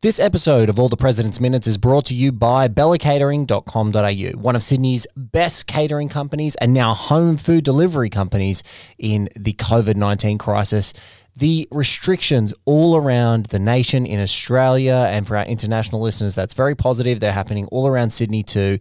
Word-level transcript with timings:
This 0.00 0.20
episode 0.20 0.68
of 0.68 0.78
All 0.78 0.88
the 0.88 0.96
President's 0.96 1.40
Minutes 1.40 1.66
is 1.66 1.76
brought 1.76 2.04
to 2.04 2.14
you 2.14 2.30
by 2.30 2.68
bellacatering.com.au, 2.68 4.38
one 4.40 4.54
of 4.54 4.62
Sydney's 4.62 5.08
best 5.16 5.66
catering 5.66 6.08
companies 6.08 6.54
and 6.54 6.72
now 6.72 6.94
home 6.94 7.36
food 7.36 7.64
delivery 7.64 8.08
companies 8.08 8.62
in 8.96 9.28
the 9.34 9.54
COVID 9.54 9.96
19 9.96 10.38
crisis. 10.38 10.92
The 11.34 11.66
restrictions 11.72 12.54
all 12.64 12.94
around 12.94 13.46
the 13.46 13.58
nation 13.58 14.06
in 14.06 14.20
Australia 14.20 15.08
and 15.10 15.26
for 15.26 15.36
our 15.36 15.44
international 15.44 16.00
listeners, 16.00 16.36
that's 16.36 16.54
very 16.54 16.76
positive. 16.76 17.18
They're 17.18 17.32
happening 17.32 17.66
all 17.72 17.88
around 17.88 18.10
Sydney 18.10 18.44
too. 18.44 18.78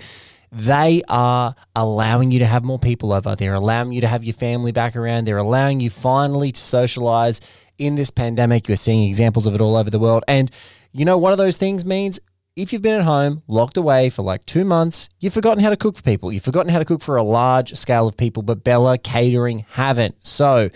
They 0.51 1.01
are 1.09 1.55
allowing 1.75 2.29
you 2.29 2.37
to 2.37 2.45
have 2.45 2.63
more 2.63 2.77
people 2.77 3.11
over. 3.11 3.35
They're 3.35 3.55
allowing 3.55 3.91
you 3.91 4.01
to 4.01 4.07
have 4.07 4.23
your 4.23 4.35
family 4.35 4.71
back 4.71 4.95
around. 4.95 5.25
They're 5.25 5.37
allowing 5.39 5.79
you 5.79 5.89
finally 5.89 6.51
to 6.51 6.61
socialize 6.61 7.41
in 7.79 7.95
this 7.95 8.11
pandemic. 8.11 8.67
You're 8.67 8.77
seeing 8.77 9.07
examples 9.07 9.47
of 9.47 9.55
it 9.55 9.61
all 9.61 9.75
over 9.75 9.89
the 9.89 9.99
world. 9.99 10.23
And 10.27 10.51
you 10.97 11.05
know, 11.05 11.17
one 11.17 11.31
of 11.31 11.37
those 11.37 11.57
things 11.57 11.85
means 11.85 12.19
if 12.55 12.73
you've 12.73 12.81
been 12.81 12.99
at 12.99 13.05
home, 13.05 13.43
locked 13.47 13.77
away 13.77 14.09
for 14.09 14.23
like 14.23 14.43
two 14.45 14.65
months, 14.65 15.09
you've 15.19 15.33
forgotten 15.33 15.63
how 15.63 15.69
to 15.69 15.77
cook 15.77 15.95
for 15.95 16.01
people. 16.01 16.31
You've 16.31 16.43
forgotten 16.43 16.71
how 16.71 16.79
to 16.79 16.85
cook 16.85 17.03
for 17.03 17.15
a 17.15 17.23
large 17.23 17.75
scale 17.75 18.07
of 18.07 18.17
people, 18.17 18.41
but 18.41 18.63
Bella 18.63 18.97
Catering 18.97 19.63
haven't. 19.69 20.15
So 20.25 20.71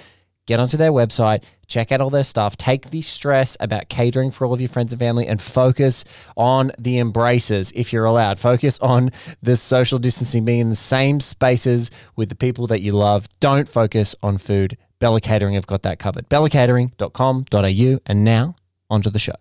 get 0.45 0.59
onto 0.59 0.77
their 0.77 0.91
website, 0.91 1.43
check 1.65 1.91
out 1.91 1.99
all 1.99 2.12
their 2.12 2.23
stuff, 2.23 2.55
take 2.55 2.91
the 2.91 3.02
stress 3.02 3.57
about 3.59 3.89
catering 3.89 4.29
for 4.29 4.45
all 4.45 4.53
of 4.53 4.62
your 4.62 4.70
friends 4.70 4.93
and 4.93 4.99
family, 4.99 5.26
and 5.26 5.41
focus 5.41 6.03
on 6.38 6.71
the 6.77 6.99
embraces 6.99 7.71
if 7.76 7.91
you're 7.91 8.05
allowed. 8.05 8.38
Focus 8.38 8.77
on 8.77 9.09
the 9.41 9.55
social 9.55 9.98
distancing, 9.98 10.45
being 10.45 10.59
in 10.59 10.70
the 10.70 10.76
same 10.76 11.20
spaces 11.20 11.90
with 12.15 12.29
the 12.29 12.35
people 12.35 12.67
that 12.67 12.81
you 12.81 12.91
love. 12.91 13.27
Don't 13.40 13.67
focus 13.67 14.13
on 14.21 14.38
food. 14.38 14.77
Bella 14.99 15.20
Catering 15.20 15.55
have 15.55 15.65
got 15.65 15.81
that 15.81 15.98
covered. 15.98 16.29
BellaCatering.com.au. 16.29 17.99
And 18.05 18.23
now, 18.23 18.55
onto 18.88 19.09
the 19.09 19.17
show. 19.17 19.34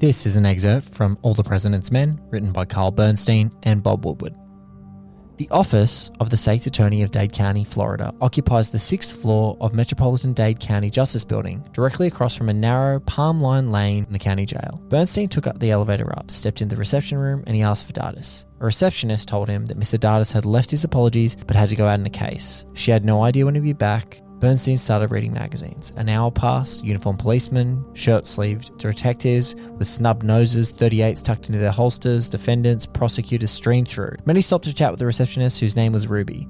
This 0.00 0.24
is 0.24 0.36
an 0.36 0.46
excerpt 0.46 0.94
from 0.94 1.18
All 1.20 1.34
the 1.34 1.44
President's 1.44 1.92
Men, 1.92 2.18
written 2.30 2.52
by 2.52 2.64
Carl 2.64 2.90
Bernstein 2.90 3.52
and 3.64 3.82
Bob 3.82 4.06
Woodward. 4.06 4.34
The 5.36 5.50
office 5.50 6.10
of 6.20 6.30
the 6.30 6.38
State's 6.38 6.66
Attorney 6.66 7.02
of 7.02 7.10
Dade 7.10 7.34
County, 7.34 7.64
Florida, 7.64 8.14
occupies 8.18 8.70
the 8.70 8.78
sixth 8.78 9.20
floor 9.20 9.58
of 9.60 9.74
Metropolitan 9.74 10.32
Dade 10.32 10.58
County 10.58 10.88
Justice 10.88 11.22
Building, 11.22 11.62
directly 11.74 12.06
across 12.06 12.34
from 12.34 12.48
a 12.48 12.54
narrow 12.54 12.98
palm 13.00 13.40
lined 13.40 13.72
lane 13.72 14.04
in 14.04 14.12
the 14.14 14.18
county 14.18 14.46
jail. 14.46 14.80
Bernstein 14.88 15.28
took 15.28 15.46
up 15.46 15.58
the 15.58 15.70
elevator 15.70 16.10
up, 16.18 16.30
stepped 16.30 16.62
into 16.62 16.76
the 16.76 16.80
reception 16.80 17.18
room, 17.18 17.44
and 17.46 17.54
he 17.54 17.60
asked 17.60 17.86
for 17.86 17.92
Dardis. 17.92 18.46
A 18.60 18.64
receptionist 18.64 19.28
told 19.28 19.50
him 19.50 19.66
that 19.66 19.78
Mr. 19.78 19.98
Dardis 19.98 20.32
had 20.32 20.46
left 20.46 20.70
his 20.70 20.82
apologies 20.82 21.36
but 21.46 21.56
had 21.56 21.68
to 21.68 21.76
go 21.76 21.86
out 21.86 22.00
in 22.00 22.06
a 22.06 22.10
case. 22.10 22.64
She 22.72 22.90
had 22.90 23.04
no 23.04 23.22
idea 23.22 23.44
when 23.44 23.54
he'd 23.54 23.64
be 23.64 23.74
back, 23.74 24.22
Bernstein 24.40 24.78
started 24.78 25.10
reading 25.10 25.34
magazines. 25.34 25.92
An 25.96 26.08
hour 26.08 26.30
passed, 26.30 26.82
uniformed 26.82 27.18
policemen, 27.18 27.84
shirt 27.92 28.26
sleeved 28.26 28.76
detectives 28.78 29.54
with 29.54 29.86
snub 29.86 30.22
noses, 30.22 30.72
38s 30.72 31.22
tucked 31.22 31.48
into 31.48 31.58
their 31.58 31.70
holsters, 31.70 32.26
defendants, 32.26 32.86
prosecutors 32.86 33.50
streamed 33.50 33.86
through. 33.86 34.16
Many 34.24 34.40
stopped 34.40 34.64
to 34.64 34.72
chat 34.72 34.92
with 34.92 34.98
the 34.98 35.04
receptionist, 35.04 35.60
whose 35.60 35.76
name 35.76 35.92
was 35.92 36.06
Ruby. 36.06 36.48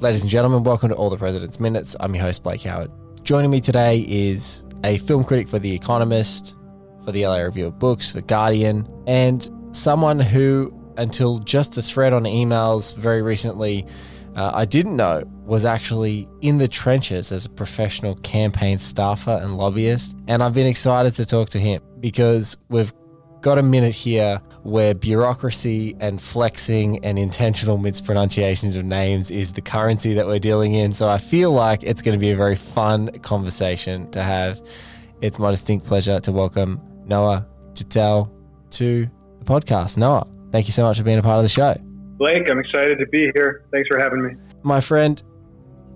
Ladies 0.00 0.20
and 0.20 0.30
gentlemen, 0.30 0.64
welcome 0.64 0.90
to 0.90 0.94
All 0.94 1.08
the 1.08 1.16
President's 1.16 1.58
Minutes. 1.58 1.96
I'm 1.98 2.14
your 2.14 2.24
host, 2.24 2.42
Blake 2.42 2.60
Howard. 2.64 2.90
Joining 3.22 3.50
me 3.50 3.62
today 3.62 4.00
is 4.06 4.62
a 4.84 4.98
film 4.98 5.24
critic 5.24 5.48
for 5.48 5.58
The 5.58 5.74
Economist, 5.74 6.56
for 7.02 7.10
the 7.10 7.26
LA 7.26 7.38
Review 7.38 7.64
of 7.64 7.78
Books, 7.78 8.10
for 8.10 8.20
Guardian, 8.20 8.86
and 9.06 9.50
someone 9.72 10.20
who, 10.20 10.78
until 10.98 11.38
just 11.38 11.78
a 11.78 11.82
thread 11.82 12.12
on 12.12 12.24
emails 12.24 12.94
very 12.98 13.22
recently, 13.22 13.86
uh, 14.34 14.50
I 14.52 14.66
didn't 14.66 14.98
know 14.98 15.24
was 15.46 15.64
actually 15.64 16.28
in 16.40 16.58
the 16.58 16.66
trenches 16.66 17.30
as 17.30 17.46
a 17.46 17.50
professional 17.50 18.16
campaign 18.16 18.78
staffer 18.78 19.38
and 19.42 19.56
lobbyist. 19.56 20.16
And 20.26 20.42
I've 20.42 20.54
been 20.54 20.66
excited 20.66 21.14
to 21.14 21.24
talk 21.24 21.50
to 21.50 21.60
him 21.60 21.80
because 22.00 22.56
we've 22.68 22.92
got 23.42 23.56
a 23.56 23.62
minute 23.62 23.94
here 23.94 24.40
where 24.64 24.92
bureaucracy 24.92 25.96
and 26.00 26.20
flexing 26.20 27.04
and 27.04 27.16
intentional 27.16 27.78
mispronunciations 27.78 28.74
of 28.74 28.84
names 28.84 29.30
is 29.30 29.52
the 29.52 29.60
currency 29.60 30.14
that 30.14 30.26
we're 30.26 30.40
dealing 30.40 30.74
in. 30.74 30.92
So 30.92 31.08
I 31.08 31.18
feel 31.18 31.52
like 31.52 31.84
it's 31.84 32.02
going 32.02 32.14
to 32.14 32.20
be 32.20 32.30
a 32.30 32.36
very 32.36 32.56
fun 32.56 33.08
conversation 33.20 34.10
to 34.10 34.22
have. 34.22 34.60
It's 35.20 35.38
my 35.38 35.52
distinct 35.52 35.86
pleasure 35.86 36.18
to 36.18 36.32
welcome 36.32 36.80
Noah 37.06 37.46
Gittell 37.74 38.32
to 38.70 39.08
the 39.38 39.44
podcast. 39.44 39.96
Noah, 39.96 40.26
thank 40.50 40.66
you 40.66 40.72
so 40.72 40.82
much 40.82 40.98
for 40.98 41.04
being 41.04 41.18
a 41.18 41.22
part 41.22 41.38
of 41.38 41.44
the 41.44 41.48
show. 41.48 41.76
Blake, 42.18 42.50
I'm 42.50 42.58
excited 42.58 42.98
to 42.98 43.06
be 43.06 43.30
here. 43.32 43.64
Thanks 43.70 43.86
for 43.88 44.00
having 44.00 44.24
me. 44.24 44.30
My 44.62 44.80
friend, 44.80 45.22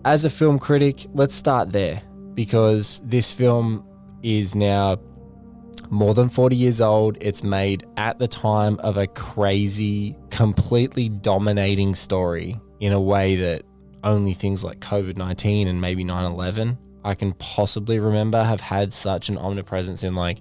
as 0.05 0.25
a 0.25 0.31
film 0.31 0.59
critic, 0.59 1.07
let's 1.15 1.35
start 1.35 1.73
there 1.73 2.03
because 2.35 3.03
this 3.05 3.33
film 3.33 3.87
is 4.23 4.55
now 4.55 4.99
more 5.91 6.15
than 6.15 6.29
40 6.29 6.57
years 6.57 6.81
old. 6.81 7.19
It's 7.21 7.43
made 7.43 7.87
at 7.97 8.19
the 8.19 8.29
time 8.29 8.79
of 8.81 8.97
a 8.97 9.07
crazy, 9.07 10.17
completely 10.31 11.09
dominating 11.09 11.95
story 11.95 12.59
in 12.81 12.93
a 12.93 13.01
way 13.01 13.37
that 13.37 13.63
only 14.03 14.33
things 14.33 14.65
like 14.65 14.81
COVID 14.81 15.19
19 15.19 15.69
and 15.69 15.79
maybe 15.79 16.03
9 16.03 16.25
11 16.25 16.79
I 17.05 17.15
can 17.15 17.33
possibly 17.35 17.99
remember 17.99 18.43
have 18.43 18.61
had 18.61 18.93
such 18.93 19.29
an 19.29 19.39
omnipresence 19.39 20.03
in 20.03 20.15
like 20.15 20.39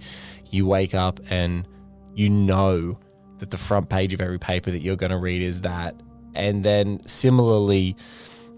you 0.50 0.66
wake 0.66 0.94
up 0.94 1.20
and 1.30 1.68
you 2.16 2.30
know 2.30 3.00
that 3.40 3.50
the 3.50 3.58
front 3.58 3.90
page 3.90 4.14
of 4.14 4.22
every 4.22 4.40
paper 4.40 4.72
that 4.72 4.80
you're 4.80 4.98
going 4.98 5.12
to 5.12 5.18
read 5.18 5.42
is 5.42 5.62
that. 5.62 5.96
And 6.36 6.64
then 6.64 7.02
similarly, 7.06 7.96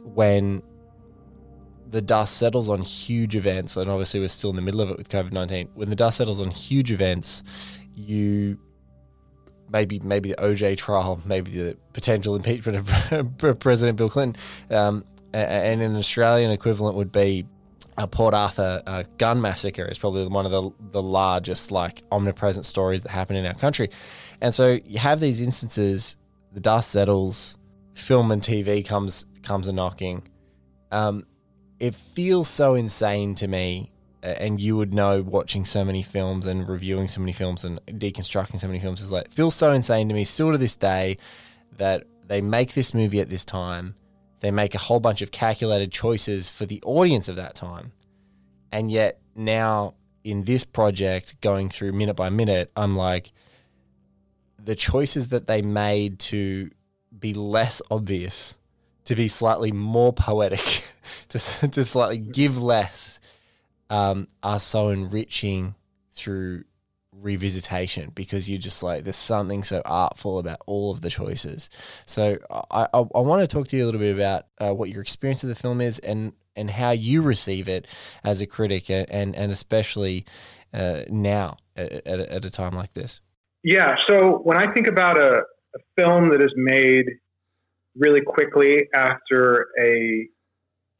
when 0.03 0.63
the 1.91 2.02
dust 2.02 2.38
settles 2.38 2.69
on 2.69 2.81
huge 2.81 3.35
events, 3.35 3.75
and 3.75 3.90
obviously 3.90 4.19
we're 4.19 4.29
still 4.29 4.50
in 4.50 4.56
the 4.56 4.62
middle 4.62 4.81
of 4.81 4.90
it 4.90 4.97
with 4.97 5.09
COVID 5.09 5.31
19, 5.31 5.69
when 5.74 5.90
the 5.90 5.96
dust 5.96 6.18
settles 6.18 6.40
on 6.40 6.50
huge 6.50 6.91
events, 6.91 7.44
you 7.94 8.57
maybe 9.69 10.00
maybe 10.00 10.30
the 10.30 10.35
OJ 10.35 10.78
trial, 10.78 11.22
maybe 11.25 11.51
the 11.51 11.78
potential 11.94 12.35
impeachment 12.35 12.90
of 13.12 13.59
President 13.59 13.97
Bill 13.97 14.09
Clinton, 14.09 14.41
um, 14.69 15.06
and 15.34 15.81
an 15.81 15.96
Australian 15.96 16.51
equivalent 16.51 16.96
would 16.96 17.12
be 17.12 17.46
a 17.97 18.07
Port 18.07 18.34
Arthur 18.34 18.81
uh, 18.88 19.03
gun 19.18 19.41
massacre 19.41 19.85
is 19.85 20.00
probably 20.00 20.25
one 20.28 20.46
of 20.46 20.51
the 20.51 20.72
the 20.91 21.01
largest 21.01 21.72
like 21.72 22.01
omnipresent 22.12 22.66
stories 22.66 23.03
that 23.03 23.09
happen 23.09 23.35
in 23.35 23.46
our 23.46 23.53
country. 23.53 23.90
And 24.40 24.53
so 24.53 24.80
you 24.85 25.00
have 25.00 25.19
these 25.19 25.41
instances, 25.41 26.16
the 26.53 26.59
dust 26.59 26.90
settles, 26.90 27.57
film 27.94 28.31
and 28.31 28.41
TV 28.41 28.85
comes 28.85 29.25
comes 29.44 29.68
a 29.68 29.74
knocking. 29.74 30.28
Um, 30.91 31.25
it 31.81 31.96
feels 31.96 32.47
so 32.47 32.75
insane 32.75 33.34
to 33.34 33.47
me, 33.47 33.90
and 34.22 34.62
you 34.62 34.78
would 34.78 34.94
know 34.94 35.24
watching 35.24 35.66
so 35.66 35.84
many 35.84 36.03
films 36.03 36.46
and 36.46 36.69
reviewing 36.69 37.08
so 37.08 37.19
many 37.19 37.34
films 37.34 37.66
and 37.66 37.81
deconstructing 37.88 38.59
so 38.59 38.68
many 38.68 38.80
films 38.80 39.02
is 39.02 39.12
like 39.12 39.31
feels 39.31 39.56
so 39.56 39.72
insane 39.72 40.08
to 40.08 40.14
me 40.14 40.24
still 40.24 40.52
to 40.52 40.59
this 40.59 40.75
day 40.75 41.18
that 41.78 42.03
they 42.28 42.40
make 42.40 42.75
this 42.75 42.94
movie 42.94 43.19
at 43.19 43.30
this 43.30 43.44
time. 43.44 43.96
They 44.42 44.52
make 44.52 44.75
a 44.75 44.78
whole 44.78 45.00
bunch 45.00 45.24
of 45.24 45.31
calculated 45.31 45.92
choices 45.92 46.52
for 46.52 46.68
the 46.68 46.80
audience 46.84 47.28
of 47.28 47.36
that 47.38 47.56
time. 47.56 47.94
And 48.72 48.92
yet 48.92 49.19
now 49.36 49.96
in 50.24 50.44
this 50.44 50.63
project, 50.63 51.42
going 51.42 51.72
through 51.72 51.94
minute 51.94 52.13
by 52.13 52.30
minute, 52.30 52.72
I'm 52.75 52.96
like, 52.96 53.31
the 54.63 54.75
choices 54.75 55.30
that 55.30 55.48
they 55.48 55.63
made 55.63 56.19
to 56.19 56.69
be 57.18 57.34
less 57.34 57.81
obvious, 57.90 58.56
to 59.06 59.16
be 59.16 59.28
slightly 59.28 59.72
more 59.72 60.13
poetic, 60.13 60.84
to, 61.30 61.40
to 61.68 61.84
slightly 61.84 62.18
give 62.18 62.62
less, 62.62 63.20
um, 63.90 64.28
are 64.42 64.60
so 64.60 64.90
enriching 64.90 65.76
through 66.12 66.64
revisitation 67.22 68.14
because 68.16 68.50
you're 68.50 68.60
just 68.60 68.82
like 68.82 69.04
there's 69.04 69.16
something 69.16 69.64
so 69.64 69.82
artful 69.86 70.40
about 70.40 70.60
all 70.66 70.92
of 70.92 71.02
the 71.02 71.10
choices. 71.10 71.69
So 72.06 72.38
I, 72.50 72.88
I, 72.94 73.00
I 73.00 73.19
want 73.19 73.42
to 73.42 73.48
talk 73.48 73.68
to 73.68 73.78
you 73.78 73.84
a 73.84 73.88
little 73.88 74.00
bit 74.00 74.16
about 74.16 74.46
uh, 74.60 74.74
what 74.74 74.90
your 74.90 75.02
experience 75.02 75.44
of 75.44 75.50
the 75.50 75.56
film 75.56 75.81
is 75.81 76.00
and 76.00 76.34
and 76.56 76.69
how 76.69 76.92
you 76.92 77.22
receive 77.22 77.68
it 77.68 77.88
as 78.24 78.42
a 78.42 78.48
critic 78.48 78.90
and 78.90 79.07
and 79.10 79.52
especially 79.52 80.25
uh, 80.74 81.04
now 81.10 81.57
at, 81.75 81.92
at, 82.07 82.19
at 82.19 82.46
a 82.46 82.50
time 82.50 82.74
like 82.74 82.94
this. 82.94 83.22
Yeah. 83.64 83.96
So 84.10 84.40
when 84.44 84.57
I 84.57 84.72
think 84.74 84.88
about 84.88 85.19
a, 85.19 85.44
a 85.75 85.80
film 85.98 86.30
that 86.30 86.42
is 86.42 86.54
made 86.56 87.06
really 87.96 88.22
quickly 88.22 88.88
after 88.96 89.68
a 89.84 90.28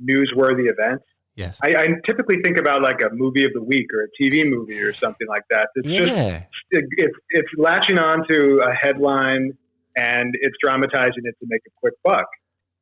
newsworthy 0.08 0.70
events. 0.70 1.04
yes, 1.36 1.60
I, 1.64 1.76
I, 1.76 1.88
typically 2.06 2.38
think 2.44 2.58
about 2.58 2.82
like 2.82 3.02
a 3.02 3.10
movie 3.14 3.46
of 3.46 3.54
the 3.54 3.64
week 3.64 3.88
or 3.94 4.04
a 4.04 4.24
TV 4.24 4.50
movie 4.50 4.80
or 4.80 4.94
something 4.94 5.28
like 5.28 5.44
that. 5.50 5.70
It's 5.76 5.88
yeah. 5.88 6.00
just 6.00 6.46
it, 6.72 6.86
it's 6.98 7.18
it's 7.30 7.50
latching 7.58 7.98
on 7.98 8.28
to 8.28 8.60
a 8.60 8.74
headline 8.74 9.52
and 9.98 10.34
it's 10.40 10.56
dramatizing 10.64 11.24
it 11.24 11.36
to 11.40 11.46
make 11.48 11.62
a 11.68 11.72
quick 11.80 11.94
buck. 12.04 12.28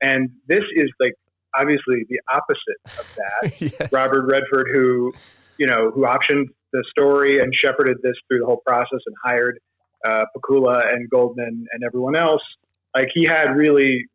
And 0.02 0.30
this 0.48 0.64
is 0.76 0.90
like 1.00 1.14
obviously 1.58 2.06
the 2.10 2.20
opposite 2.34 3.00
of 3.00 3.18
that. 3.18 3.62
yes. 3.80 3.92
Robert 3.92 4.26
Redford, 4.30 4.70
who 4.74 5.14
you 5.60 5.68
know, 5.68 5.92
who 5.94 6.06
optioned 6.06 6.46
the 6.72 6.84
story 6.90 7.40
and 7.40 7.54
shepherded 7.54 7.98
this 8.02 8.16
through 8.28 8.40
the 8.40 8.46
whole 8.46 8.62
process 8.66 9.00
and 9.06 9.16
hired 9.24 9.60
uh, 10.06 10.24
Pakula 10.36 10.92
and 10.94 11.10
Goldman 11.10 11.66
and 11.72 11.84
everyone 11.84 12.16
else, 12.16 12.42
like 12.96 13.10
he 13.14 13.26
had 13.26 13.56
really 13.56 14.06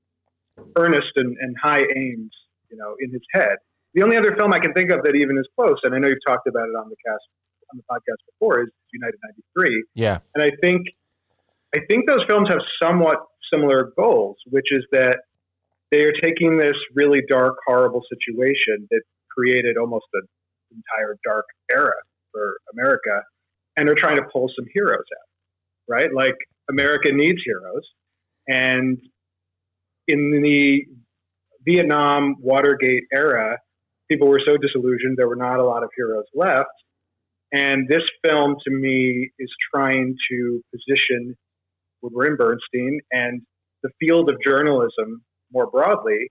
earnest 0.77 1.13
and, 1.17 1.37
and 1.41 1.55
high 1.63 1.83
aims, 1.97 2.31
you 2.75 2.81
know, 2.81 2.97
in 3.01 3.11
his 3.11 3.23
head. 3.33 3.57
The 3.95 4.03
only 4.03 4.17
other 4.17 4.37
film 4.37 4.53
I 4.53 4.59
can 4.59 4.73
think 4.73 4.91
of 4.91 5.05
that 5.05 5.15
even 5.15 5.39
is 5.39 5.47
close, 5.57 5.79
and 5.85 5.95
I 5.95 5.99
know 5.99 6.09
you've 6.09 6.27
talked 6.27 6.49
about 6.49 6.69
it 6.69 6.75
on 6.75 6.89
the 6.89 6.97
cast 7.07 7.23
on 7.73 7.79
the 7.79 7.85
podcast 7.91 8.19
before, 8.33 8.63
is 8.63 8.69
United 8.93 9.19
'93. 9.57 9.85
Yeah, 9.95 10.19
and 10.35 10.43
I 10.43 10.51
think 10.61 10.89
I 11.75 11.79
think 11.89 12.09
those 12.09 12.25
films 12.29 12.49
have 12.51 12.59
somewhat 12.83 13.19
similar 13.53 13.93
goals, 13.97 14.37
which 14.51 14.67
is 14.73 14.85
that 14.91 15.19
they 15.93 16.03
are 16.03 16.13
taking 16.23 16.57
this 16.59 16.75
really 16.95 17.23
dark, 17.29 17.57
horrible 17.67 18.03
situation 18.13 18.89
that 18.91 19.03
created 19.31 19.77
almost 19.77 20.07
an 20.15 20.27
entire 20.73 21.17
dark 21.25 21.47
era 21.71 21.95
for 22.33 22.57
America, 22.73 23.23
and 23.77 23.87
they're 23.87 23.95
trying 23.95 24.17
to 24.17 24.25
pull 24.33 24.51
some 24.57 24.67
heroes 24.75 24.99
out, 24.99 25.29
right? 25.89 26.13
Like 26.13 26.35
America 26.69 27.13
needs 27.13 27.39
heroes, 27.45 27.85
and 28.49 28.99
in 30.09 30.43
the 30.43 30.85
Vietnam 31.65 32.37
Watergate 32.41 33.05
era, 33.13 33.59
people 34.11 34.29
were 34.29 34.41
so 34.47 34.57
disillusioned 34.57 35.17
there 35.17 35.29
were 35.29 35.37
not 35.37 35.59
a 35.59 35.65
lot 35.65 35.83
of 35.83 35.91
heroes 35.97 36.25
left. 36.35 36.69
And 37.53 37.89
this 37.89 38.03
film, 38.25 38.57
to 38.67 38.71
me, 38.75 39.31
is 39.39 39.51
trying 39.73 40.17
to 40.31 40.63
position 40.73 41.37
Woodward 42.03 42.29
and 42.31 42.39
Bernstein 42.39 43.01
and 43.13 43.43
the 43.83 43.91
field 44.01 44.29
of 44.31 44.37
journalism 44.45 45.23
more 45.53 45.69
broadly 45.69 46.31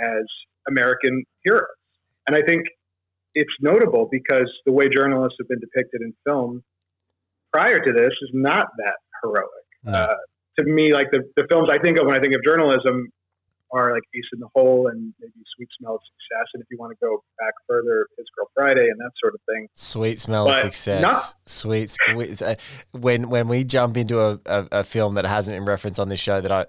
as 0.00 0.24
American 0.68 1.24
heroes. 1.44 1.66
And 2.26 2.36
I 2.36 2.42
think 2.42 2.62
it's 3.34 3.52
notable 3.60 4.08
because 4.10 4.50
the 4.66 4.72
way 4.72 4.88
journalists 4.88 5.36
have 5.40 5.48
been 5.48 5.60
depicted 5.60 6.02
in 6.02 6.14
film 6.24 6.62
prior 7.52 7.80
to 7.80 7.92
this 7.92 8.10
is 8.22 8.30
not 8.32 8.68
that 8.78 8.94
heroic. 9.22 9.48
No. 9.84 9.92
Uh, 9.92 10.14
to 10.58 10.64
me, 10.64 10.92
like 10.92 11.10
the, 11.10 11.22
the 11.36 11.46
films 11.48 11.68
I 11.70 11.78
think 11.78 11.98
of 11.98 12.06
when 12.06 12.14
I 12.14 12.20
think 12.20 12.34
of 12.34 12.42
journalism 12.44 13.08
are 13.72 13.92
like 13.92 14.02
Ace 14.14 14.24
in 14.32 14.40
the 14.40 14.48
Hole 14.54 14.88
and 14.88 15.12
maybe 15.20 15.32
Sweet 15.56 15.68
Smell 15.78 15.94
of 15.94 16.00
Success. 16.00 16.48
And 16.54 16.62
if 16.62 16.66
you 16.70 16.78
want 16.78 16.92
to 16.92 17.04
go 17.04 17.22
back 17.38 17.54
further, 17.68 18.06
His 18.18 18.26
Girl 18.36 18.48
Friday 18.54 18.88
and 18.88 18.98
that 18.98 19.12
sort 19.20 19.34
of 19.34 19.40
thing. 19.48 19.68
Sweet 19.74 20.20
Smell 20.20 20.46
but 20.46 20.56
of 20.56 20.62
Success. 20.62 21.02
Not- 21.02 21.34
sweet, 21.46 21.90
sweet. 21.90 22.42
Uh, 22.42 22.56
when 22.92 23.28
when 23.30 23.48
we 23.48 23.64
jump 23.64 23.96
into 23.96 24.20
a, 24.20 24.40
a, 24.46 24.68
a 24.72 24.84
film 24.84 25.14
that 25.14 25.26
hasn't 25.26 25.56
been 25.56 25.64
referenced 25.64 26.00
on 26.00 26.08
this 26.08 26.20
show 26.20 26.40
that 26.40 26.52
I 26.52 26.66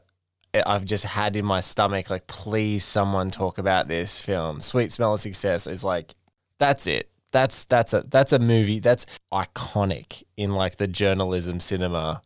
I've 0.53 0.86
just 0.86 1.06
had 1.06 1.36
in 1.36 1.45
my 1.45 1.62
stomach, 1.62 2.09
like, 2.09 2.27
please, 2.27 2.83
someone 2.83 3.31
talk 3.31 3.57
about 3.57 3.88
this 3.88 4.21
film. 4.21 4.59
Sweet 4.59 4.92
Smell 4.92 5.13
of 5.13 5.21
Success 5.21 5.65
is 5.65 5.86
like, 5.86 6.15
that's 6.59 6.88
it. 6.88 7.09
That's 7.31 7.63
that's 7.63 7.94
a 7.94 8.04
that's 8.09 8.33
a 8.33 8.39
movie 8.39 8.80
that's 8.80 9.06
iconic 9.33 10.24
in 10.36 10.51
like 10.54 10.75
the 10.75 10.88
journalism 10.88 11.62
cinema 11.62 12.21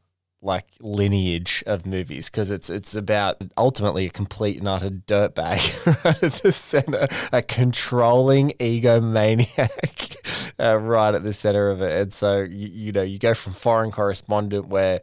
like 0.46 0.68
lineage 0.80 1.64
of 1.66 1.86
movies 1.86 2.30
because 2.30 2.52
it's 2.52 2.70
it's 2.70 2.96
about 2.96 3.38
ultimately 3.58 4.06
a 4.06 4.10
complete 4.10 4.58
and 4.60 4.68
utter 4.68 4.90
dirtbag 4.90 5.86
right 6.06 6.24
at 6.24 6.34
the 6.34 6.52
center, 6.52 7.08
a 7.34 7.42
controlling 7.42 8.52
egomaniac 8.60 10.54
uh, 10.60 10.78
right 10.78 11.16
at 11.16 11.24
the 11.24 11.34
center 11.34 11.70
of 11.70 11.82
it. 11.82 11.94
And 11.94 12.14
so 12.14 12.44
you, 12.44 12.68
you 12.68 12.92
know 12.92 13.02
you 13.02 13.20
go 13.20 13.34
from 13.34 13.54
foreign 13.54 13.92
correspondent 13.92 14.68
where 14.68 15.02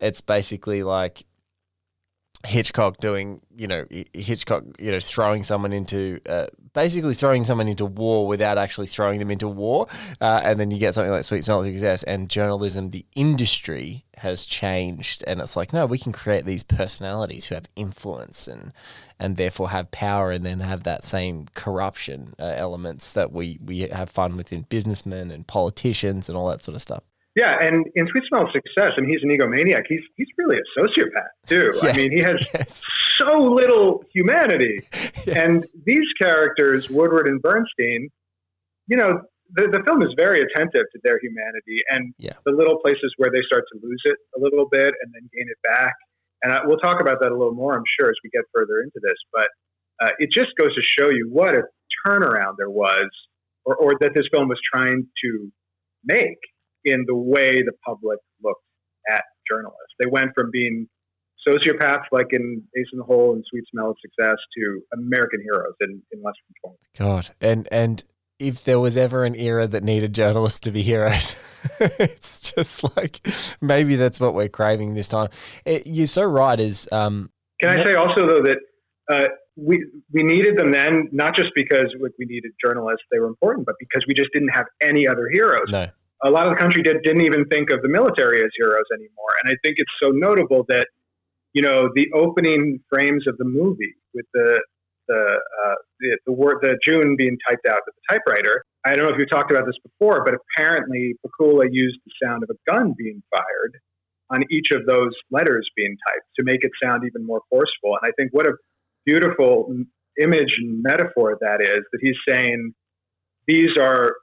it's 0.00 0.20
basically 0.20 0.82
like 0.82 1.24
Hitchcock 2.46 2.98
doing, 2.98 3.40
you 3.56 3.66
know, 3.66 3.86
Hitchcock, 4.12 4.64
you 4.78 4.90
know, 4.90 5.00
throwing 5.00 5.42
someone 5.42 5.72
into, 5.72 6.20
uh, 6.28 6.46
basically 6.74 7.14
throwing 7.14 7.44
someone 7.44 7.68
into 7.68 7.86
war 7.86 8.26
without 8.26 8.58
actually 8.58 8.86
throwing 8.86 9.18
them 9.18 9.30
into 9.30 9.48
war. 9.48 9.86
Uh, 10.20 10.40
and 10.44 10.60
then 10.60 10.70
you 10.70 10.78
get 10.78 10.94
something 10.94 11.10
like 11.10 11.24
Sweet 11.24 11.44
Smell 11.44 11.60
of 11.60 11.66
Success 11.66 12.02
and 12.02 12.28
journalism, 12.28 12.90
the 12.90 13.06
industry 13.14 14.04
has 14.18 14.44
changed. 14.44 15.24
And 15.26 15.40
it's 15.40 15.56
like, 15.56 15.72
no, 15.72 15.86
we 15.86 15.98
can 15.98 16.12
create 16.12 16.44
these 16.44 16.62
personalities 16.62 17.46
who 17.46 17.54
have 17.54 17.68
influence 17.76 18.46
and, 18.46 18.72
and 19.18 19.36
therefore 19.36 19.70
have 19.70 19.90
power 19.90 20.30
and 20.30 20.44
then 20.44 20.60
have 20.60 20.82
that 20.82 21.04
same 21.04 21.46
corruption 21.54 22.34
uh, 22.38 22.54
elements 22.56 23.12
that 23.12 23.32
we, 23.32 23.58
we 23.64 23.80
have 23.80 24.10
fun 24.10 24.36
within 24.36 24.62
businessmen 24.62 25.30
and 25.30 25.46
politicians 25.46 26.28
and 26.28 26.36
all 26.36 26.48
that 26.48 26.62
sort 26.62 26.74
of 26.74 26.82
stuff. 26.82 27.04
Yeah, 27.34 27.56
and 27.60 27.86
in 27.96 28.06
Sweet 28.08 28.22
Smell 28.28 28.42
of 28.42 28.48
Success, 28.52 28.92
I 28.96 29.00
mean, 29.00 29.10
he's 29.10 29.22
an 29.24 29.30
egomaniac. 29.30 29.84
He's 29.88 30.02
he's 30.16 30.28
really 30.38 30.56
a 30.56 30.80
sociopath 30.80 31.48
too. 31.48 31.72
Yeah, 31.82 31.90
I 31.90 31.96
mean, 31.96 32.12
he 32.12 32.22
has 32.22 32.46
yes. 32.54 32.84
so 33.18 33.38
little 33.38 34.04
humanity. 34.12 34.78
Yes. 35.26 35.38
And 35.38 35.64
these 35.86 36.04
characters, 36.20 36.90
Woodward 36.90 37.26
and 37.26 37.40
Bernstein, 37.40 38.10
you 38.88 38.96
know, 38.98 39.22
the, 39.54 39.68
the 39.68 39.82
film 39.86 40.02
is 40.02 40.10
very 40.18 40.42
attentive 40.42 40.84
to 40.92 40.98
their 41.02 41.18
humanity 41.18 41.80
and 41.88 42.12
yeah. 42.18 42.34
the 42.44 42.52
little 42.52 42.78
places 42.80 43.10
where 43.16 43.30
they 43.32 43.40
start 43.46 43.64
to 43.72 43.80
lose 43.82 44.02
it 44.04 44.16
a 44.36 44.40
little 44.40 44.68
bit 44.70 44.92
and 45.00 45.14
then 45.14 45.22
gain 45.32 45.46
it 45.48 45.56
back. 45.62 45.94
And 46.42 46.52
I, 46.52 46.60
we'll 46.66 46.76
talk 46.76 47.00
about 47.00 47.20
that 47.22 47.32
a 47.32 47.36
little 47.36 47.54
more, 47.54 47.74
I'm 47.74 47.84
sure, 47.98 48.10
as 48.10 48.16
we 48.22 48.28
get 48.30 48.44
further 48.54 48.80
into 48.82 49.00
this. 49.02 49.16
But 49.32 49.48
uh, 50.02 50.10
it 50.18 50.30
just 50.30 50.50
goes 50.58 50.74
to 50.74 50.82
show 50.82 51.10
you 51.10 51.28
what 51.32 51.54
a 51.54 51.62
turnaround 52.06 52.56
there 52.58 52.68
was, 52.68 53.08
or, 53.64 53.76
or 53.76 53.92
that 54.00 54.12
this 54.14 54.26
film 54.30 54.48
was 54.48 54.60
trying 54.74 55.06
to 55.24 55.50
make 56.04 56.36
in 56.84 57.04
the 57.06 57.14
way 57.14 57.62
the 57.62 57.72
public 57.86 58.18
looked 58.42 58.62
at 59.10 59.24
journalists. 59.50 59.94
They 59.98 60.08
went 60.08 60.30
from 60.34 60.50
being 60.50 60.88
sociopaths 61.46 62.04
like 62.10 62.28
in 62.32 62.62
Ace 62.76 62.86
in 62.92 62.98
the 62.98 63.04
Hole 63.04 63.34
and 63.34 63.44
Sweet 63.50 63.64
Smell 63.70 63.90
of 63.90 63.96
Success 64.00 64.36
to 64.56 64.80
American 64.94 65.40
heroes 65.42 65.74
in, 65.80 66.02
in 66.12 66.22
less 66.22 66.34
than 66.64 66.72
20. 66.72 66.78
God. 66.98 67.34
And, 67.40 67.68
and 67.70 68.04
if 68.38 68.64
there 68.64 68.80
was 68.80 68.96
ever 68.96 69.24
an 69.24 69.34
era 69.34 69.66
that 69.66 69.84
needed 69.84 70.14
journalists 70.14 70.60
to 70.60 70.70
be 70.70 70.82
heroes, 70.82 71.42
it's 71.80 72.40
just 72.40 72.96
like 72.96 73.26
maybe 73.60 73.96
that's 73.96 74.20
what 74.20 74.34
we're 74.34 74.48
craving 74.48 74.94
this 74.94 75.08
time. 75.08 75.28
It, 75.64 75.86
you're 75.86 76.06
so 76.06 76.24
right. 76.24 76.58
Is 76.58 76.88
um, 76.92 77.30
can 77.60 77.78
I 77.78 77.84
say 77.84 77.94
also 77.94 78.26
though 78.26 78.42
that 78.42 78.58
uh, 79.10 79.28
we 79.56 79.84
we 80.12 80.22
needed 80.22 80.58
them 80.58 80.72
then 80.72 81.08
not 81.12 81.36
just 81.36 81.50
because 81.54 81.86
we 82.00 82.26
needed 82.26 82.52
journalists; 82.64 83.04
they 83.12 83.18
were 83.18 83.28
important, 83.28 83.66
but 83.66 83.76
because 83.78 84.04
we 84.08 84.14
just 84.14 84.30
didn't 84.32 84.50
have 84.50 84.66
any 84.80 85.06
other 85.06 85.28
heroes. 85.32 85.68
No 85.68 85.88
a 86.24 86.30
lot 86.30 86.46
of 86.46 86.54
the 86.54 86.60
country 86.60 86.82
did, 86.82 87.02
didn't 87.02 87.22
even 87.22 87.44
think 87.46 87.70
of 87.70 87.82
the 87.82 87.88
military 87.88 88.40
as 88.40 88.50
heroes 88.56 88.84
anymore. 88.92 89.32
And 89.42 89.52
I 89.52 89.56
think 89.62 89.76
it's 89.78 89.92
so 90.02 90.10
notable 90.10 90.64
that, 90.68 90.86
you 91.52 91.62
know, 91.62 91.90
the 91.94 92.10
opening 92.14 92.80
frames 92.90 93.26
of 93.28 93.36
the 93.38 93.44
movie 93.44 93.94
with 94.14 94.26
the 94.32 94.60
the 95.06 95.38
uh, 95.66 95.74
the, 96.00 96.18
the 96.26 96.32
word 96.32 96.58
the 96.62 96.78
June 96.82 97.14
being 97.16 97.36
typed 97.46 97.66
out 97.68 97.80
with 97.86 97.94
the 97.94 98.14
typewriter. 98.14 98.64
I 98.86 98.96
don't 98.96 99.06
know 99.06 99.12
if 99.12 99.18
you 99.18 99.26
talked 99.26 99.50
about 99.50 99.66
this 99.66 99.76
before, 99.82 100.24
but 100.24 100.34
apparently 100.34 101.14
Pakula 101.24 101.66
used 101.70 101.98
the 102.06 102.26
sound 102.26 102.42
of 102.42 102.50
a 102.50 102.72
gun 102.72 102.94
being 102.96 103.22
fired 103.30 103.78
on 104.30 104.44
each 104.50 104.68
of 104.74 104.86
those 104.86 105.12
letters 105.30 105.68
being 105.76 105.96
typed 106.08 106.26
to 106.36 106.42
make 106.42 106.64
it 106.64 106.70
sound 106.82 107.02
even 107.06 107.26
more 107.26 107.42
forceful. 107.50 107.98
And 108.00 108.10
I 108.10 108.12
think 108.16 108.32
what 108.32 108.46
a 108.46 108.54
beautiful 109.04 109.74
image 110.18 110.54
and 110.58 110.82
metaphor 110.82 111.36
that 111.40 111.60
is 111.60 111.82
that 111.92 111.98
he's 112.00 112.16
saying 112.26 112.72
these 113.46 113.76
are 113.78 114.14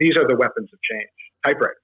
these 0.00 0.12
are 0.18 0.26
the 0.26 0.36
weapons 0.36 0.68
of 0.72 0.78
change 0.90 1.17
typewriters. 1.44 1.76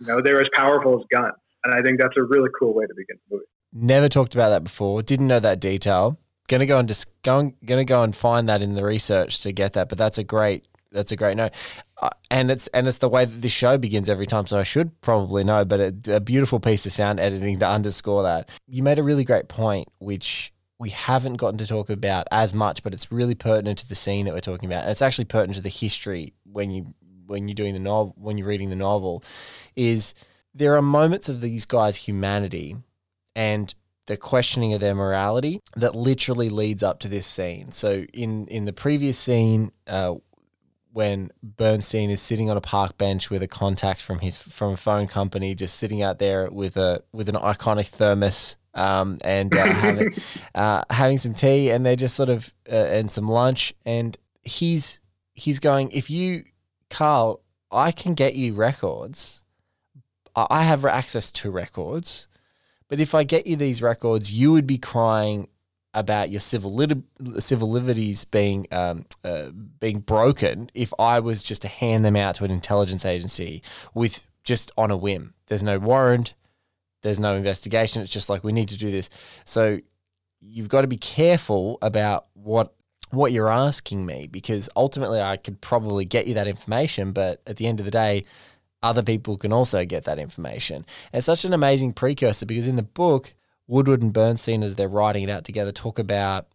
You 0.00 0.06
know, 0.06 0.20
they're 0.22 0.40
as 0.40 0.48
powerful 0.54 0.98
as 0.98 1.04
guns. 1.10 1.34
And 1.64 1.74
I 1.74 1.82
think 1.82 2.00
that's 2.00 2.16
a 2.16 2.22
really 2.22 2.48
cool 2.58 2.74
way 2.74 2.86
to 2.86 2.94
begin 2.94 3.18
the 3.28 3.36
movie. 3.36 3.46
Never 3.72 4.08
talked 4.08 4.34
about 4.34 4.50
that 4.50 4.64
before. 4.64 5.02
Didn't 5.02 5.26
know 5.26 5.40
that 5.40 5.60
detail. 5.60 6.18
Gonna 6.48 6.66
go 6.66 6.78
and 6.78 6.88
just 6.88 7.10
going 7.22 7.54
gonna 7.64 7.84
go 7.84 8.02
and 8.02 8.16
find 8.16 8.48
that 8.48 8.62
in 8.62 8.74
the 8.74 8.84
research 8.84 9.40
to 9.40 9.52
get 9.52 9.74
that. 9.74 9.88
But 9.88 9.98
that's 9.98 10.18
a 10.18 10.24
great 10.24 10.66
that's 10.90 11.12
a 11.12 11.16
great 11.16 11.36
note, 11.36 11.52
uh, 12.02 12.10
and 12.32 12.50
it's 12.50 12.66
and 12.68 12.88
it's 12.88 12.98
the 12.98 13.08
way 13.08 13.24
that 13.24 13.40
this 13.42 13.52
show 13.52 13.78
begins 13.78 14.08
every 14.08 14.26
time. 14.26 14.46
So 14.46 14.58
I 14.58 14.64
should 14.64 15.00
probably 15.02 15.44
know, 15.44 15.64
but 15.64 15.80
a, 15.80 16.16
a 16.16 16.20
beautiful 16.20 16.58
piece 16.58 16.84
of 16.86 16.90
sound 16.90 17.20
editing 17.20 17.60
to 17.60 17.68
underscore 17.68 18.24
that. 18.24 18.48
You 18.66 18.82
made 18.82 18.98
a 18.98 19.04
really 19.04 19.22
great 19.22 19.48
point, 19.48 19.88
which 20.00 20.52
we 20.80 20.90
haven't 20.90 21.36
gotten 21.36 21.58
to 21.58 21.66
talk 21.66 21.90
about 21.90 22.26
as 22.32 22.54
much, 22.54 22.82
but 22.82 22.94
it's 22.94 23.12
really 23.12 23.34
pertinent 23.34 23.78
to 23.78 23.88
the 23.88 23.94
scene 23.94 24.24
that 24.24 24.34
we're 24.34 24.40
talking 24.40 24.68
about. 24.68 24.82
And 24.82 24.90
it's 24.90 25.02
actually 25.02 25.26
pertinent 25.26 25.56
to 25.56 25.62
the 25.62 25.68
history 25.68 26.32
when 26.44 26.70
you 26.70 26.94
when 27.30 27.48
you're 27.48 27.54
doing 27.54 27.74
the 27.74 27.80
novel, 27.80 28.14
when 28.18 28.36
you're 28.36 28.48
reading 28.48 28.68
the 28.68 28.76
novel, 28.76 29.24
is 29.76 30.14
there 30.54 30.74
are 30.74 30.82
moments 30.82 31.28
of 31.28 31.40
these 31.40 31.64
guys' 31.64 31.96
humanity 31.96 32.76
and 33.34 33.74
the 34.06 34.16
questioning 34.16 34.74
of 34.74 34.80
their 34.80 34.94
morality 34.94 35.60
that 35.76 35.94
literally 35.94 36.50
leads 36.50 36.82
up 36.82 36.98
to 36.98 37.08
this 37.08 37.26
scene. 37.26 37.70
So 37.70 38.04
in 38.12 38.46
in 38.48 38.64
the 38.64 38.72
previous 38.72 39.16
scene, 39.16 39.70
uh, 39.86 40.16
when 40.92 41.30
Bernstein 41.42 42.10
is 42.10 42.20
sitting 42.20 42.50
on 42.50 42.56
a 42.56 42.60
park 42.60 42.98
bench 42.98 43.30
with 43.30 43.42
a 43.42 43.48
contact 43.48 44.02
from 44.02 44.18
his 44.18 44.36
from 44.36 44.72
a 44.72 44.76
phone 44.76 45.06
company, 45.06 45.54
just 45.54 45.76
sitting 45.76 46.02
out 46.02 46.18
there 46.18 46.50
with 46.50 46.76
a 46.76 47.02
with 47.12 47.28
an 47.28 47.36
iconic 47.36 47.86
thermos 47.86 48.56
um, 48.74 49.18
and 49.22 49.54
uh, 49.54 49.72
having 49.72 50.14
uh, 50.54 50.82
having 50.90 51.16
some 51.16 51.34
tea, 51.34 51.70
and 51.70 51.86
they're 51.86 51.96
just 51.96 52.16
sort 52.16 52.28
of 52.28 52.52
uh, 52.68 52.74
and 52.74 53.10
some 53.10 53.28
lunch, 53.28 53.74
and 53.84 54.16
he's 54.42 55.00
he's 55.34 55.60
going, 55.60 55.90
if 55.92 56.10
you 56.10 56.44
Carl, 56.90 57.40
I 57.70 57.92
can 57.92 58.14
get 58.14 58.34
you 58.34 58.52
records. 58.52 59.42
I 60.36 60.64
have 60.64 60.84
access 60.84 61.32
to 61.32 61.50
records. 61.50 62.28
But 62.88 63.00
if 63.00 63.14
I 63.14 63.24
get 63.24 63.46
you 63.46 63.56
these 63.56 63.80
records, 63.80 64.32
you 64.32 64.52
would 64.52 64.66
be 64.66 64.78
crying 64.78 65.48
about 65.94 66.30
your 66.30 66.40
civil 66.40 66.78
civil 67.38 67.70
liberties 67.70 68.24
being 68.24 68.66
um, 68.70 69.06
uh, 69.24 69.50
being 69.50 70.00
broken 70.00 70.70
if 70.72 70.92
I 70.98 71.18
was 71.20 71.42
just 71.42 71.62
to 71.62 71.68
hand 71.68 72.04
them 72.04 72.16
out 72.16 72.36
to 72.36 72.44
an 72.44 72.50
intelligence 72.50 73.04
agency 73.04 73.62
with 73.94 74.26
just 74.44 74.70
on 74.76 74.90
a 74.90 74.96
whim. 74.96 75.34
There's 75.46 75.62
no 75.62 75.78
warrant. 75.78 76.34
there's 77.02 77.18
no 77.18 77.34
investigation. 77.34 78.02
It's 78.02 78.12
just 78.12 78.28
like 78.28 78.44
we 78.44 78.52
need 78.52 78.68
to 78.68 78.76
do 78.76 78.90
this. 78.90 79.10
So 79.44 79.78
you've 80.40 80.68
got 80.68 80.82
to 80.82 80.86
be 80.86 80.96
careful 80.96 81.78
about 81.82 82.26
what 82.34 82.74
what 83.10 83.32
you're 83.32 83.50
asking 83.50 84.06
me 84.06 84.26
because 84.26 84.68
ultimately 84.76 85.20
I 85.20 85.36
could 85.36 85.60
probably 85.60 86.04
get 86.04 86.26
you 86.26 86.34
that 86.34 86.48
information, 86.48 87.12
but 87.12 87.40
at 87.46 87.56
the 87.56 87.66
end 87.66 87.80
of 87.80 87.84
the 87.84 87.90
day, 87.90 88.24
other 88.82 89.02
people 89.02 89.36
can 89.36 89.52
also 89.52 89.84
get 89.84 90.04
that 90.04 90.18
information. 90.18 90.76
And 91.12 91.18
it's 91.18 91.26
such 91.26 91.44
an 91.44 91.52
amazing 91.52 91.92
precursor 91.92 92.46
because 92.46 92.68
in 92.68 92.76
the 92.76 92.82
book, 92.82 93.34
Woodward 93.66 94.02
and 94.02 94.12
Bernstein, 94.12 94.62
as 94.62 94.74
they're 94.74 94.88
writing 94.88 95.24
it 95.24 95.30
out 95.30 95.44
together, 95.44 95.72
talk 95.72 95.98
about 95.98 96.46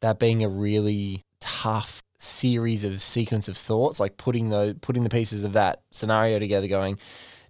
that 0.00 0.18
being 0.18 0.44
a 0.44 0.48
really 0.48 1.24
tough 1.40 2.02
series 2.18 2.84
of 2.84 3.00
sequence 3.00 3.48
of 3.48 3.56
thoughts, 3.56 3.98
like 3.98 4.18
putting 4.18 4.50
the 4.50 4.76
putting 4.80 5.04
the 5.04 5.10
pieces 5.10 5.42
of 5.42 5.54
that 5.54 5.82
scenario 5.90 6.38
together, 6.38 6.68
going, 6.68 6.98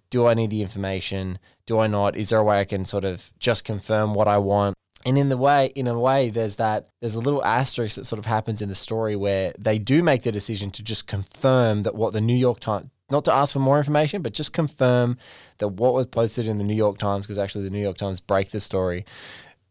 do 0.09 0.27
I 0.27 0.33
need 0.33 0.49
the 0.49 0.61
information? 0.61 1.39
Do 1.65 1.79
I 1.79 1.87
not? 1.87 2.15
Is 2.15 2.29
there 2.29 2.39
a 2.39 2.43
way 2.43 2.59
I 2.59 2.65
can 2.65 2.85
sort 2.85 3.05
of 3.05 3.31
just 3.39 3.63
confirm 3.63 4.13
what 4.13 4.27
I 4.27 4.37
want? 4.37 4.75
And 5.05 5.17
in 5.17 5.29
the 5.29 5.37
way, 5.37 5.67
in 5.75 5.87
a 5.87 5.99
way, 5.99 6.29
there's 6.29 6.55
that 6.57 6.87
there's 6.99 7.15
a 7.15 7.19
little 7.19 7.43
asterisk 7.43 7.95
that 7.95 8.05
sort 8.05 8.19
of 8.19 8.25
happens 8.25 8.61
in 8.61 8.69
the 8.69 8.75
story 8.75 9.15
where 9.15 9.53
they 9.57 9.79
do 9.79 10.03
make 10.03 10.23
the 10.23 10.31
decision 10.31 10.71
to 10.71 10.83
just 10.83 11.07
confirm 11.07 11.83
that 11.83 11.95
what 11.95 12.13
the 12.13 12.21
New 12.21 12.35
York 12.35 12.59
Times, 12.59 12.89
not 13.09 13.25
to 13.25 13.33
ask 13.33 13.53
for 13.53 13.59
more 13.59 13.77
information, 13.77 14.21
but 14.21 14.33
just 14.33 14.53
confirm 14.53 15.17
that 15.57 15.69
what 15.69 15.93
was 15.93 16.05
posted 16.07 16.47
in 16.47 16.57
the 16.57 16.63
New 16.63 16.75
York 16.75 16.97
Times, 16.97 17.25
because 17.25 17.37
actually 17.37 17.63
the 17.63 17.69
New 17.69 17.81
York 17.81 17.97
Times 17.97 18.19
break 18.19 18.51
the 18.51 18.59
story, 18.59 19.05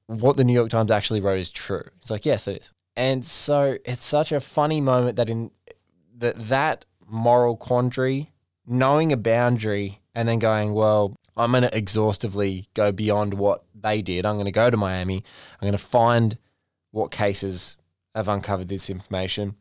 what 0.07 0.37
the 0.37 0.45
New 0.45 0.53
York 0.53 0.71
Times 0.71 0.91
actually 0.91 1.21
wrote 1.21 1.39
is 1.39 1.51
true. 1.51 1.85
It's 2.01 2.11
like 2.11 2.27
yes, 2.27 2.49
it 2.49 2.63
is. 2.63 2.73
And 2.97 3.25
so 3.25 3.79
it's 3.85 4.05
such 4.05 4.33
a 4.33 4.41
funny 4.41 4.81
moment 4.81 5.17
that 5.17 5.31
in 5.31 5.51
that 6.19 6.37
that 6.49 6.85
moral 7.09 7.57
quandary, 7.57 8.33
knowing 8.67 9.13
a 9.13 9.17
boundary 9.17 10.01
and 10.15 10.29
then 10.29 10.39
going, 10.39 10.75
well, 10.75 11.17
I'm 11.41 11.53
going 11.53 11.63
to 11.63 11.77
exhaustively 11.77 12.69
go 12.75 12.93
beyond 12.93 13.35
what 13.35 13.65
they 13.75 14.03
did. 14.03 14.27
I'm 14.27 14.35
going 14.37 14.45
to 14.47 14.53
go 14.53 14.71
to 14.71 14.77
Miami. 14.77 15.25
I'm 15.61 15.67
going 15.67 15.73
to 15.73 15.79
find 15.79 16.39
what 16.91 17.11
cases 17.11 17.77
have 18.15 18.29
uncovered 18.29 18.69
this 18.69 18.91
information. 18.91 19.57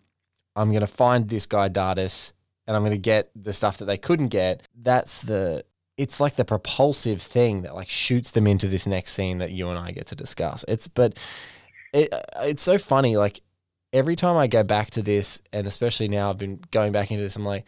I'm 0.55 0.69
going 0.69 0.81
to 0.81 0.87
find 0.87 1.29
this 1.29 1.45
guy 1.45 1.69
Dardis 1.69 2.33
and 2.67 2.75
I'm 2.75 2.83
going 2.83 2.91
to 2.91 2.97
get 2.97 3.31
the 3.35 3.53
stuff 3.53 3.77
that 3.77 3.85
they 3.85 3.97
couldn't 3.97 4.27
get. 4.27 4.63
That's 4.75 5.21
the 5.21 5.65
it's 5.97 6.19
like 6.19 6.35
the 6.35 6.45
propulsive 6.45 7.21
thing 7.21 7.63
that 7.63 7.75
like 7.75 7.89
shoots 7.89 8.31
them 8.31 8.47
into 8.47 8.67
this 8.67 8.87
next 8.87 9.13
scene 9.13 9.39
that 9.39 9.51
you 9.51 9.67
and 9.69 9.77
I 9.77 9.91
get 9.91 10.07
to 10.07 10.15
discuss. 10.15 10.63
It's 10.67 10.87
but 10.87 11.17
it, 11.93 12.13
it's 12.37 12.61
so 12.61 12.77
funny 12.77 13.17
like 13.17 13.41
every 13.91 14.15
time 14.15 14.37
I 14.37 14.47
go 14.47 14.63
back 14.63 14.91
to 14.91 15.01
this 15.01 15.41
and 15.51 15.65
especially 15.65 16.07
now 16.07 16.29
I've 16.29 16.37
been 16.37 16.59
going 16.71 16.91
back 16.91 17.11
into 17.11 17.23
this 17.23 17.35
I'm 17.35 17.45
like 17.45 17.65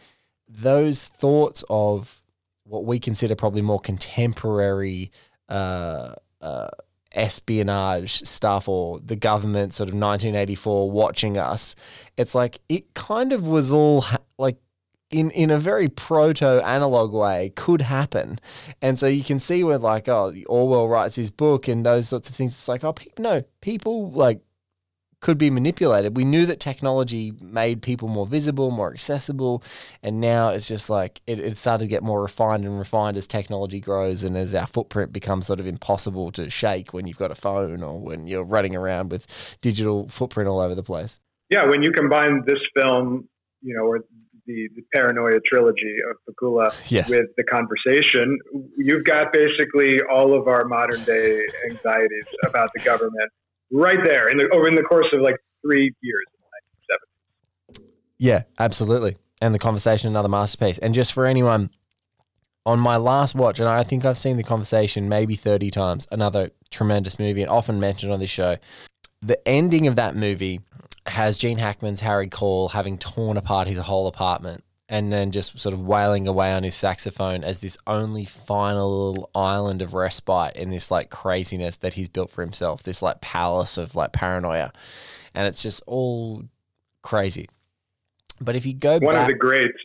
those 0.48 1.06
thoughts 1.06 1.64
of 1.68 2.21
what 2.64 2.84
we 2.84 2.98
consider 2.98 3.34
probably 3.34 3.62
more 3.62 3.80
contemporary 3.80 5.10
uh, 5.48 6.14
uh, 6.40 6.68
espionage 7.14 8.22
stuff 8.26 8.68
or 8.68 9.00
the 9.00 9.16
government 9.16 9.74
sort 9.74 9.88
of 9.88 9.94
1984 9.94 10.90
watching 10.90 11.36
us. 11.38 11.74
It's 12.16 12.34
like 12.34 12.60
it 12.68 12.94
kind 12.94 13.32
of 13.32 13.46
was 13.46 13.70
all 13.70 14.02
ha- 14.02 14.18
like 14.38 14.56
in 15.10 15.30
in 15.32 15.50
a 15.50 15.58
very 15.58 15.88
proto 15.88 16.62
analog 16.64 17.12
way 17.12 17.52
could 17.54 17.82
happen, 17.82 18.40
and 18.80 18.98
so 18.98 19.06
you 19.06 19.22
can 19.22 19.38
see 19.38 19.62
where 19.62 19.78
like 19.78 20.08
oh 20.08 20.32
Orwell 20.46 20.88
writes 20.88 21.16
his 21.16 21.30
book 21.30 21.68
and 21.68 21.84
those 21.84 22.08
sorts 22.08 22.30
of 22.30 22.36
things. 22.36 22.52
It's 22.52 22.68
like 22.68 22.84
oh 22.84 22.94
pe- 22.94 23.10
no 23.18 23.42
people 23.60 24.10
like 24.10 24.40
could 25.22 25.38
be 25.38 25.50
manipulated. 25.50 26.16
We 26.16 26.24
knew 26.24 26.44
that 26.46 26.60
technology 26.60 27.32
made 27.40 27.80
people 27.80 28.08
more 28.08 28.26
visible, 28.26 28.72
more 28.72 28.92
accessible, 28.92 29.62
and 30.02 30.20
now 30.20 30.50
it's 30.50 30.66
just 30.66 30.90
like 30.90 31.22
it, 31.26 31.38
it 31.38 31.56
started 31.56 31.84
to 31.84 31.88
get 31.88 32.02
more 32.02 32.20
refined 32.20 32.64
and 32.64 32.76
refined 32.76 33.16
as 33.16 33.28
technology 33.28 33.80
grows 33.80 34.24
and 34.24 34.36
as 34.36 34.52
our 34.54 34.66
footprint 34.66 35.12
becomes 35.12 35.46
sort 35.46 35.60
of 35.60 35.66
impossible 35.66 36.32
to 36.32 36.50
shake 36.50 36.92
when 36.92 37.06
you've 37.06 37.16
got 37.16 37.30
a 37.30 37.36
phone 37.36 37.82
or 37.84 38.00
when 38.00 38.26
you're 38.26 38.42
running 38.42 38.74
around 38.74 39.12
with 39.12 39.56
digital 39.62 40.08
footprint 40.08 40.48
all 40.48 40.58
over 40.58 40.74
the 40.74 40.82
place. 40.82 41.20
Yeah, 41.50 41.66
when 41.66 41.84
you 41.84 41.92
combine 41.92 42.42
this 42.44 42.60
film, 42.74 43.28
you 43.62 43.76
know, 43.76 43.84
or 43.84 44.00
the, 44.46 44.68
the 44.74 44.82
paranoia 44.92 45.38
trilogy 45.46 45.98
of 46.10 46.16
Pakula 46.28 46.74
yes. 46.90 47.10
with 47.10 47.28
the 47.36 47.44
conversation, 47.44 48.36
you've 48.76 49.04
got 49.04 49.32
basically 49.32 50.00
all 50.10 50.34
of 50.34 50.48
our 50.48 50.64
modern 50.64 51.04
day 51.04 51.46
anxieties 51.70 52.26
about 52.44 52.70
the 52.74 52.82
government 52.82 53.30
right 53.72 53.98
there 54.04 54.28
in 54.28 54.36
the 54.36 54.48
over 54.50 54.68
in 54.68 54.74
the 54.74 54.82
course 54.82 55.08
of 55.12 55.20
like 55.20 55.36
three 55.62 55.92
years 56.02 56.24
in 56.34 57.74
the 57.74 57.80
1970s. 57.80 57.88
Yeah, 58.18 58.42
absolutely. 58.58 59.16
And 59.40 59.54
the 59.54 59.58
conversation, 59.58 60.08
another 60.08 60.28
masterpiece. 60.28 60.78
And 60.78 60.94
just 60.94 61.12
for 61.12 61.26
anyone 61.26 61.70
on 62.64 62.78
my 62.78 62.96
last 62.96 63.34
watch, 63.34 63.58
and 63.58 63.68
I 63.68 63.82
think 63.82 64.04
I've 64.04 64.18
seen 64.18 64.36
the 64.36 64.44
conversation 64.44 65.08
maybe 65.08 65.34
30 65.34 65.70
times, 65.70 66.06
another 66.12 66.50
tremendous 66.70 67.18
movie 67.18 67.42
and 67.42 67.50
often 67.50 67.80
mentioned 67.80 68.12
on 68.12 68.20
this 68.20 68.30
show. 68.30 68.56
The 69.20 69.46
ending 69.48 69.86
of 69.86 69.96
that 69.96 70.14
movie 70.14 70.60
has 71.06 71.38
Gene 71.38 71.58
Hackman's 71.58 72.00
Harry 72.00 72.28
Caul 72.28 72.68
having 72.68 72.98
torn 72.98 73.36
apart 73.36 73.66
his 73.66 73.78
whole 73.78 74.06
apartment 74.06 74.62
and 74.92 75.10
then 75.10 75.30
just 75.30 75.58
sort 75.58 75.72
of 75.72 75.80
wailing 75.80 76.28
away 76.28 76.52
on 76.52 76.62
his 76.64 76.74
saxophone 76.74 77.42
as 77.42 77.60
this 77.60 77.78
only 77.86 78.26
final 78.26 79.08
little 79.08 79.30
island 79.34 79.80
of 79.80 79.94
respite 79.94 80.54
in 80.54 80.68
this 80.68 80.90
like 80.90 81.08
craziness 81.08 81.76
that 81.76 81.94
he's 81.94 82.10
built 82.10 82.30
for 82.30 82.42
himself, 82.42 82.82
this 82.82 83.00
like 83.00 83.22
palace 83.22 83.78
of 83.78 83.96
like 83.96 84.12
paranoia. 84.12 84.70
And 85.34 85.46
it's 85.46 85.62
just 85.62 85.82
all 85.86 86.42
crazy. 87.00 87.48
But 88.38 88.54
if 88.54 88.66
you 88.66 88.74
go 88.74 88.98
one 88.98 89.14
back, 89.14 89.22
of 89.22 89.28
the 89.28 89.38
greats. 89.38 89.78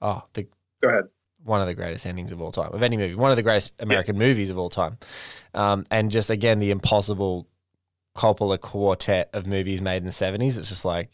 oh, 0.00 0.22
the 0.32 0.48
Go 0.80 0.88
ahead. 0.88 1.04
one 1.44 1.60
of 1.60 1.66
the 1.66 1.74
greatest 1.74 2.06
endings 2.06 2.32
of 2.32 2.40
all 2.40 2.50
time 2.50 2.72
of 2.72 2.82
any 2.82 2.96
movie, 2.96 3.14
one 3.14 3.30
of 3.30 3.36
the 3.36 3.42
greatest 3.42 3.74
American 3.78 4.16
movies 4.16 4.48
of 4.48 4.56
all 4.56 4.70
time, 4.70 4.96
um, 5.52 5.84
and 5.90 6.10
just 6.10 6.30
again 6.30 6.60
the 6.60 6.70
impossible 6.70 7.46
Coppola 8.16 8.58
quartet 8.58 9.28
of 9.34 9.46
movies 9.46 9.82
made 9.82 9.98
in 9.98 10.06
the 10.06 10.12
seventies. 10.12 10.56
It's 10.56 10.70
just 10.70 10.86
like 10.86 11.10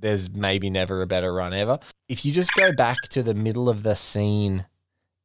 there's 0.00 0.30
maybe 0.30 0.70
never 0.70 1.02
a 1.02 1.06
better 1.06 1.32
run 1.32 1.52
ever. 1.52 1.78
If 2.08 2.24
you 2.24 2.32
just 2.32 2.52
go 2.54 2.72
back 2.72 2.96
to 3.10 3.22
the 3.22 3.34
middle 3.34 3.68
of 3.68 3.82
the 3.82 3.94
scene 3.94 4.66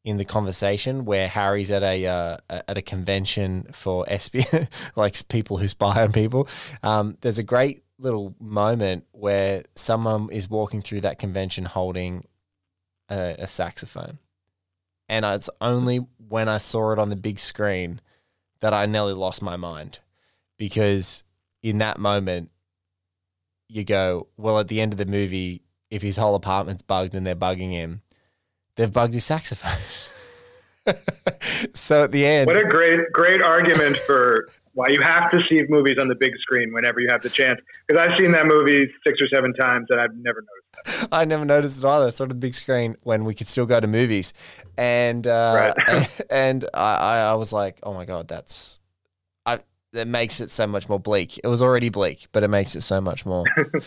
in 0.03 0.17
the 0.17 0.25
conversation 0.25 1.05
where 1.05 1.27
Harry's 1.27 1.71
at 1.71 1.81
a 1.81 2.05
uh, 2.05 2.37
at 2.49 2.77
a 2.77 2.81
convention 2.81 3.67
for 3.71 4.05
SB, 4.05 4.67
like 4.95 5.27
people 5.27 5.57
who 5.57 5.67
spy 5.67 6.03
on 6.03 6.11
people, 6.11 6.47
um, 6.83 7.17
there's 7.21 7.39
a 7.39 7.43
great 7.43 7.83
little 7.97 8.35
moment 8.39 9.05
where 9.11 9.63
someone 9.75 10.29
is 10.31 10.49
walking 10.49 10.81
through 10.81 11.01
that 11.01 11.17
convention 11.17 11.65
holding 11.65 12.25
a, 13.09 13.35
a 13.39 13.47
saxophone, 13.47 14.19
and 15.09 15.25
it's 15.25 15.49
only 15.61 15.97
when 16.17 16.49
I 16.49 16.59
saw 16.59 16.91
it 16.91 16.99
on 16.99 17.09
the 17.09 17.15
big 17.15 17.39
screen 17.39 18.01
that 18.59 18.73
I 18.73 18.85
nearly 18.85 19.13
lost 19.13 19.41
my 19.41 19.55
mind 19.55 19.99
because 20.57 21.23
in 21.61 21.79
that 21.79 21.99
moment 21.99 22.49
you 23.75 23.83
go, 23.83 24.27
well, 24.37 24.59
at 24.59 24.67
the 24.67 24.79
end 24.81 24.93
of 24.93 24.97
the 24.97 25.05
movie, 25.05 25.61
if 25.89 26.01
his 26.01 26.17
whole 26.17 26.35
apartment's 26.35 26.81
bugged 26.81 27.15
and 27.15 27.25
they're 27.25 27.35
bugging 27.35 27.71
him, 27.71 28.01
they've 28.75 28.91
bugged 28.91 29.13
his 29.13 29.25
saxophone. 29.25 29.79
so 31.73 32.03
at 32.03 32.11
the 32.11 32.25
end, 32.25 32.47
What 32.47 32.57
a 32.57 32.63
great, 32.63 32.99
great 33.11 33.41
argument 33.41 33.97
for 33.97 34.47
why 34.73 34.89
you 34.89 35.01
have 35.01 35.31
to 35.31 35.39
see 35.49 35.61
movies 35.69 35.97
on 35.99 36.07
the 36.07 36.15
big 36.15 36.31
screen 36.41 36.73
whenever 36.73 36.99
you 36.99 37.07
have 37.09 37.21
the 37.21 37.29
chance. 37.29 37.59
Because 37.87 38.07
I've 38.07 38.19
seen 38.19 38.31
that 38.33 38.45
movie 38.45 38.91
six 39.05 39.21
or 39.21 39.27
seven 39.33 39.53
times 39.53 39.87
and 39.89 39.99
I've 39.99 40.15
never 40.15 40.41
noticed 40.41 41.01
that. 41.01 41.07
I 41.11 41.25
never 41.25 41.45
noticed 41.45 41.79
it 41.79 41.85
either. 41.85 42.11
Sort 42.11 42.31
of 42.31 42.39
big 42.39 42.53
screen 42.55 42.97
when 43.03 43.23
we 43.25 43.33
could 43.33 43.47
still 43.47 43.65
go 43.65 43.79
to 43.79 43.87
movies, 43.87 44.33
and 44.77 45.25
uh, 45.25 45.73
Right. 45.89 46.21
and 46.29 46.65
I, 46.73 46.95
I 46.95 47.17
I 47.31 47.33
was 47.35 47.53
like, 47.53 47.79
oh 47.83 47.93
my 47.93 48.05
god, 48.05 48.27
that's 48.27 48.79
that 49.95 50.07
makes 50.07 50.39
it 50.39 50.51
so 50.51 50.67
much 50.67 50.87
more 50.87 50.99
bleak. 50.99 51.39
It 51.43 51.47
was 51.47 51.61
already 51.61 51.89
bleak, 51.89 52.27
but 52.31 52.43
it 52.43 52.49
makes 52.49 52.75
it 52.75 52.81
so 52.81 53.01
much 53.01 53.25
more. 53.25 53.45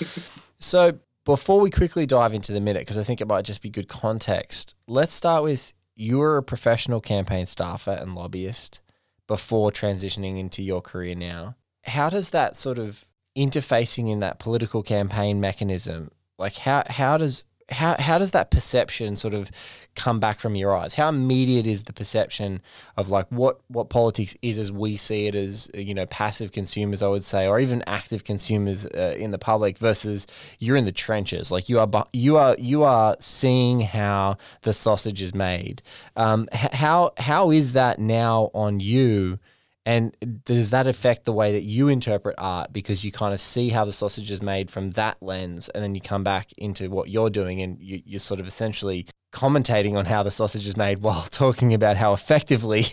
so 0.59 0.99
before 1.25 1.61
we 1.61 1.71
quickly 1.71 2.07
dive 2.07 2.35
into 2.35 2.53
the 2.53 2.61
minute, 2.61 2.81
because 2.81 2.99
I 2.99 3.03
think 3.03 3.21
it 3.21 3.29
might 3.29 3.45
just 3.45 3.63
be 3.63 3.71
good 3.71 3.89
context, 3.89 4.75
let's 4.87 5.13
start 5.13 5.45
with 5.45 5.75
you 5.95 6.19
were 6.19 6.37
a 6.37 6.43
professional 6.43 7.01
campaign 7.01 7.47
staffer 7.47 7.93
and 7.93 8.15
lobbyist 8.15 8.81
before 9.27 9.71
transitioning 9.71 10.39
into 10.39 10.63
your 10.63 10.81
career 10.81 11.15
now. 11.15 11.57
How 11.85 12.09
does 12.09 12.31
that 12.31 12.57
sort 12.57 12.79
of 12.79 13.05
interfacing 13.37 14.11
in 14.11 14.21
that 14.21 14.39
political 14.39 14.83
campaign 14.83 15.41
mechanism, 15.41 16.11
like 16.39 16.57
how 16.57 16.83
how 16.89 17.17
does 17.17 17.45
how 17.71 17.97
how 17.99 18.19
does 18.19 18.31
that 18.31 18.51
perception 18.51 19.17
sort 19.17 19.35
of 19.35 19.51
come 19.95 20.21
back 20.21 20.39
from 20.39 20.55
your 20.55 20.75
eyes? 20.75 20.95
How 20.95 21.09
immediate 21.09 21.67
is 21.67 21.85
the 21.85 21.93
perception 21.93 22.63
of 22.97 23.11
like 23.11 23.27
what 23.29 23.61
what 23.69 23.91
politics 23.91 24.37
is 24.43 24.59
as 24.59 24.73
we 24.73 24.97
see 24.97 25.27
it 25.27 25.35
as 25.35 25.71
you 25.75 25.95
know 25.95 26.07
passive 26.07 26.53
consumers, 26.53 27.03
I 27.03 27.09
would 27.09 27.25
say, 27.25 27.47
or 27.47 27.61
even 27.61 27.83
active 27.87 28.25
consumers 28.25 28.87
uh, 28.87 29.15
in 29.19 29.33
the 29.33 29.39
public 29.39 29.79
versus 29.79 30.27
you're 30.59 30.77
in 30.77 30.87
the 30.87 30.93
trenches, 30.93 31.51
like 31.51 31.69
you 31.69 31.79
are 31.79 32.07
you 32.13 32.37
are 32.39 32.57
you 32.59 32.85
are 32.85 33.17
seeing 33.21 33.81
how 33.81 34.39
the 34.63 34.73
sausage 34.73 35.21
is 35.21 35.35
made. 35.35 35.83
Um, 36.17 36.49
how 36.53 37.13
how 37.19 37.51
is 37.51 37.73
that 37.73 37.99
now 37.99 38.51
on 38.55 38.81
you? 38.81 39.39
And 39.89 40.15
does 40.45 40.69
that 40.69 40.87
affect 40.87 41.25
the 41.25 41.33
way 41.33 41.53
that 41.53 41.63
you 41.63 41.89
interpret 41.89 42.35
art 42.37 42.75
because 42.75 43.07
you 43.07 43.11
kind 43.11 43.33
of 43.33 43.41
see 43.41 43.71
how 43.71 43.87
the 43.87 43.93
sausage 43.93 44.31
is 44.31 44.43
made 44.43 44.71
from 44.71 44.91
that 44.91 45.17
lens, 45.23 45.71
and 45.71 45.83
then 45.83 45.95
you 45.95 46.03
come 46.03 46.23
back 46.23 46.53
into 46.59 46.91
what 46.91 47.09
you're 47.09 47.31
doing, 47.31 47.63
and 47.63 47.81
you, 47.81 48.03
you're 48.05 48.21
sort 48.21 48.39
of 48.39 48.47
essentially 48.47 49.07
commentating 49.33 49.97
on 49.97 50.05
how 50.05 50.23
the 50.23 50.31
sausage 50.31 50.67
is 50.67 50.77
made 50.77 50.99
while 51.03 51.23
talking 51.23 51.73
about 51.73 51.97
how 51.97 52.13
effectively 52.13 52.85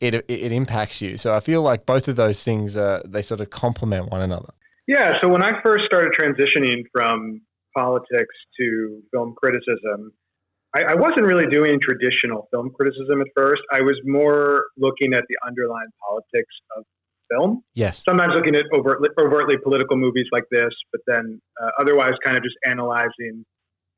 it, 0.00 0.14
it, 0.14 0.24
it 0.26 0.50
impacts 0.50 1.02
you. 1.02 1.18
So 1.18 1.34
I 1.34 1.40
feel 1.40 1.60
like 1.60 1.84
both 1.84 2.08
of 2.08 2.16
those 2.16 2.42
things 2.42 2.78
uh, 2.78 3.02
they 3.04 3.20
sort 3.20 3.42
of 3.42 3.50
complement 3.50 4.10
one 4.10 4.22
another. 4.22 4.54
Yeah. 4.86 5.20
So 5.20 5.28
when 5.28 5.42
I 5.42 5.60
first 5.62 5.84
started 5.84 6.14
transitioning 6.18 6.84
from 6.96 7.42
politics 7.76 8.34
to 8.58 9.02
film 9.12 9.34
criticism, 9.36 10.14
I, 10.78 10.92
I, 10.92 10.94
wasn't 10.94 11.26
really 11.26 11.46
doing 11.46 11.78
traditional 11.80 12.48
film 12.52 12.70
criticism 12.70 13.20
at 13.20 13.26
first. 13.36 13.62
I 13.72 13.80
was 13.80 13.98
more 14.04 14.66
looking 14.76 15.12
at 15.14 15.24
the 15.28 15.36
underlying 15.46 15.90
politics 16.06 16.54
of 16.76 16.84
film. 17.30 17.62
Yes. 17.74 18.02
Sometimes 18.04 18.34
looking 18.34 18.54
at 18.54 18.64
overtly, 18.74 19.08
overtly 19.20 19.56
political 19.62 19.96
movies 19.96 20.26
like 20.32 20.44
this, 20.50 20.70
but 20.92 21.00
then 21.06 21.40
uh, 21.62 21.70
otherwise 21.80 22.12
kind 22.24 22.36
of 22.36 22.42
just 22.42 22.56
analyzing 22.64 23.44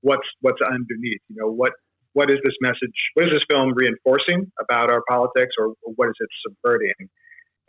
what's 0.01 0.27
what's 0.41 0.61
underneath. 0.63 1.21
You 1.29 1.37
know, 1.37 1.51
what 1.51 1.73
what 2.15 2.31
is 2.31 2.39
this 2.45 2.55
message? 2.61 2.97
What 3.15 3.27
is 3.27 3.33
this 3.33 3.45
film 3.51 3.73
reinforcing 3.75 4.51
about 4.61 4.91
our 4.91 5.03
politics, 5.09 5.55
or, 5.59 5.69
or 5.83 5.93
what 5.97 6.09
is 6.09 6.15
it 6.19 6.29
subverting? 6.47 7.09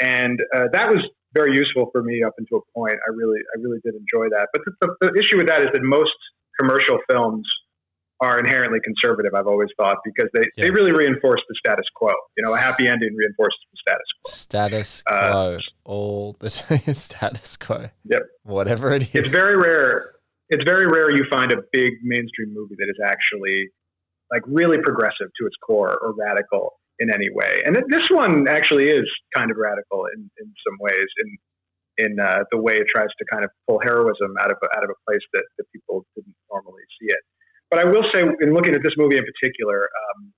And 0.02 0.40
uh, 0.56 0.66
that 0.74 0.90
was 0.90 1.04
very 1.34 1.56
useful 1.56 1.90
for 1.92 2.02
me 2.02 2.24
up 2.24 2.34
until 2.38 2.60
a 2.60 2.80
point. 2.80 2.96
I 2.96 3.12
really 3.14 3.40
I 3.56 3.62
really 3.62 3.80
did 3.86 3.94
enjoy 3.94 4.30
that. 4.30 4.48
But 4.54 4.62
the, 4.66 4.72
the, 4.82 5.12
the 5.12 5.20
issue 5.20 5.38
with 5.38 5.48
that 5.48 5.62
is 5.62 5.68
that 5.74 5.84
most 5.84 6.16
commercial 6.60 6.98
films 7.10 7.48
are 8.22 8.40
inherently 8.40 8.80
conservative. 8.84 9.34
I've 9.34 9.48
always 9.48 9.70
thought 9.78 9.98
because 10.06 10.30
they, 10.34 10.44
yeah. 10.56 10.66
they 10.66 10.72
really 10.72 10.92
reinforce 10.92 11.42
the 11.50 11.56
status 11.66 11.86
quo. 11.96 12.12
You 12.38 12.46
know, 12.46 12.54
a 12.54 12.58
happy 12.58 12.88
ending 12.88 13.16
reinforces 13.16 13.60
the 13.72 13.78
status 13.82 14.06
quo. 14.24 14.32
Status 14.32 15.04
uh, 15.08 15.30
quo, 15.30 15.58
all 15.86 16.36
the 16.40 16.50
status 16.94 17.58
quo. 17.58 17.90
Yep. 18.06 18.22
Whatever 18.44 18.92
it 18.94 19.04
is. 19.04 19.26
It's 19.26 19.32
very 19.32 19.58
rare 19.58 20.14
it's 20.52 20.64
very 20.66 20.86
rare 20.86 21.10
you 21.10 21.24
find 21.32 21.52
a 21.54 21.64
big 21.72 21.94
mainstream 22.04 22.54
movie 22.54 22.76
that 22.78 22.90
is 22.90 23.00
actually 23.04 23.72
like 24.32 24.44
really 24.46 24.78
progressive 24.78 25.28
to 25.40 25.48
its 25.48 25.56
core 25.66 25.98
or 25.98 26.14
radical 26.14 26.74
in 27.00 27.10
any 27.12 27.30
way. 27.34 27.64
And 27.66 27.76
this 27.90 28.10
one 28.12 28.48
actually 28.48 28.90
is 28.90 29.08
kind 29.34 29.50
of 29.50 29.58
radical 29.58 30.06
in, 30.14 30.30
in 30.40 30.54
some 30.68 30.78
ways 30.80 31.08
in 31.24 31.38
in 31.98 32.20
uh, 32.20 32.44
the 32.52 32.58
way 32.58 32.78
it 32.78 32.88
tries 32.88 33.10
to 33.20 33.26
kind 33.32 33.44
of 33.44 33.52
pull 33.68 33.80
heroism 33.84 34.34
out 34.40 34.50
of 34.50 34.58
a, 34.64 34.78
out 34.78 34.84
of 34.84 34.90
a 34.90 35.00
place 35.06 35.22
that, 35.34 35.44
that 35.58 35.66
people 35.76 36.06
didn't 36.16 36.34
normally 36.50 36.84
see 37.00 37.08
it. 37.08 37.20
But 37.72 37.80
I 37.80 37.86
will 37.86 38.04
say, 38.14 38.22
in 38.22 38.54
looking 38.54 38.76
at 38.76 38.84
this 38.84 38.94
movie 38.98 39.18
in 39.18 39.24
particular, 39.24 39.84
um, 39.84 40.34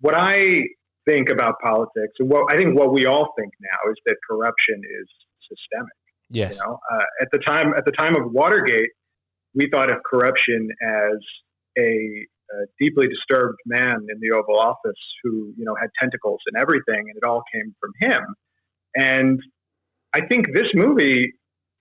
what 0.00 0.14
I 0.14 0.60
think 1.06 1.30
about 1.30 1.54
politics, 1.62 2.12
and 2.18 2.28
what 2.28 2.52
I 2.52 2.56
think 2.58 2.78
what 2.78 2.92
we 2.92 3.06
all 3.06 3.32
think 3.38 3.52
now 3.60 3.90
is 3.90 3.96
that 4.04 4.16
corruption 4.30 4.76
is 5.00 5.08
systemic. 5.48 5.92
Yes. 6.28 6.60
You 6.60 6.66
know, 6.66 6.78
uh, 6.92 7.04
at 7.22 7.28
the 7.32 7.38
time 7.38 7.72
at 7.76 7.86
the 7.86 7.92
time 7.92 8.14
of 8.14 8.30
Watergate, 8.30 8.90
we 9.54 9.70
thought 9.72 9.90
of 9.90 9.98
corruption 10.08 10.68
as 10.82 11.16
a, 11.78 11.80
a, 11.82 12.66
deeply 12.78 13.06
disturbed 13.08 13.56
man 13.64 13.94
in 13.94 14.20
the 14.20 14.36
Oval 14.36 14.58
Office 14.58 15.00
who 15.22 15.54
you 15.56 15.64
know 15.64 15.74
had 15.80 15.88
tentacles 15.98 16.40
and 16.46 16.60
everything, 16.60 17.08
and 17.08 17.16
it 17.16 17.24
all 17.26 17.42
came 17.54 17.74
from 17.80 18.10
him. 18.10 18.22
And 18.96 19.40
I 20.12 20.26
think 20.26 20.54
this 20.54 20.68
movie 20.74 21.32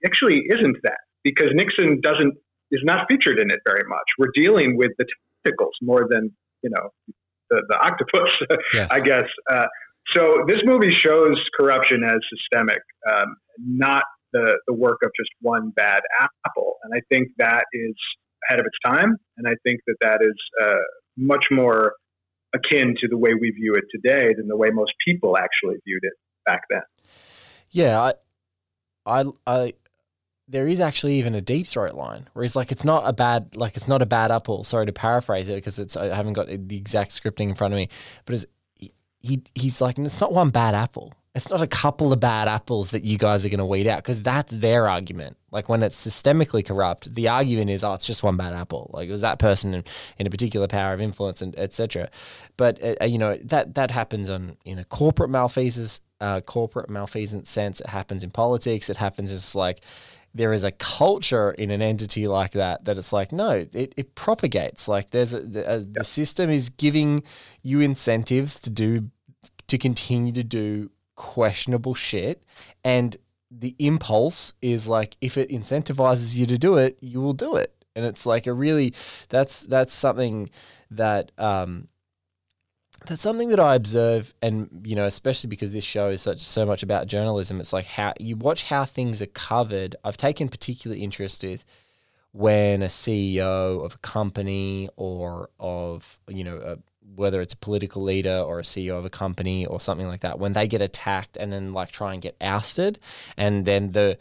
actually 0.06 0.44
isn't 0.50 0.78
that 0.84 1.00
because 1.24 1.50
Nixon 1.54 2.00
doesn't 2.02 2.34
is 2.76 2.82
not 2.84 3.08
featured 3.10 3.40
in 3.40 3.50
it 3.50 3.60
very 3.66 3.88
much. 3.88 4.08
We're 4.18 4.32
dealing 4.34 4.78
with 4.78 4.92
the 4.98 5.06
tentacles 5.44 5.74
more 5.82 6.08
than 6.10 6.32
you 6.62 6.70
know 6.70 6.90
the, 7.50 7.64
the 7.70 7.80
octopus, 7.80 8.32
yes. 8.74 8.90
I 8.92 9.00
guess. 9.00 9.26
Uh, 9.52 9.66
so 10.16 10.44
this 10.48 10.60
movie 10.64 10.94
shows 10.94 11.36
corruption 11.60 12.04
as 12.04 12.18
systemic, 12.30 12.82
um, 13.12 13.36
not 13.58 14.04
the, 14.34 14.58
the 14.68 14.74
work 14.74 15.00
of 15.04 15.12
just 15.20 15.30
one 15.42 15.72
bad 15.76 16.02
apple. 16.46 16.76
And 16.84 16.94
I 16.96 17.02
think 17.10 17.30
that 17.38 17.66
is 17.74 17.96
ahead 18.48 18.60
of 18.60 18.66
its 18.66 18.78
time. 18.86 19.18
And 19.38 19.48
I 19.48 19.56
think 19.64 19.80
that 19.88 19.96
that 20.02 20.20
is 20.22 20.36
uh, 20.62 20.76
much 21.18 21.48
more 21.52 21.94
akin 22.54 22.96
to 23.00 23.08
the 23.08 23.18
way 23.18 23.32
we 23.40 23.50
view 23.52 23.74
it 23.74 23.86
today 23.92 24.34
than 24.38 24.48
the 24.48 24.56
way 24.56 24.70
most 24.72 24.94
people 25.08 25.38
actually 25.38 25.76
viewed 25.86 26.04
it 26.04 26.14
back 26.46 26.62
then. 26.70 26.82
Yeah, 27.72 28.00
I, 28.00 28.14
I, 29.06 29.26
I, 29.48 29.74
there 30.48 30.68
is 30.68 30.80
actually 30.80 31.16
even 31.16 31.34
a 31.34 31.42
deep 31.42 31.66
throat 31.66 31.96
line 31.96 32.28
where 32.34 32.44
he's 32.44 32.56
like, 32.56 32.72
it's 32.72 32.84
not 32.84 33.04
a 33.06 33.14
bad, 33.14 33.56
like 33.56 33.76
it's 33.76 33.88
not 33.88 34.02
a 34.02 34.06
bad 34.06 34.32
apple. 34.32 34.64
Sorry 34.64 34.86
to 34.86 34.94
paraphrase 34.94 35.50
it 35.50 35.56
because 35.56 35.80
it's 35.80 35.98
I 35.98 36.16
haven't 36.16 36.34
got 36.34 36.48
the 36.48 36.78
exact 36.78 37.12
scripting 37.12 37.50
in 37.50 37.56
front 37.56 37.74
of 37.74 37.78
me, 37.78 37.90
but 38.26 38.36
it's, 38.36 38.46
he, 39.20 39.42
he's 39.56 39.82
like, 39.82 39.98
it's 39.98 40.22
not 40.22 40.34
one 40.34 40.52
bad 40.52 40.76
apple. 40.76 41.14
It's 41.34 41.50
not 41.50 41.62
a 41.62 41.68
couple 41.68 42.14
of 42.14 42.20
bad 42.22 42.48
apples 42.48 42.92
that 42.92 43.04
you 43.04 43.18
guys 43.18 43.44
are 43.46 43.50
going 43.50 43.60
to 43.60 43.66
weed 43.66 43.88
out 43.88 43.98
because 43.98 44.22
that's 44.22 44.54
their 44.54 44.88
argument. 44.88 45.36
Like 45.52 45.68
when 45.68 45.84
it's 45.84 46.06
systemically 46.06 46.66
corrupt, 46.66 47.14
the 47.14 47.28
argument 47.28 47.72
is, 47.72 47.84
oh, 47.84 47.94
it's 47.94 48.06
just 48.06 48.24
one 48.24 48.38
bad 48.38 48.54
apple. 48.54 48.90
Like 48.94 49.10
it 49.10 49.12
was 49.12 49.22
that 49.22 49.38
person 49.38 49.74
in, 49.74 49.84
in 50.18 50.28
a 50.28 50.30
particular 50.30 50.68
power 50.68 50.94
of 50.94 51.02
influence 51.02 51.42
and 51.42 51.58
etc. 51.60 52.10
But 52.56 52.82
uh, 52.82 52.96
uh, 53.02 53.06
you 53.06 53.18
know 53.18 53.36
that 53.44 53.74
that 53.74 53.92
happens 53.92 54.30
on 54.30 54.56
in 54.64 54.80
a 54.80 54.86
corporate 54.86 55.30
malfeasance, 55.30 56.00
uh, 56.22 56.40
corporate 56.40 56.90
malfeasance 56.90 57.50
sense. 57.50 57.82
It 57.82 57.88
happens 57.88 58.24
in 58.24 58.32
politics. 58.32 58.90
It 58.90 58.96
happens 58.96 59.30
as 59.32 59.56
like 59.56 59.82
there 60.36 60.52
is 60.52 60.66
a 60.66 60.72
culture 60.72 61.52
in 61.52 61.72
an 61.72 61.82
entity 61.82 62.28
like 62.28 62.52
that 62.52 62.84
that 62.86 62.98
it's 62.98 63.14
like 63.14 63.32
no 63.32 63.66
it, 63.74 63.94
it 63.96 64.14
propagates. 64.16 64.88
Like 64.88 65.10
there's 65.10 65.34
a, 65.34 65.38
a, 65.66 65.80
the 65.80 66.04
system 66.04 66.50
is 66.50 66.70
giving 66.70 67.24
you 67.64 67.80
incentives 67.80 68.60
to 68.60 68.70
do 68.70 69.10
to 69.68 69.78
continue 69.78 70.34
to 70.34 70.44
do 70.44 70.92
questionable 71.16 71.96
shit. 71.96 72.44
And 72.84 73.16
the 73.50 73.76
impulse 73.80 74.54
is 74.62 74.88
like 74.90 75.16
if 75.22 75.38
it 75.38 75.50
incentivizes 75.50 76.36
you 76.36 76.46
to 76.48 76.58
do 76.58 76.76
it 76.76 76.98
you 77.00 77.22
will 77.22 77.34
do 77.34 77.56
it. 77.56 77.74
And 77.96 78.06
it's 78.06 78.26
like 78.26 78.46
a 78.46 78.54
really 78.54 78.94
that's 79.30 79.62
that's 79.62 79.94
something 79.94 80.50
that 80.92 81.32
um 81.38 81.88
that's 83.08 83.22
something 83.22 83.50
that 83.50 83.60
I 83.60 83.76
observe, 83.76 84.34
and 84.42 84.70
you 84.86 84.96
know, 84.96 85.06
especially 85.06 85.50
because 85.50 85.72
this 85.72 85.84
show 85.84 86.10
is 86.10 86.22
such 86.22 86.40
so 86.40 86.66
much 86.66 86.84
about 86.84 87.08
journalism. 87.08 87.60
It's 87.60 87.74
like 87.74 87.86
how 87.86 88.14
you 88.20 88.36
watch 88.36 88.66
how 88.66 88.86
things 88.86 89.22
are 89.22 89.28
covered. 89.28 89.96
I've 90.04 90.18
taken 90.18 90.50
particular 90.50 90.96
interest 90.96 91.44
with 91.44 91.66
when 92.32 92.84
a 92.84 92.88
CEO 92.88 93.84
of 93.86 93.96
a 93.96 93.98
company 94.00 94.90
or 94.98 95.50
of 95.60 96.20
you 96.28 96.44
know 96.44 96.58
a, 96.58 96.78
whether 97.16 97.42
it's 97.42 97.54
a 97.54 97.58
political 97.58 98.04
leader 98.04 98.44
or 98.46 98.60
a 98.60 98.64
CEO 98.64 98.98
of 98.98 99.06
a 99.06 99.10
company 99.10 99.66
or 99.66 99.80
something 99.80 100.08
like 100.08 100.22
that, 100.22 100.40
when 100.40 100.54
they 100.54 100.68
get 100.68 100.82
attacked 100.82 101.38
and 101.38 101.52
then 101.52 101.74
like 101.74 101.92
try 101.92 102.14
and 102.14 102.22
get 102.22 102.36
ousted, 102.42 103.00
and 103.38 103.66
then 103.66 103.92
the 103.92 104.18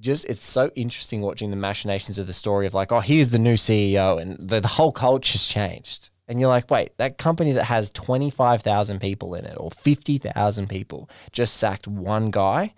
just 0.00 0.24
it's 0.26 0.44
so 0.44 0.70
interesting 0.74 1.20
watching 1.20 1.50
the 1.50 1.56
machinations 1.56 2.18
of 2.18 2.26
the 2.26 2.32
story 2.32 2.66
of 2.66 2.74
like, 2.74 2.90
oh, 2.92 3.00
here's 3.00 3.28
the 3.28 3.38
new 3.38 3.54
CEO, 3.54 4.20
and 4.20 4.36
the, 4.48 4.60
the 4.60 4.68
whole 4.68 4.92
culture's 4.92 5.46
changed. 5.46 6.10
And 6.26 6.40
you're 6.40 6.48
like, 6.48 6.70
wait, 6.70 6.96
that 6.96 7.18
company 7.18 7.52
that 7.52 7.64
has 7.64 7.90
25,000 7.90 8.98
people 9.00 9.34
in 9.34 9.44
it 9.44 9.58
or 9.58 9.70
50,000 9.70 10.68
people 10.68 11.10
just 11.32 11.58
sacked 11.58 11.86
one 11.86 12.30
guy, 12.30 12.72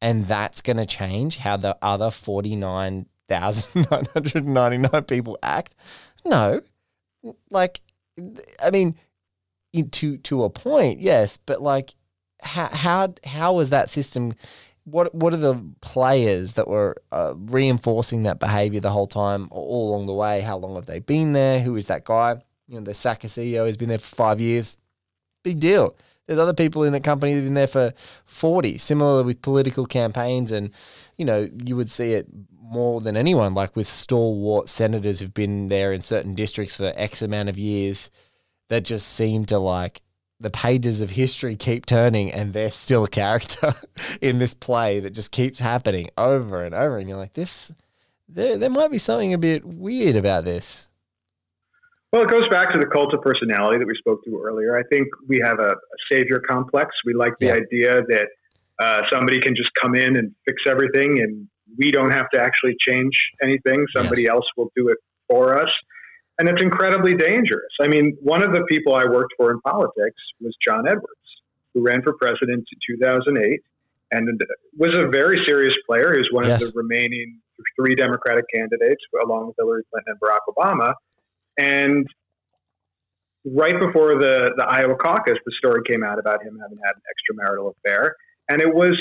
and 0.00 0.24
that's 0.26 0.62
going 0.62 0.78
to 0.78 0.86
change 0.86 1.36
how 1.38 1.58
the 1.58 1.76
other 1.82 2.10
49,999 2.10 5.02
people 5.04 5.38
act? 5.42 5.74
No. 6.24 6.62
Like, 7.50 7.82
I 8.62 8.70
mean, 8.70 8.94
to 9.90 10.16
to 10.18 10.44
a 10.44 10.50
point, 10.50 11.00
yes, 11.00 11.36
but 11.36 11.62
like, 11.62 11.94
how 12.40 12.68
how 12.68 13.14
how 13.24 13.54
was 13.54 13.70
that 13.70 13.90
system? 13.90 14.34
What 14.84 15.14
what 15.14 15.34
are 15.34 15.38
the 15.38 15.62
players 15.80 16.54
that 16.54 16.68
were 16.68 16.96
uh, 17.12 17.34
reinforcing 17.36 18.22
that 18.24 18.40
behavior 18.40 18.80
the 18.80 18.90
whole 18.90 19.06
time, 19.06 19.48
all 19.50 19.90
along 19.90 20.06
the 20.06 20.14
way? 20.14 20.40
How 20.40 20.56
long 20.56 20.74
have 20.76 20.86
they 20.86 21.00
been 21.00 21.32
there? 21.32 21.60
Who 21.60 21.76
is 21.76 21.86
that 21.88 22.04
guy? 22.04 22.42
You 22.68 22.76
know, 22.76 22.84
the 22.84 22.94
Saka 22.94 23.26
CEO 23.26 23.66
has 23.66 23.76
been 23.76 23.88
there 23.88 23.98
for 23.98 24.14
five 24.14 24.40
years. 24.40 24.76
Big 25.42 25.58
deal. 25.60 25.96
There's 26.26 26.38
other 26.38 26.54
people 26.54 26.84
in 26.84 26.92
the 26.92 27.00
company 27.00 27.32
that 27.32 27.38
have 27.38 27.46
been 27.46 27.54
there 27.54 27.66
for 27.66 27.94
40. 28.26 28.76
Similarly 28.76 29.24
with 29.24 29.42
political 29.42 29.86
campaigns, 29.86 30.52
and 30.52 30.70
you 31.16 31.24
know, 31.24 31.48
you 31.64 31.74
would 31.74 31.88
see 31.88 32.12
it 32.12 32.28
more 32.60 33.00
than 33.00 33.16
anyone, 33.16 33.54
like 33.54 33.74
with 33.74 33.86
stalwart 33.86 34.68
senators 34.68 35.20
who've 35.20 35.32
been 35.32 35.68
there 35.68 35.92
in 35.92 36.02
certain 36.02 36.34
districts 36.34 36.76
for 36.76 36.92
X 36.94 37.22
amount 37.22 37.48
of 37.48 37.56
years 37.56 38.10
that 38.68 38.84
just 38.84 39.08
seem 39.08 39.46
to 39.46 39.58
like 39.58 40.02
the 40.40 40.50
pages 40.50 41.00
of 41.00 41.10
history 41.10 41.56
keep 41.56 41.84
turning 41.84 42.30
and 42.32 42.52
they're 42.52 42.70
still 42.70 43.04
a 43.04 43.08
character 43.08 43.72
in 44.20 44.38
this 44.38 44.54
play 44.54 45.00
that 45.00 45.10
just 45.10 45.32
keeps 45.32 45.58
happening 45.58 46.10
over 46.16 46.62
and 46.64 46.74
over. 46.74 46.98
And 46.98 47.08
you're 47.08 47.18
like, 47.18 47.32
this, 47.32 47.72
there, 48.28 48.56
there 48.56 48.70
might 48.70 48.90
be 48.90 48.98
something 48.98 49.32
a 49.32 49.38
bit 49.38 49.64
weird 49.64 50.16
about 50.16 50.44
this. 50.44 50.87
Well, 52.12 52.22
it 52.22 52.30
goes 52.30 52.48
back 52.48 52.72
to 52.72 52.78
the 52.78 52.86
cult 52.86 53.12
of 53.12 53.20
personality 53.20 53.78
that 53.78 53.86
we 53.86 53.94
spoke 53.98 54.24
to 54.24 54.40
earlier. 54.42 54.78
I 54.78 54.82
think 54.84 55.08
we 55.26 55.40
have 55.44 55.58
a, 55.58 55.72
a 55.72 55.98
savior 56.10 56.40
complex. 56.40 56.90
We 57.04 57.12
like 57.12 57.34
the 57.38 57.46
yeah. 57.46 57.54
idea 57.54 58.02
that 58.08 58.28
uh, 58.78 59.02
somebody 59.12 59.40
can 59.40 59.54
just 59.54 59.70
come 59.80 59.94
in 59.94 60.16
and 60.16 60.34
fix 60.46 60.62
everything 60.66 61.20
and 61.20 61.46
we 61.76 61.90
don't 61.90 62.10
have 62.10 62.30
to 62.30 62.40
actually 62.40 62.76
change 62.80 63.12
anything. 63.42 63.84
Somebody 63.94 64.22
yes. 64.22 64.32
else 64.32 64.46
will 64.56 64.72
do 64.74 64.88
it 64.88 64.98
for 65.28 65.58
us. 65.60 65.70
And 66.38 66.48
it's 66.48 66.62
incredibly 66.62 67.14
dangerous. 67.14 67.72
I 67.80 67.88
mean, 67.88 68.16
one 68.22 68.42
of 68.42 68.52
the 68.52 68.64
people 68.68 68.94
I 68.94 69.04
worked 69.04 69.34
for 69.36 69.50
in 69.50 69.60
politics 69.60 70.20
was 70.40 70.56
John 70.66 70.88
Edwards. 70.88 71.12
who 71.74 71.82
ran 71.82 72.02
for 72.02 72.14
president 72.14 72.64
in 72.88 72.96
2008 72.96 73.60
and 74.12 74.40
was 74.78 74.96
a 74.98 75.08
very 75.08 75.42
serious 75.46 75.74
player. 75.86 76.12
He 76.12 76.18
was 76.20 76.28
one 76.30 76.46
yes. 76.46 76.64
of 76.64 76.72
the 76.72 76.78
remaining 76.78 77.40
three 77.76 77.94
Democratic 77.94 78.44
candidates, 78.54 79.02
along 79.22 79.48
with 79.48 79.56
Hillary 79.58 79.82
Clinton 79.90 80.14
and 80.14 80.20
Barack 80.20 80.40
Obama. 80.48 80.94
And 81.58 82.06
right 83.44 83.78
before 83.78 84.18
the, 84.18 84.52
the 84.56 84.64
Iowa 84.64 84.96
caucus, 84.96 85.38
the 85.44 85.52
story 85.58 85.82
came 85.86 86.02
out 86.02 86.18
about 86.18 86.42
him 86.42 86.56
having 86.60 86.78
had 86.84 86.94
an 86.94 87.02
extramarital 87.12 87.74
affair. 87.78 88.14
And 88.48 88.62
it 88.62 88.72
was 88.72 88.96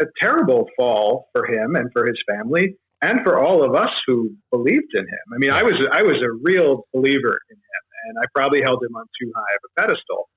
a 0.00 0.06
terrible 0.20 0.66
fall 0.76 1.28
for 1.32 1.46
him 1.46 1.76
and 1.76 1.90
for 1.92 2.06
his 2.06 2.16
family 2.28 2.76
and 3.02 3.20
for 3.24 3.38
all 3.38 3.64
of 3.64 3.74
us 3.74 3.90
who 4.06 4.30
believed 4.50 4.94
in 4.94 5.02
him. 5.02 5.26
I 5.34 5.38
mean, 5.38 5.50
I 5.50 5.62
was 5.62 5.80
I 5.92 6.02
was 6.02 6.14
a 6.22 6.32
real 6.42 6.84
believer 6.94 7.38
in 7.50 7.56
him, 7.56 7.82
and 8.08 8.16
I 8.20 8.26
probably 8.34 8.62
held 8.62 8.82
him 8.82 8.94
on 8.96 9.04
too 9.20 9.30
high 9.34 9.54
of 9.54 9.60
a 9.64 9.80
pedestal. 9.80 10.28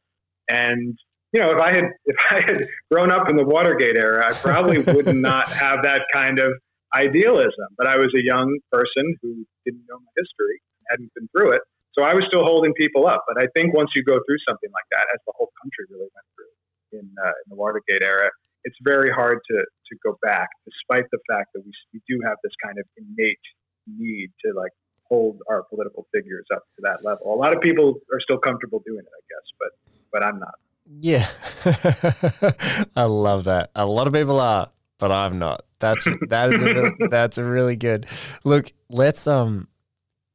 And 0.50 0.98
you 1.34 1.40
know, 1.40 1.52
if 1.52 1.60
I 1.60 1.74
had 1.74 1.86
if 2.06 2.16
I 2.32 2.42
had 2.42 2.68
grown 2.92 3.12
up 3.12 3.30
in 3.30 3.38
the 3.38 3.46
Watergate 3.46 3.96
era, 3.96 4.26
I 4.28 4.34
probably 4.34 4.80
would 4.80 5.16
not 5.16 5.50
have 5.50 5.84
that 5.84 6.04
kind 6.12 6.40
of 6.40 6.54
idealism. 6.94 7.68
But 7.78 7.88
I 7.88 7.98
was 7.98 8.14
a 8.16 8.24
young 8.24 8.58
person 8.72 9.16
who 9.22 9.46
didn't 9.66 9.84
know 9.90 10.00
my 10.00 10.12
history, 10.18 10.62
hadn't 10.90 11.12
been 11.16 11.30
through 11.36 11.54
it, 11.54 11.62
so 11.98 12.04
I 12.04 12.14
was 12.14 12.24
still 12.28 12.44
holding 12.44 12.74
people 12.74 13.08
up. 13.08 13.26
But 13.28 13.42
I 13.42 13.48
think 13.56 13.74
once 13.74 13.92
you 13.96 14.04
go 14.04 14.14
through 14.14 14.42
something 14.48 14.70
like 14.72 14.90
that, 14.92 15.06
as 15.14 15.20
the 15.26 15.34
whole 15.36 15.52
country 15.62 15.86
really 15.90 16.10
went 16.14 16.28
through 16.36 17.00
in, 17.00 17.06
uh, 17.24 17.36
in 17.44 17.46
the 17.50 17.56
Watergate 17.56 18.04
era, 18.04 18.30
it's 18.64 18.78
very 18.84 19.10
hard 19.10 19.40
to 19.50 19.58
to 19.58 19.96
go 20.06 20.18
back, 20.22 20.50
despite 20.66 21.10
the 21.12 21.20
fact 21.30 21.50
that 21.54 21.62
we 21.66 21.72
we 21.94 22.02
do 22.08 22.20
have 22.26 22.38
this 22.44 22.54
kind 22.64 22.78
of 22.78 22.86
innate 22.98 23.40
need 23.88 24.32
to 24.46 24.54
like 24.54 24.72
hold 25.10 25.42
our 25.50 25.64
political 25.64 26.06
figures 26.14 26.46
up 26.54 26.64
to 26.76 26.82
that 26.84 27.04
level. 27.04 27.34
A 27.34 27.36
lot 27.36 27.56
of 27.56 27.62
people 27.62 27.96
are 28.14 28.20
still 28.22 28.38
comfortable 28.38 28.82
doing 28.86 29.00
it, 29.00 29.12
I 29.12 29.24
guess, 29.32 29.48
but 29.60 29.72
but 30.12 30.24
I'm 30.24 30.40
not. 30.40 30.56
Yeah, 31.02 31.28
I 32.96 33.04
love 33.04 33.44
that. 33.44 33.72
A 33.76 33.86
lot 33.86 34.08
of 34.08 34.14
people 34.14 34.40
are, 34.40 34.70
but 34.98 35.12
I'm 35.12 35.38
not. 35.38 35.66
That's 35.80 36.08
that 36.30 36.54
is 36.54 36.62
a 36.62 36.66
really, 36.66 36.92
that's 37.10 37.38
a 37.38 37.44
really 37.44 37.76
good 37.76 38.08
look. 38.44 38.72
Let's 38.90 39.28
um 39.28 39.68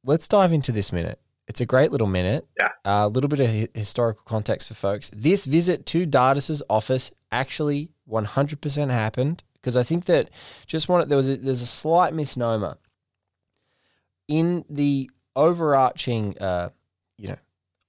let's 0.05 0.29
dive 0.29 0.53
into 0.53 0.73
this 0.73 0.93
minute. 0.93 1.19
It's 1.47 1.61
a 1.61 1.67
great 1.67 1.93
little 1.93 2.07
minute. 2.07 2.47
Yeah. 2.59 2.69
A 2.85 2.91
uh, 2.91 3.09
little 3.09 3.29
bit 3.29 3.41
of 3.41 3.69
historical 3.75 4.23
context 4.25 4.69
for 4.69 4.75
folks. 4.75 5.11
This 5.15 5.45
visit 5.45 5.85
to 5.87 6.07
Dardis's 6.07 6.63
office 6.71 7.13
actually 7.31 7.93
100% 8.11 8.91
happened 8.91 9.43
because 9.55 9.77
I 9.77 9.83
think 9.83 10.07
that 10.07 10.31
just 10.67 10.89
one 10.89 11.07
there 11.09 11.17
was 11.17 11.29
a, 11.29 11.37
there's 11.37 11.63
a 11.63 11.67
slight 11.67 12.15
misnomer 12.15 12.77
in 14.29 14.65
the 14.71 15.11
overarching 15.37 16.39
uh, 16.39 16.71
you 17.19 17.29
know 17.29 17.37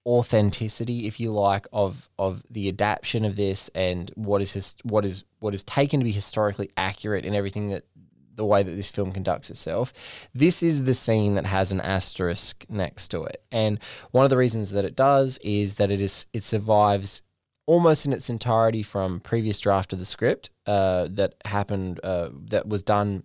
authenticity, 0.05 1.07
if 1.07 1.19
you 1.19 1.31
like, 1.31 1.67
of 1.73 2.09
of 2.19 2.43
the 2.49 2.69
adaptation 2.69 3.25
of 3.25 3.35
this 3.35 3.69
and 3.75 4.11
what 4.15 4.41
is 4.41 4.53
his, 4.53 4.75
what 4.83 5.05
is 5.05 5.23
what 5.39 5.53
is 5.53 5.63
taken 5.63 5.99
to 5.99 6.03
be 6.03 6.11
historically 6.11 6.69
accurate 6.77 7.25
and 7.25 7.35
everything 7.35 7.69
that 7.69 7.83
the 8.35 8.45
way 8.45 8.63
that 8.63 8.71
this 8.71 8.89
film 8.89 9.11
conducts 9.11 9.49
itself. 9.49 9.93
This 10.33 10.61
is 10.61 10.83
the 10.83 10.93
scene 10.93 11.35
that 11.35 11.45
has 11.45 11.71
an 11.71 11.81
asterisk 11.81 12.65
next 12.69 13.09
to 13.09 13.23
it, 13.23 13.43
and 13.51 13.79
one 14.11 14.23
of 14.23 14.29
the 14.29 14.37
reasons 14.37 14.71
that 14.71 14.85
it 14.85 14.95
does 14.95 15.37
is 15.43 15.75
that 15.75 15.91
it 15.91 16.01
is 16.01 16.25
it 16.33 16.43
survives 16.43 17.21
almost 17.67 18.05
in 18.05 18.13
its 18.13 18.29
entirety 18.29 18.83
from 18.83 19.19
previous 19.19 19.59
draft 19.59 19.91
of 19.91 19.99
the 19.99 20.05
script 20.05 20.49
uh, 20.67 21.07
that 21.09 21.33
happened 21.45 21.99
uh, 22.03 22.29
that 22.49 22.67
was 22.67 22.83
done 22.83 23.23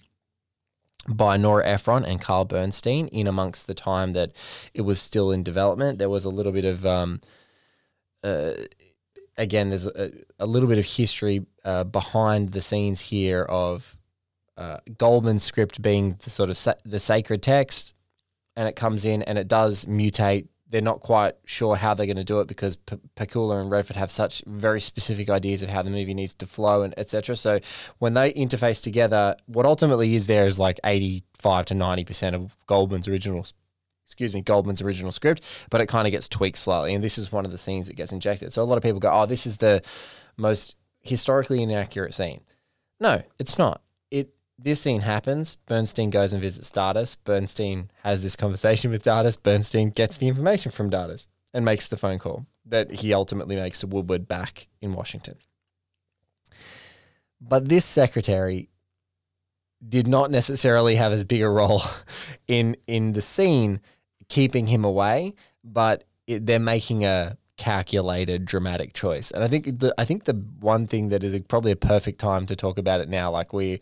by 1.09 1.37
Nora 1.37 1.67
Ephron 1.67 2.05
and 2.05 2.21
Carl 2.21 2.45
Bernstein 2.45 3.09
in 3.09 3.27
amongst 3.27 3.67
the 3.67 3.75
time 3.75 4.13
that 4.13 4.33
it 4.75 4.83
was 4.83 5.01
still 5.01 5.33
in 5.33 5.43
development. 5.43 5.99
There 5.99 6.11
was 6.11 6.25
a 6.25 6.31
little 6.31 6.53
bit 6.53 6.65
of, 6.65 6.85
um, 6.85 7.21
uh, 8.23 8.53
again, 9.37 9.71
there's 9.71 9.87
a, 9.87 10.11
a, 10.39 10.47
little 10.47 10.69
bit 10.69 10.79
of 10.79 10.85
history 10.85 11.47
uh, 11.65 11.85
behind 11.85 12.51
the 12.51 12.61
scenes 12.61 13.01
here 13.01 13.43
of 13.43 13.97
uh, 14.61 14.79
Goldman's 14.99 15.43
script 15.43 15.81
being 15.81 16.17
the 16.23 16.31
sort 16.31 16.51
of 16.51 16.57
sa- 16.57 16.75
the 16.85 17.01
sacred 17.01 17.43
text, 17.43 17.95
and 18.57 18.69
it 18.69 18.77
comes 18.77 19.05
in 19.05 19.23
and 19.23 19.39
it 19.39 19.49
does 19.49 19.87
mutate 19.87 20.49
they're 20.69 20.81
not 20.81 21.01
quite 21.01 21.35
sure 21.47 21.75
how 21.75 21.95
they're 21.95 22.07
going 22.07 22.17
to 22.17 22.25
do 22.25 22.41
it 22.41 22.47
because 22.47 22.77
P- 22.77 22.97
Pakula 23.17 23.61
and 23.61 23.71
Redford 23.71 23.97
have 23.97 24.11
such 24.11 24.43
very 24.47 24.81
specific 24.81 25.29
ideas 25.29 25.63
of 25.63 25.69
how 25.69 25.83
the 25.83 25.91
movie 25.91 26.15
needs 26.15 26.33
to 26.35 26.47
flow 26.47 26.83
and 26.83 26.95
etc. 26.97 27.35
So 27.35 27.59
when 27.99 28.15
they 28.15 28.33
interface 28.33 28.83
together, 28.83 29.35
what 29.47 29.67
ultimately 29.67 30.15
is 30.15 30.27
there 30.27 30.47
is 30.47 30.59
like 30.59 30.79
eighty-five 30.85 31.67
to 31.67 31.75
ninety 31.75 32.05
percent 32.05 32.37
of 32.37 32.57
Goldman's 32.67 33.09
original, 33.09 33.45
excuse 34.07 34.33
me, 34.33 34.43
Goldman's 34.43 34.83
original 34.83 35.11
script, 35.11 35.43
but 35.71 35.81
it 35.81 35.87
kind 35.87 36.07
of 36.07 36.13
gets 36.13 36.29
tweaked 36.29 36.59
slightly, 36.59 36.95
and 36.95 37.03
this 37.03 37.19
is 37.19 37.33
one 37.33 37.45
of 37.45 37.51
the 37.51 37.59
scenes 37.59 37.89
that 37.89 37.97
gets 37.97 38.13
injected. 38.13 38.53
So 38.53 38.63
a 38.63 38.65
lot 38.65 38.77
of 38.77 38.83
people 38.83 39.01
go, 39.01 39.11
"Oh, 39.11 39.27
this 39.27 39.47
is 39.47 39.57
the 39.57 39.83
most 40.37 40.77
historically 41.01 41.63
inaccurate 41.63 42.15
scene." 42.15 42.43
No, 43.01 43.23
it's 43.39 43.59
not 43.59 43.81
this 44.63 44.81
scene 44.81 45.01
happens. 45.01 45.57
Bernstein 45.67 46.11
goes 46.11 46.33
and 46.33 46.43
visits 46.43 46.71
Dardis. 46.71 47.17
Bernstein 47.25 47.91
has 48.03 48.23
this 48.23 48.37
conversation 48.37 48.91
with 48.91 49.05
Dardis. 49.05 49.43
Bernstein 49.43 49.91
gets 49.91 50.19
the 50.19 50.29
information 50.29 50.71
from 50.73 50.91
Dardis 50.91 51.27
and 51.55 51.65
makes 51.65 51.89
the 51.89 51.97
phone 51.97 52.19
call 52.19 52.47
that 52.67 52.91
he 52.91 53.13
ultimately 53.13 53.57
makes 53.57 53.81
to 53.81 53.87
Woodward 53.87 54.29
back 54.29 54.69
in 54.81 54.93
Washington. 54.93 55.37
But 57.41 57.69
this 57.69 57.85
secretary 57.85 58.69
did 59.87 60.07
not 60.07 60.31
necessarily 60.31 60.97
have 60.97 61.13
as 61.13 61.25
big 61.25 61.43
a 61.43 61.49
role 61.49 61.83
in 62.49 62.77
in 62.87 63.13
the 63.13 63.23
scene, 63.23 63.81
keeping 64.29 64.67
him 64.67 64.85
away. 64.85 65.35
But 65.65 66.05
it, 66.27 66.47
they're 66.47 66.59
making 66.59 67.05
a 67.05 67.39
calculated, 67.57 68.47
dramatic 68.47 68.95
choice. 68.95 69.31
And 69.31 69.45
I 69.45 69.49
think 69.49 69.81
the 69.81 69.95
I 69.99 70.05
think 70.05 70.25
the 70.25 70.35
one 70.61 70.87
thing 70.87 71.09
that 71.11 71.25
is 71.25 71.35
a, 71.35 71.41
probably 71.41 71.73
a 71.73 71.77
perfect 71.77 72.19
time 72.19 72.47
to 72.47 72.57
talk 72.57 72.79
about 72.79 73.01
it 73.01 73.09
now, 73.09 73.31
like 73.31 73.53
we 73.53 73.81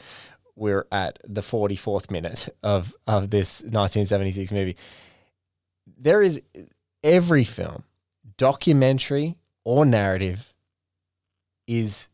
we're 0.58 0.86
at 0.90 1.18
the 1.24 1.40
44th 1.40 2.10
minute 2.10 2.48
of 2.62 2.94
of 3.06 3.30
this 3.30 3.62
1976 3.62 4.52
movie. 4.52 4.76
There 5.96 6.22
is 6.22 6.40
every 7.02 7.44
film, 7.44 7.84
documentary 8.36 9.38
or 9.64 9.86
narrative, 9.86 10.52
is 11.66 12.08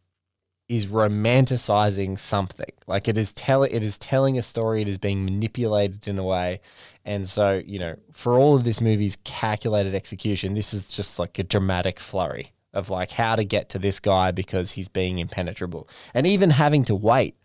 is 0.69 0.87
romanticizing 0.87 2.19
something. 2.19 2.71
Like 2.87 3.09
it 3.09 3.19
is 3.19 3.33
telling 3.33 3.73
it 3.73 3.85
is 3.85 3.99
telling 3.99 4.39
a 4.39 4.43
story. 4.43 4.83
It 4.83 4.89
is 4.89 4.99
being 4.99 5.25
manipulated 5.25 6.07
in 6.07 6.19
a 6.19 6.25
way, 6.25 6.61
and 7.05 7.29
so 7.29 7.63
you 7.65 7.79
know, 7.79 7.97
for 8.13 8.39
all 8.39 8.55
of 8.55 8.65
this 8.65 8.81
movie's 8.81 9.17
calculated 9.25 9.95
execution, 9.95 10.55
this 10.55 10.75
is 10.75 10.91
just 10.91 11.19
like 11.19 11.39
a 11.39 11.45
dramatic 11.45 11.99
flurry 11.99 12.53
of 12.73 12.91
like 12.91 13.13
how 13.13 13.37
to 13.37 13.45
get 13.45 13.69
to 13.71 13.79
this 13.79 14.01
guy 14.01 14.33
because 14.33 14.73
he's 14.73 14.89
being 14.89 15.19
impenetrable, 15.19 15.89
and 16.13 16.27
even 16.27 16.51
having 16.51 16.85
to 16.85 16.95
wait 16.95 17.37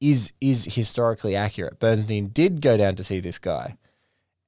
is 0.00 0.32
is 0.40 0.64
historically 0.64 1.36
accurate. 1.36 1.78
Bernstein 1.78 2.28
did 2.28 2.60
go 2.60 2.76
down 2.76 2.94
to 2.96 3.04
see 3.04 3.20
this 3.20 3.38
guy 3.38 3.76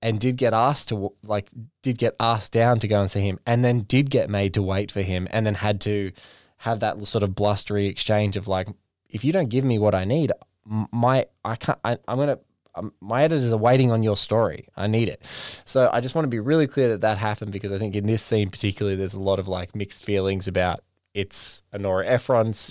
and 0.00 0.20
did 0.20 0.36
get 0.36 0.52
asked 0.52 0.88
to 0.88 1.12
like 1.24 1.50
did 1.82 1.98
get 1.98 2.14
asked 2.20 2.52
down 2.52 2.78
to 2.80 2.88
go 2.88 3.00
and 3.00 3.10
see 3.10 3.20
him 3.20 3.38
and 3.46 3.64
then 3.64 3.80
did 3.80 4.10
get 4.10 4.30
made 4.30 4.54
to 4.54 4.62
wait 4.62 4.90
for 4.90 5.02
him 5.02 5.26
and 5.30 5.46
then 5.46 5.54
had 5.54 5.80
to 5.80 6.12
have 6.58 6.80
that 6.80 7.04
sort 7.06 7.24
of 7.24 7.34
blustery 7.34 7.86
exchange 7.86 8.36
of 8.36 8.48
like 8.48 8.68
if 9.08 9.24
you 9.24 9.32
don't 9.32 9.48
give 9.48 9.64
me 9.64 9.78
what 9.78 9.94
I 9.94 10.04
need 10.04 10.32
my 10.64 11.26
I 11.44 11.56
can't 11.56 11.78
I, 11.84 11.98
am 12.06 12.18
to 12.18 12.38
um, 12.74 12.92
my 13.00 13.22
editors 13.22 13.50
are 13.50 13.56
waiting 13.56 13.90
on 13.90 14.04
your 14.04 14.16
story. 14.16 14.68
I 14.76 14.86
need 14.86 15.08
it. 15.08 15.24
So 15.64 15.90
I 15.92 16.00
just 16.00 16.14
want 16.14 16.24
to 16.24 16.30
be 16.30 16.38
really 16.38 16.68
clear 16.68 16.90
that 16.90 17.00
that 17.00 17.18
happened 17.18 17.50
because 17.50 17.72
I 17.72 17.78
think 17.78 17.96
in 17.96 18.06
this 18.06 18.22
scene 18.22 18.50
particularly 18.50 18.96
there's 18.96 19.14
a 19.14 19.20
lot 19.20 19.40
of 19.40 19.48
like 19.48 19.74
mixed 19.74 20.04
feelings 20.04 20.46
about 20.46 20.80
it's 21.14 21.62
a 21.72 21.78
Nora 21.78 22.20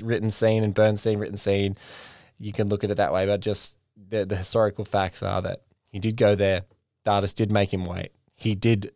written 0.03 0.29
scene 0.29 0.63
and 0.63 0.73
Bernstein 0.73 1.19
written 1.19 1.37
scene 1.37 1.75
you 2.39 2.53
can 2.53 2.69
look 2.69 2.83
at 2.83 2.91
it 2.91 2.97
that 2.97 3.13
way. 3.13 3.25
But 3.25 3.41
just 3.41 3.79
the, 4.09 4.25
the 4.25 4.35
historical 4.35 4.85
facts 4.85 5.23
are 5.23 5.41
that 5.41 5.61
he 5.89 5.99
did 5.99 6.17
go 6.17 6.35
there. 6.35 6.63
Dardis 7.05 7.33
did 7.33 7.51
make 7.51 7.73
him 7.73 7.85
wait. 7.85 8.11
He 8.35 8.55
did 8.55 8.91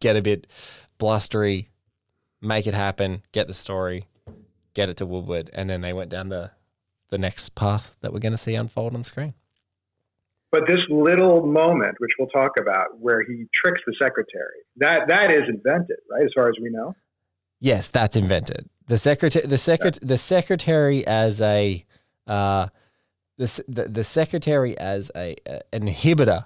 get 0.00 0.16
a 0.16 0.22
bit 0.22 0.46
blustery, 0.98 1.70
make 2.40 2.66
it 2.66 2.74
happen, 2.74 3.22
get 3.32 3.48
the 3.48 3.54
story, 3.54 4.06
get 4.74 4.88
it 4.88 4.98
to 4.98 5.06
Woodward, 5.06 5.50
and 5.52 5.68
then 5.68 5.80
they 5.80 5.92
went 5.92 6.10
down 6.10 6.28
the 6.28 6.50
the 7.10 7.18
next 7.18 7.54
path 7.54 7.96
that 8.00 8.12
we're 8.12 8.18
going 8.18 8.32
to 8.32 8.38
see 8.38 8.56
unfold 8.56 8.92
on 8.94 9.04
screen. 9.04 9.34
But 10.50 10.66
this 10.66 10.80
little 10.88 11.46
moment, 11.46 11.94
which 11.98 12.10
we'll 12.18 12.28
talk 12.28 12.52
about, 12.58 12.98
where 12.98 13.22
he 13.22 13.46
tricks 13.54 13.80
the 13.86 13.94
secretary, 14.00 14.64
that 14.76 15.08
that 15.08 15.30
is 15.30 15.42
invented, 15.48 15.98
right? 16.10 16.24
As 16.24 16.30
far 16.34 16.48
as 16.48 16.54
we 16.60 16.70
know. 16.70 16.94
Yes, 17.60 17.88
that's 17.88 18.16
invented. 18.16 18.68
The 18.86 18.98
secretary, 18.98 19.46
the 19.46 19.58
secret, 19.58 19.98
the 20.02 20.18
secretary 20.18 21.06
as 21.06 21.40
a 21.40 21.84
uh, 22.26 22.68
the, 23.38 23.64
the 23.68 23.84
the 23.84 24.04
secretary 24.04 24.76
as 24.78 25.10
a, 25.14 25.36
a, 25.46 25.60
an 25.72 25.86
inhibitor 25.86 26.44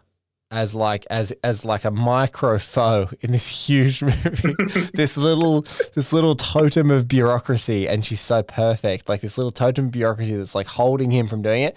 as 0.51 0.75
like 0.75 1.07
as 1.11 1.33
as 1.45 1.64
like 1.64 1.85
a 1.85 1.90
micro 1.90 2.59
foe 2.59 3.09
in 3.21 3.33
this 3.33 3.47
huge 3.47 4.03
movie. 4.03 4.55
This 4.95 5.16
little 5.16 5.62
this 5.95 6.12
little 6.12 6.35
totem 6.35 6.90
of 6.90 7.07
bureaucracy 7.09 7.88
and 7.88 8.05
she's 8.05 8.21
so 8.21 8.43
perfect. 8.43 9.09
Like 9.09 9.21
this 9.21 9.38
little 9.38 9.53
totem 9.53 9.87
of 9.87 9.93
bureaucracy 9.93 10.37
that's 10.37 10.55
like 10.55 10.66
holding 10.66 11.11
him 11.11 11.29
from 11.29 11.43
doing 11.43 11.62
it. 11.62 11.77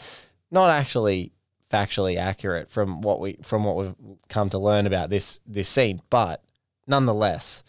Not 0.52 0.70
actually 0.70 1.32
factually 1.74 2.18
accurate 2.18 2.70
from 2.70 3.02
what 3.02 3.20
we 3.20 3.38
from 3.42 3.63
what 3.63 3.76
we've 3.76 3.96
come 4.30 4.50
to 4.50 4.60
learn 4.60 4.86
about 4.86 5.10
this 5.10 5.39
this 5.48 5.68
scene 5.68 6.00
but 6.12 6.44
nonetheless 6.86 7.63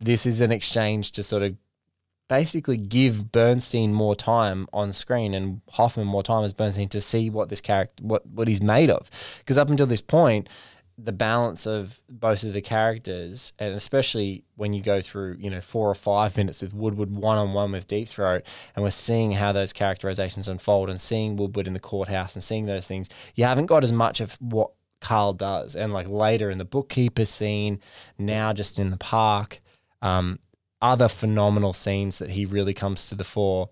this 0.00 0.26
is 0.26 0.40
an 0.40 0.50
exchange 0.50 1.12
to 1.12 1.22
sort 1.22 1.40
of 1.40 1.56
basically 2.28 2.76
give 2.76 3.32
Bernstein 3.32 3.92
more 3.92 4.14
time 4.14 4.66
on 4.72 4.92
screen 4.92 5.34
and 5.34 5.60
Hoffman 5.70 6.06
more 6.06 6.22
time 6.22 6.44
as 6.44 6.54
Bernstein 6.54 6.88
to 6.88 7.00
see 7.00 7.30
what 7.30 7.48
this 7.48 7.60
character 7.60 8.02
what 8.02 8.26
what 8.26 8.48
he's 8.48 8.62
made 8.62 8.90
of. 8.90 9.10
Because 9.38 9.58
up 9.58 9.70
until 9.70 9.86
this 9.86 10.00
point, 10.00 10.48
the 10.96 11.12
balance 11.12 11.66
of 11.66 12.00
both 12.08 12.44
of 12.44 12.52
the 12.52 12.60
characters, 12.60 13.52
and 13.58 13.74
especially 13.74 14.44
when 14.56 14.72
you 14.72 14.80
go 14.80 15.02
through, 15.02 15.36
you 15.40 15.50
know, 15.50 15.60
four 15.60 15.90
or 15.90 15.94
five 15.94 16.36
minutes 16.36 16.62
with 16.62 16.72
Woodward 16.72 17.10
one 17.10 17.36
on 17.36 17.52
one 17.52 17.72
with 17.72 17.88
Deep 17.88 18.08
Throat, 18.08 18.44
and 18.74 18.84
we're 18.84 18.90
seeing 18.90 19.32
how 19.32 19.52
those 19.52 19.72
characterizations 19.72 20.46
unfold 20.46 20.88
and 20.88 21.00
seeing 21.00 21.36
Woodward 21.36 21.66
in 21.66 21.74
the 21.74 21.80
courthouse 21.80 22.34
and 22.36 22.44
seeing 22.44 22.66
those 22.66 22.86
things, 22.86 23.08
you 23.34 23.44
haven't 23.44 23.66
got 23.66 23.82
as 23.82 23.92
much 23.92 24.20
of 24.20 24.34
what 24.34 24.70
Carl 25.00 25.32
does. 25.32 25.74
And 25.74 25.92
like 25.92 26.08
later 26.08 26.48
in 26.48 26.58
the 26.58 26.64
bookkeeper 26.64 27.24
scene, 27.24 27.80
now 28.16 28.52
just 28.52 28.78
in 28.78 28.90
the 28.90 28.96
park, 28.96 29.60
um, 30.00 30.38
other 30.84 31.08
phenomenal 31.08 31.72
scenes 31.72 32.18
that 32.18 32.28
he 32.30 32.44
really 32.44 32.74
comes 32.74 33.08
to 33.08 33.14
the 33.14 33.24
fore. 33.24 33.70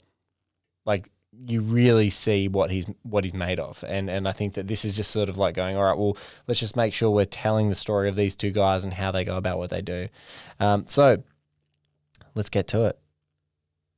Like 0.87 1.11
you 1.46 1.61
really 1.61 2.09
see 2.09 2.48
what 2.48 2.70
he's 2.70 2.87
what 3.03 3.22
he's 3.22 3.35
made 3.35 3.61
of, 3.61 3.85
and 3.87 4.09
and 4.09 4.27
I 4.27 4.33
think 4.33 4.55
that 4.55 4.66
this 4.66 4.85
is 4.85 4.96
just 4.96 5.11
sort 5.11 5.29
of 5.29 5.37
like 5.37 5.55
going, 5.55 5.77
all 5.77 5.85
right, 5.85 5.96
well, 5.96 6.16
let's 6.48 6.59
just 6.59 6.75
make 6.75 6.94
sure 6.94 7.11
we're 7.11 7.27
telling 7.27 7.68
the 7.68 7.75
story 7.75 8.09
of 8.09 8.16
these 8.16 8.35
two 8.35 8.51
guys 8.51 8.83
and 8.83 8.94
how 8.94 9.12
they 9.12 9.25
go 9.25 9.37
about 9.37 9.59
what 9.59 9.68
they 9.68 9.83
do. 9.83 10.09
Um, 10.59 10.87
so 10.88 11.22
let's 12.35 12.48
get 12.48 12.66
to 12.68 12.87
it. 12.87 12.98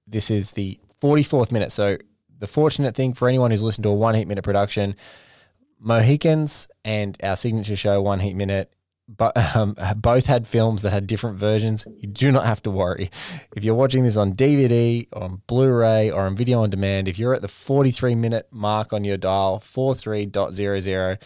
This 0.06 0.30
is 0.30 0.50
the 0.50 0.78
44th 1.00 1.52
minute. 1.52 1.70
So 1.72 1.96
the 2.40 2.48
fortunate 2.48 2.94
thing 2.96 3.14
for 3.14 3.28
anyone 3.28 3.52
who's 3.52 3.62
listened 3.62 3.84
to 3.84 3.90
a 3.90 3.94
one 3.94 4.16
heat 4.16 4.26
minute 4.26 4.42
production, 4.42 4.96
Mohicans 5.78 6.66
and 6.84 7.16
our 7.22 7.36
signature 7.36 7.76
show, 7.76 8.02
One 8.02 8.18
Heat 8.18 8.34
Minute, 8.34 8.73
but 9.08 9.56
um, 9.56 9.76
both 9.96 10.26
had 10.26 10.46
films 10.46 10.82
that 10.82 10.92
had 10.92 11.06
different 11.06 11.38
versions. 11.38 11.86
You 11.96 12.08
do 12.08 12.32
not 12.32 12.46
have 12.46 12.62
to 12.64 12.70
worry. 12.70 13.10
If 13.54 13.64
you're 13.64 13.74
watching 13.74 14.04
this 14.04 14.16
on 14.16 14.34
DVD, 14.34 15.06
on 15.12 15.42
Blu-ray, 15.46 16.10
or 16.10 16.22
on 16.22 16.36
video 16.36 16.62
on 16.62 16.70
demand, 16.70 17.08
if 17.08 17.18
you're 17.18 17.34
at 17.34 17.42
the 17.42 17.48
43 17.48 18.14
minute 18.14 18.48
mark 18.50 18.92
on 18.92 19.04
your 19.04 19.16
dial, 19.16 19.60
43.00, 19.60 21.22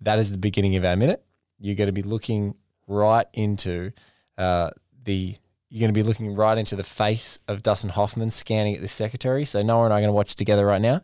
that 0.00 0.18
is 0.18 0.32
the 0.32 0.38
beginning 0.38 0.76
of 0.76 0.84
our 0.84 0.96
minute. 0.96 1.24
You're 1.58 1.76
going 1.76 1.88
to 1.88 1.92
be 1.92 2.02
looking 2.02 2.54
right 2.86 3.26
into 3.32 3.92
uh, 4.38 4.70
the. 5.04 5.36
You're 5.72 5.80
going 5.80 5.94
to 5.94 5.98
be 5.98 6.02
looking 6.02 6.34
right 6.34 6.58
into 6.58 6.74
the 6.74 6.82
face 6.82 7.38
of 7.46 7.62
Dustin 7.62 7.90
Hoffman 7.90 8.30
scanning 8.30 8.74
at 8.74 8.80
the 8.80 8.88
secretary. 8.88 9.44
So 9.44 9.62
Noah 9.62 9.84
and 9.84 9.94
I 9.94 9.98
are 9.98 10.00
going 10.00 10.08
to 10.08 10.12
watch 10.12 10.32
it 10.32 10.36
together 10.36 10.66
right 10.66 10.80
now, 10.80 11.00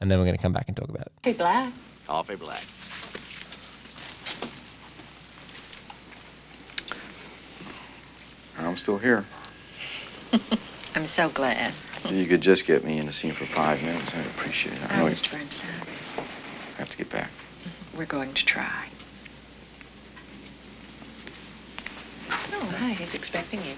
and 0.00 0.10
then 0.10 0.18
we're 0.18 0.24
going 0.24 0.36
to 0.36 0.42
come 0.42 0.52
back 0.52 0.66
and 0.66 0.76
talk 0.76 0.88
about 0.88 1.02
it. 1.02 1.12
Hey, 1.22 1.34
Black. 1.34 1.72
Coffee 2.08 2.36
black. 2.36 2.64
I'm 8.58 8.76
still 8.76 8.98
here. 8.98 9.24
I'm 10.94 11.06
so 11.06 11.28
glad. 11.30 11.72
If 12.04 12.12
you 12.12 12.26
could 12.26 12.40
just 12.40 12.66
get 12.66 12.84
me 12.84 12.98
in 12.98 13.06
the 13.06 13.12
scene 13.12 13.32
for 13.32 13.44
five 13.44 13.82
minutes, 13.82 14.14
I'd 14.14 14.26
appreciate 14.26 14.74
it. 14.76 14.90
I 14.90 15.02
Oh, 15.02 15.06
Mr. 15.06 15.32
Bernstein, 15.32 15.70
I 16.16 16.78
have 16.78 16.90
to 16.90 16.96
get 16.96 17.10
back. 17.10 17.30
Mm-hmm. 17.30 17.98
we're 17.98 18.06
going 18.06 18.34
to 18.34 18.44
try. 18.44 18.86
Oh, 22.30 22.66
hi, 22.78 22.90
he's 22.90 23.14
expecting 23.14 23.60
you. 23.64 23.74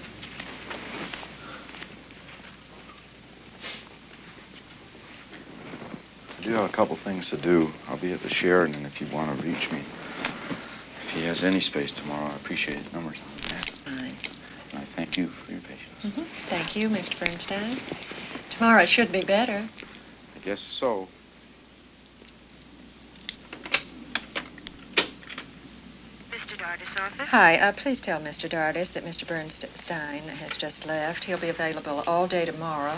I 6.39 6.41
do 6.43 6.51
have 6.53 6.65
a 6.69 6.73
couple 6.73 6.95
things 6.95 7.29
to 7.29 7.37
do. 7.37 7.71
I'll 7.87 7.97
be 7.97 8.13
at 8.13 8.21
the 8.21 8.29
Sheraton 8.29 8.85
if 8.85 8.99
you 8.99 9.07
want 9.07 9.37
to 9.37 9.45
reach 9.45 9.71
me. 9.71 9.79
If 9.79 11.11
he 11.13 11.23
has 11.25 11.43
any 11.43 11.59
space 11.59 11.91
tomorrow, 11.91 12.25
I 12.31 12.35
appreciate 12.35 12.77
his 12.77 12.93
numbers 12.93 13.19
on 13.19 13.35
the 13.37 13.53
mat. 13.53 13.69
Fine. 13.69 14.15
And 14.71 14.79
I 14.81 14.85
thank 15.11 15.17
you 15.17 15.27
for 15.27 15.51
your 15.51 15.61
patience. 15.61 16.05
Mhm. 16.05 16.25
Thank 16.47 16.75
you, 16.77 16.89
Mr. 16.89 17.19
Bernstein. 17.19 17.77
Tomorrow 18.49 18.85
should 18.85 19.11
be 19.11 19.21
better. 19.21 19.67
I 20.35 20.39
guess 20.39 20.61
so. 20.61 21.09
Mr. 26.31 26.57
Dardis' 26.57 26.97
office? 26.99 27.27
Hi, 27.29 27.57
uh, 27.57 27.71
please 27.73 27.99
tell 27.99 28.21
Mr. 28.21 28.47
Dardis 28.49 28.93
that 28.93 29.03
Mr. 29.03 29.27
Bernstein 29.27 30.21
has 30.23 30.55
just 30.55 30.85
left. 30.85 31.25
He'll 31.25 31.37
be 31.37 31.49
available 31.49 32.03
all 32.07 32.25
day 32.27 32.45
tomorrow. 32.45 32.97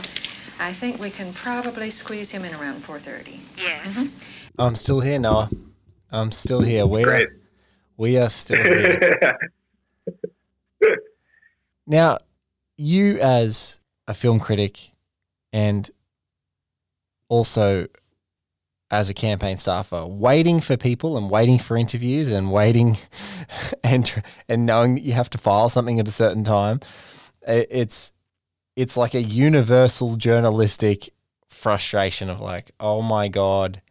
I 0.59 0.71
think 0.71 0.99
we 0.99 1.09
can 1.09 1.33
probably 1.33 1.89
squeeze 1.89 2.29
him 2.29 2.45
in 2.45 2.53
around 2.53 2.83
4.30. 2.83 3.39
Yes. 3.57 4.07
I'm 4.59 4.75
still 4.75 4.99
here, 4.99 5.17
Noah. 5.17 5.49
I'm 6.11 6.31
still 6.31 6.61
here. 6.61 6.85
We're, 6.85 7.05
Great. 7.05 7.29
we 7.97 8.17
are 8.19 8.29
still 8.29 8.63
here. 8.63 9.19
Now, 11.85 12.19
you 12.77 13.19
as 13.19 13.79
a 14.07 14.13
film 14.13 14.39
critic 14.39 14.91
and 15.51 15.89
also 17.29 17.87
as 18.91 19.09
a 19.09 19.13
campaign 19.13 19.57
staffer, 19.57 20.05
waiting 20.05 20.59
for 20.59 20.77
people 20.77 21.17
and 21.17 21.29
waiting 21.29 21.57
for 21.57 21.75
interviews 21.75 22.29
and 22.29 22.51
waiting 22.51 22.97
and 23.83 24.23
and 24.47 24.65
knowing 24.65 24.95
that 24.95 25.01
you 25.01 25.13
have 25.13 25.29
to 25.31 25.37
file 25.37 25.69
something 25.69 25.99
at 25.99 26.07
a 26.07 26.11
certain 26.11 26.43
time, 26.43 26.79
it's 27.47 28.11
it's 28.75 28.97
like 28.97 29.13
a 29.13 29.21
universal 29.21 30.15
journalistic 30.15 31.09
frustration 31.49 32.29
of 32.29 32.39
like, 32.39 32.71
oh 32.79 33.01
my 33.01 33.27
god, 33.27 33.81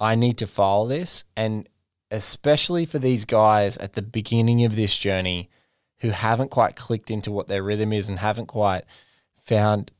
I 0.00 0.14
need 0.14 0.38
to 0.38 0.46
file 0.46 0.86
this, 0.86 1.24
and 1.36 1.68
especially 2.10 2.86
for 2.86 2.98
these 2.98 3.24
guys 3.24 3.76
at 3.76 3.92
the 3.92 4.02
beginning 4.02 4.64
of 4.64 4.76
this 4.76 4.96
journey 4.96 5.50
who 6.00 6.10
haven't 6.10 6.50
quite 6.50 6.76
clicked 6.76 7.10
into 7.10 7.30
what 7.30 7.48
their 7.48 7.62
rhythm 7.62 7.92
is 7.92 8.08
and 8.08 8.18
haven't 8.18 8.46
quite 8.46 8.84
found 9.36 9.90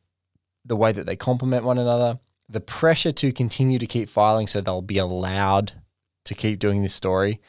the 0.65 0.77
way 0.77 0.93
that 0.93 1.07
they 1.07 1.17
complement 1.17 1.65
one 1.65 1.79
another. 1.79 2.19
The 2.49 2.61
pressure 2.61 3.13
to 3.13 3.33
continue 3.33 3.79
to 3.79 3.87
keep 3.87 4.09
filing 4.09 4.47
so 4.47 4.61
they'll 4.61 4.83
be 4.83 4.99
allowed 4.99 5.73
to 6.25 6.35
keep 6.35 6.59
doing 6.59 6.83
this 6.83 6.95
story 6.95 7.41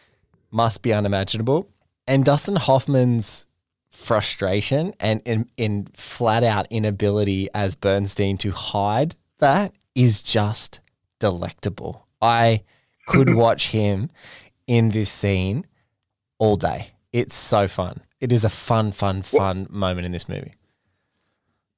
must 0.52 0.82
be 0.82 0.94
unimaginable. 0.94 1.70
And 2.08 2.26
Dustin 2.26 2.56
Hoffman's 2.56 3.46
frustration 3.92 4.94
and 5.00 5.22
in, 5.26 5.50
in 5.58 5.88
flat 5.94 6.44
out 6.44 6.68
inability 6.70 7.50
as 7.54 7.76
Bernstein 7.76 8.38
to 8.38 8.52
hide 8.52 9.16
that 9.40 9.74
is 9.96 10.22
just 10.22 10.80
delectable. 11.20 12.08
I 12.22 12.64
could 13.08 13.34
watch 13.34 13.72
him 13.72 14.10
in 14.68 14.90
this 14.90 15.10
scene 15.10 15.66
all 16.38 16.56
day. 16.56 16.92
It's 17.12 17.36
so 17.36 17.68
fun. 17.68 18.02
It 18.20 18.32
is 18.32 18.44
a 18.44 18.50
fun, 18.50 18.92
fun, 18.92 19.22
fun 19.22 19.68
moment 19.70 20.06
in 20.06 20.12
this 20.12 20.28
movie. 20.28 20.54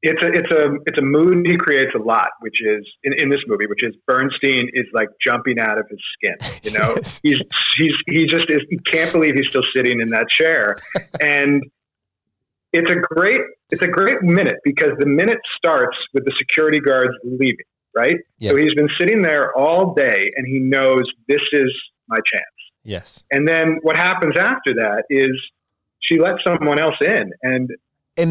it's 0.02 0.24
a 0.24 0.28
it's 0.32 0.52
a 0.52 0.74
it's 0.88 0.98
a 1.00 1.04
mood 1.04 1.46
he 1.46 1.56
creates 1.56 1.92
a 1.96 2.00
lot, 2.00 2.30
which 2.40 2.60
is 2.62 2.84
in, 3.04 3.14
in 3.22 3.30
this 3.30 3.42
movie, 3.48 3.68
which 3.68 3.84
is 3.84 3.96
Bernstein 4.08 4.70
is 4.74 4.86
like 4.94 5.10
jumping 5.26 5.60
out 5.60 5.78
of 5.78 5.86
his 5.90 6.00
skin. 6.16 6.36
You 6.64 6.72
know, 6.80 6.94
Yes. 6.96 7.20
he's 7.24 7.42
he's 7.78 7.94
he 8.08 8.26
just 8.26 8.50
is 8.50 8.62
he 8.70 8.78
can't 8.92 9.12
believe 9.12 9.36
he's 9.36 9.50
still 9.50 9.64
sitting 9.76 10.02
in 10.02 10.10
that 10.10 10.28
chair, 10.30 10.76
and 11.22 11.64
it's 12.74 12.90
a 12.92 12.96
great 12.96 13.42
it's 13.70 13.82
a 13.84 13.88
great 13.88 14.22
minute 14.24 14.58
because 14.64 14.92
the 14.98 15.06
minute 15.06 15.40
starts 15.58 15.98
with 16.14 16.26
the 16.26 16.34
security 16.38 16.80
guards 16.80 17.12
leaving. 17.24 17.66
Right, 17.94 18.16
Yes. 18.40 18.52
so 18.52 18.56
he's 18.56 18.74
been 18.74 18.88
sitting 18.98 19.22
there 19.22 19.54
all 19.58 19.94
day, 19.94 20.32
and 20.38 20.48
he 20.48 20.60
knows 20.60 21.02
this 21.28 21.42
is 21.52 21.70
my 22.08 22.16
chance. 22.16 22.46
Yes. 22.86 23.26
And 23.32 23.46
then 23.46 23.80
what 23.82 23.98
happens 23.98 24.38
after 24.38 24.74
that 24.76 25.04
is 25.10 25.30
she 26.02 26.20
lets 26.20 26.44
someone 26.46 26.80
else 26.80 26.96
in, 27.06 27.32
and 27.44 27.70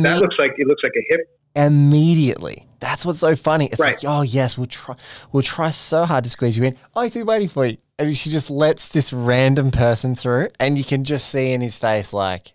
that 0.05 0.21
looks 0.21 0.37
like 0.39 0.53
it 0.59 0.67
looks 0.67 0.83
like 0.83 0.93
a 0.97 1.05
hip 1.09 1.21
immediately. 1.57 2.67
That's 2.81 3.05
what's 3.05 3.19
so 3.19 3.37
funny. 3.37 3.67
It's 3.67 3.79
Right. 3.79 4.03
like, 4.03 4.11
oh 4.11 4.23
yes, 4.23 4.57
we'll 4.57 4.67
try 4.67 4.95
we'll 5.33 5.43
try 5.43 5.71
so 5.71 6.05
hard 6.05 6.25
to 6.25 6.31
squeeze 6.31 6.57
you 6.57 6.65
in. 6.65 6.77
Oh, 6.95 7.03
he's 7.03 7.17
waiting 7.17 7.49
for 7.49 7.67
you. 7.67 7.77
And 7.99 8.17
she 8.17 8.31
just 8.31 8.49
lets 8.51 8.89
this 8.89 9.13
random 9.13 9.71
person 9.71 10.15
through 10.15 10.49
and 10.59 10.79
you 10.79 10.85
can 10.85 11.05
just 11.05 11.29
see 11.29 11.53
in 11.53 11.61
his 11.61 11.77
face 11.77 12.13
like, 12.15 12.55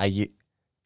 Are 0.00 0.06
you 0.06 0.28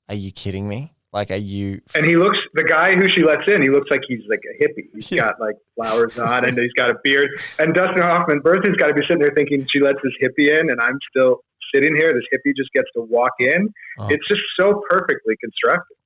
are 0.08 0.14
you 0.16 0.32
kidding 0.32 0.68
me? 0.68 0.94
Like 1.12 1.30
are 1.30 1.36
you 1.36 1.80
And 1.94 2.04
he 2.04 2.16
looks 2.16 2.36
the 2.54 2.64
guy 2.64 2.96
who 2.96 3.08
she 3.08 3.22
lets 3.22 3.48
in. 3.48 3.62
He 3.62 3.70
looks 3.70 3.88
like 3.90 4.00
he's 4.08 4.22
like 4.28 4.42
a 4.52 4.64
hippie. 4.64 4.88
He's 4.92 5.12
Yeah. 5.12 5.26
got 5.26 5.40
like 5.40 5.54
flowers 5.76 6.18
on, 6.18 6.44
and 6.48 6.58
he's 6.58 6.72
got 6.72 6.90
a 6.90 6.94
beard. 7.04 7.28
And 7.60 7.72
Dustin 7.74 8.02
Hoffman, 8.02 8.40
Bertha's 8.40 8.76
got 8.76 8.88
to 8.88 8.94
be 8.94 9.02
sitting 9.02 9.20
there 9.20 9.32
thinking 9.34 9.64
she 9.70 9.78
lets 9.80 9.98
this 10.02 10.12
hippie 10.22 10.48
in, 10.58 10.70
and 10.70 10.80
I'm 10.80 10.98
still 11.10 11.42
sitting 11.74 11.94
here. 11.96 12.12
This 12.12 12.24
hippie 12.32 12.52
just 12.56 12.70
gets 12.72 12.88
to 12.94 13.02
walk 13.02 13.32
in. 13.40 13.68
Oh. 13.98 14.08
It's 14.08 14.26
just 14.28 14.42
so 14.58 14.82
perfectly 14.90 15.34
constructed. 15.40 15.96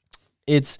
it's 0.46 0.78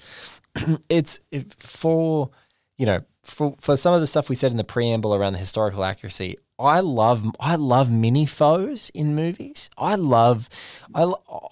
it's 0.89 1.21
it- 1.31 1.55
for 1.55 2.31
you 2.79 2.87
know 2.87 3.03
for 3.23 3.55
for 3.61 3.77
some 3.77 3.95
of 3.95 4.01
the 4.01 4.07
stuff 4.07 4.29
we 4.29 4.35
said 4.35 4.51
in 4.51 4.57
the 4.57 4.65
preamble 4.65 5.15
around 5.15 5.35
the 5.35 5.39
historical 5.39 5.85
accuracy 5.85 6.37
i 6.59 6.81
love 6.81 7.23
i 7.39 7.55
love 7.55 7.91
mini 7.91 8.25
foes 8.25 8.91
in 8.95 9.15
movies 9.15 9.69
i 9.77 9.95
love 9.95 10.49
i, 10.95 11.03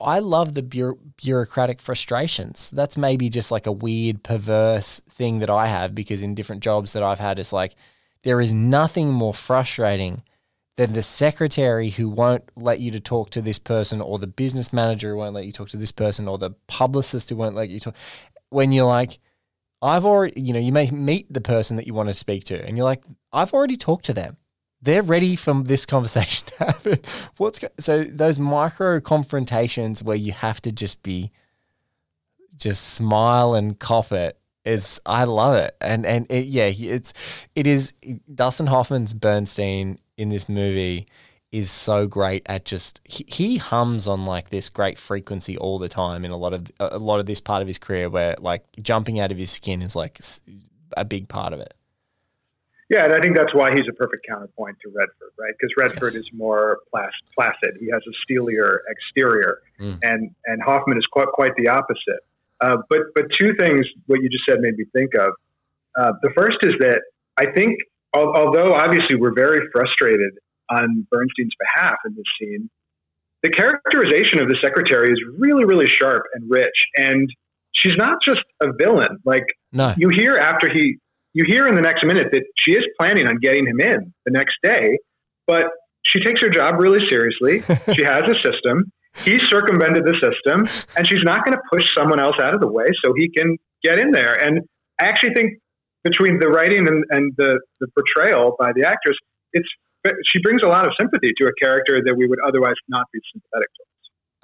I 0.01 0.19
love 0.19 0.55
the 0.55 0.63
bureau- 0.63 0.99
bureaucratic 1.23 1.81
frustrations 1.81 2.71
that's 2.71 2.97
maybe 2.97 3.29
just 3.29 3.51
like 3.51 3.67
a 3.67 3.73
weird 3.73 4.23
perverse 4.23 5.01
thing 5.09 5.39
that 5.41 5.51
i 5.51 5.67
have 5.67 5.95
because 5.95 6.23
in 6.23 6.35
different 6.35 6.63
jobs 6.63 6.95
that 6.95 7.03
i've 7.03 7.19
had 7.21 7.39
it's 7.39 7.53
like 7.53 7.75
there 8.23 8.41
is 8.41 8.55
nothing 8.55 9.13
more 9.13 9.35
frustrating 9.35 10.23
than 10.79 10.93
the 10.93 11.03
secretary 11.03 11.91
who 11.91 12.09
won't 12.09 12.45
let 12.55 12.79
you 12.79 12.93
to 12.93 13.01
talk 13.01 13.31
to 13.31 13.43
this 13.43 13.59
person 13.59 14.01
or 14.01 14.17
the 14.17 14.29
business 14.29 14.73
manager 14.73 15.11
who 15.11 15.17
won't 15.17 15.35
let 15.35 15.45
you 15.45 15.51
talk 15.51 15.69
to 15.69 15.77
this 15.77 15.91
person 15.91 16.29
or 16.29 16.39
the 16.39 16.53
publicist 16.69 17.29
who 17.31 17.37
won't 17.37 17.57
let 17.57 17.69
you 17.69 17.81
talk 17.81 17.97
when 18.51 18.71
you're 18.71 18.87
like 18.87 19.19
I've 19.83 20.05
already, 20.05 20.41
you 20.41 20.53
know, 20.53 20.59
you 20.59 20.73
may 20.73 20.91
meet 20.91 21.33
the 21.33 21.41
person 21.41 21.77
that 21.77 21.87
you 21.87 21.95
want 21.95 22.09
to 22.09 22.15
speak 22.15 22.43
to, 22.45 22.65
and 22.65 22.77
you're 22.77 22.85
like, 22.85 23.05
I've 23.33 23.53
already 23.53 23.77
talked 23.77 24.07
to 24.07 24.13
them. 24.13 24.37
They're 24.83 25.03
ready 25.03 25.37
for 25.37 25.63
this 25.63 25.87
conversation 25.87 26.49
to 26.49 26.59
happen. 26.65 26.99
What's 27.37 27.61
go-? 27.61 27.69
so 27.79 28.03
those 28.03 28.41
micro 28.41 29.01
confrontations 29.01 30.03
where 30.03 30.17
you 30.17 30.33
have 30.33 30.61
to 30.63 30.73
just 30.73 31.05
be, 31.05 31.31
just 32.57 32.89
smile 32.89 33.55
and 33.55 33.79
cough 33.79 34.11
it. 34.11 34.37
It's 34.65 34.99
I 35.07 35.25
love 35.25 35.55
it, 35.55 35.77
and 35.81 36.05
and 36.05 36.27
it, 36.29 36.47
yeah, 36.47 36.73
it's 36.77 37.15
it 37.55 37.69
is 37.69 37.95
Dustin 38.35 38.67
Hoffman's 38.67 39.15
Bernstein 39.15 40.01
in 40.19 40.29
this 40.29 40.49
movie 40.49 41.07
is 41.51 41.71
so 41.71 42.07
great 42.07 42.43
at 42.45 42.67
just 42.67 43.01
he, 43.05 43.25
he 43.27 43.57
hums 43.57 44.07
on 44.07 44.27
like 44.27 44.51
this 44.51 44.69
great 44.69 44.99
frequency 44.99 45.57
all 45.57 45.79
the 45.79 45.89
time 45.89 46.25
in 46.25 46.31
a 46.31 46.37
lot 46.37 46.53
of 46.53 46.71
a 46.79 46.99
lot 46.99 47.21
of 47.21 47.27
this 47.27 47.41
part 47.41 47.63
of 47.63 47.69
his 47.69 47.79
career 47.79 48.11
where 48.11 48.35
like 48.39 48.65
jumping 48.83 49.19
out 49.19 49.33
of 49.33 49.39
his 49.39 49.51
skin 49.51 49.81
is 49.81 49.97
like 49.97 50.19
a 50.97 51.05
big 51.05 51.29
part 51.29 51.55
of 51.55 51.61
it. 51.61 51.73
Yeah, 52.91 53.05
and 53.05 53.13
I 53.13 53.21
think 53.21 53.37
that's 53.37 53.55
why 53.55 53.71
he's 53.71 53.87
a 53.89 53.93
perfect 53.93 54.27
counterpoint 54.27 54.79
to 54.83 54.89
Redford, 54.89 55.33
right? 55.39 55.53
Because 55.59 55.71
Redford 55.77 56.15
yes. 56.15 56.23
is 56.23 56.31
more 56.33 56.79
placid. 56.89 57.77
He 57.79 57.91
has 57.93 58.03
a 58.09 58.13
steelier 58.23 58.83
exterior, 58.89 59.61
mm. 59.79 59.99
and 60.03 60.35
and 60.47 60.63
Hoffman 60.63 60.97
is 60.99 61.07
quite 61.11 61.29
quite 61.29 61.55
the 61.57 61.69
opposite. 61.69 62.21
Uh, 62.61 62.79
but 62.91 63.01
but 63.15 63.27
two 63.39 63.55
things 63.59 63.87
what 64.07 64.23
you 64.23 64.29
just 64.29 64.45
said 64.49 64.61
made 64.61 64.77
me 64.77 64.85
think 64.95 65.15
of. 65.15 65.31
Uh, 65.99 66.13
the 66.23 66.31
first 66.37 66.59
is 66.63 66.75
that 66.81 67.03
I 67.37 67.47
think 67.53 67.79
although 68.15 68.75
obviously 68.75 69.17
we're 69.17 69.35
very 69.35 69.61
frustrated 69.73 70.31
on 70.71 71.07
Bernstein's 71.11 71.53
behalf 71.59 71.97
in 72.07 72.15
this 72.15 72.25
scene, 72.41 72.71
the 73.43 73.51
characterization 73.51 74.41
of 74.41 74.49
the 74.49 74.57
secretary 74.63 75.13
is 75.13 75.19
really, 75.37 75.65
really 75.65 75.87
sharp 75.87 76.25
and 76.35 76.51
rich. 76.51 76.87
And 76.97 77.29
she's 77.73 77.97
not 77.97 78.19
just 78.25 78.43
a 78.61 78.69
villain. 78.79 79.19
Like 79.25 79.45
no. 79.73 79.95
you 79.97 80.09
hear 80.09 80.37
after 80.37 80.73
he, 80.73 80.99
you 81.35 81.45
hear 81.47 81.67
in 81.67 81.75
the 81.75 81.83
next 81.83 82.05
minute 82.05 82.29
that 82.33 82.43
she 82.59 82.73
is 82.73 82.85
planning 82.99 83.29
on 83.29 83.39
getting 83.39 83.67
him 83.67 83.81
in 83.81 84.13
the 84.25 84.33
next 84.33 84.57
day, 84.63 84.99
but 85.47 85.67
she 86.03 86.21
takes 86.21 86.41
her 86.41 86.49
job 86.49 86.77
really 86.79 87.01
seriously. 87.11 87.61
she 87.95 88.03
has 88.03 88.25
a 88.25 88.35
system. 88.43 88.91
He 89.25 89.39
circumvented 89.39 90.05
the 90.05 90.15
system, 90.15 90.67
and 90.97 91.09
she's 91.09 91.23
not 91.23 91.45
going 91.45 91.57
to 91.57 91.63
push 91.73 91.85
someone 91.97 92.21
else 92.21 92.37
out 92.41 92.55
of 92.55 92.61
the 92.61 92.69
way 92.69 92.85
so 93.05 93.13
he 93.17 93.29
can 93.31 93.57
get 93.83 93.99
in 93.99 94.13
there. 94.13 94.35
And 94.35 94.61
I 95.01 95.05
actually 95.05 95.35
think 95.35 95.59
between 96.05 96.39
the 96.39 96.49
writing 96.49 96.87
and, 96.87 97.05
and 97.11 97.33
the, 97.37 97.61
the 97.81 97.89
portrayal 97.89 98.57
by 98.59 98.73
the 98.75 98.87
actress, 98.87 99.17
it's 99.53 99.69
she 100.25 100.41
brings 100.41 100.63
a 100.63 100.69
lot 100.69 100.87
of 100.87 100.93
sympathy 100.99 101.33
to 101.39 101.47
a 101.47 101.53
character 101.61 102.01
that 102.05 102.15
we 102.17 102.27
would 102.27 102.39
otherwise 102.47 102.77
not 102.89 103.07
be 103.13 103.21
sympathetic 103.33 103.69
to. 103.75 103.85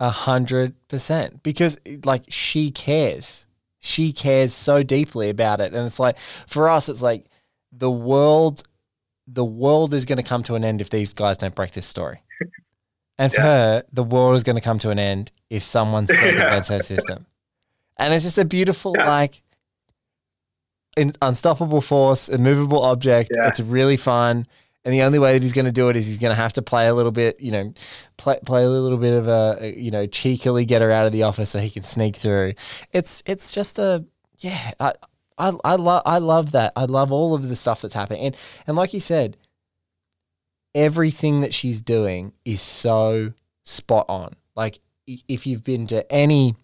A 0.00 0.10
hundred 0.10 0.74
percent, 0.88 1.42
because 1.42 1.78
like 2.04 2.24
she 2.28 2.70
cares, 2.70 3.46
she 3.78 4.12
cares 4.12 4.52
so 4.52 4.82
deeply 4.82 5.30
about 5.30 5.60
it, 5.60 5.72
and 5.72 5.86
it's 5.86 6.00
like 6.00 6.18
for 6.18 6.68
us, 6.68 6.88
it's 6.88 7.02
like 7.02 7.26
the 7.70 7.90
world, 7.90 8.64
the 9.26 9.44
world 9.44 9.94
is 9.94 10.04
going 10.04 10.16
to 10.16 10.24
come 10.24 10.42
to 10.44 10.56
an 10.56 10.64
end 10.64 10.80
if 10.80 10.90
these 10.90 11.12
guys 11.12 11.38
don't 11.38 11.54
break 11.54 11.72
this 11.72 11.86
story. 11.86 12.22
And 13.16 13.32
for 13.32 13.40
yeah. 13.40 13.46
her, 13.46 13.84
the 13.92 14.02
world 14.02 14.34
is 14.34 14.42
going 14.42 14.56
to 14.56 14.60
come 14.60 14.80
to 14.80 14.90
an 14.90 14.98
end 14.98 15.30
if 15.48 15.62
someone 15.62 16.08
circumvents 16.08 16.68
yeah. 16.70 16.76
her 16.76 16.82
system. 16.82 17.26
And 17.96 18.12
it's 18.12 18.24
just 18.24 18.38
a 18.38 18.44
beautiful, 18.44 18.92
yeah. 18.96 19.08
like, 19.08 19.43
unstoppable 20.96 21.80
force, 21.80 22.28
immovable 22.28 22.82
object. 22.82 23.30
It's 23.34 23.60
really 23.60 23.96
fun. 23.96 24.46
And 24.84 24.92
the 24.92 25.02
only 25.02 25.18
way 25.18 25.32
that 25.32 25.42
he's 25.42 25.54
going 25.54 25.64
to 25.64 25.72
do 25.72 25.88
it 25.88 25.96
is 25.96 26.06
he's 26.06 26.18
going 26.18 26.30
to 26.30 26.40
have 26.40 26.52
to 26.54 26.62
play 26.62 26.88
a 26.88 26.94
little 26.94 27.10
bit, 27.10 27.40
you 27.40 27.50
know, 27.50 27.72
play, 28.18 28.38
play 28.44 28.64
a 28.64 28.68
little 28.68 28.98
bit 28.98 29.14
of 29.14 29.28
a, 29.28 29.72
you 29.76 29.90
know, 29.90 30.06
cheekily 30.06 30.66
get 30.66 30.82
her 30.82 30.90
out 30.90 31.06
of 31.06 31.12
the 31.12 31.22
office 31.22 31.50
so 31.50 31.58
he 31.58 31.70
can 31.70 31.82
sneak 31.82 32.16
through. 32.16 32.52
It's 32.92 33.22
it's 33.24 33.50
just 33.52 33.78
a 33.78 34.04
yeah. 34.38 34.72
I 34.78 34.92
I, 35.38 35.52
I 35.64 35.76
love 35.76 36.02
I 36.04 36.18
love 36.18 36.52
that. 36.52 36.72
I 36.76 36.84
love 36.84 37.12
all 37.12 37.34
of 37.34 37.48
the 37.48 37.56
stuff 37.56 37.80
that's 37.80 37.94
happening. 37.94 38.26
And 38.26 38.36
and 38.66 38.76
like 38.76 38.92
you 38.92 39.00
said, 39.00 39.38
everything 40.74 41.40
that 41.40 41.54
she's 41.54 41.80
doing 41.80 42.34
is 42.44 42.60
so 42.60 43.32
spot 43.64 44.04
on. 44.10 44.36
Like 44.54 44.80
if 45.06 45.46
you've 45.46 45.64
been 45.64 45.86
to 45.88 46.10
any 46.12 46.56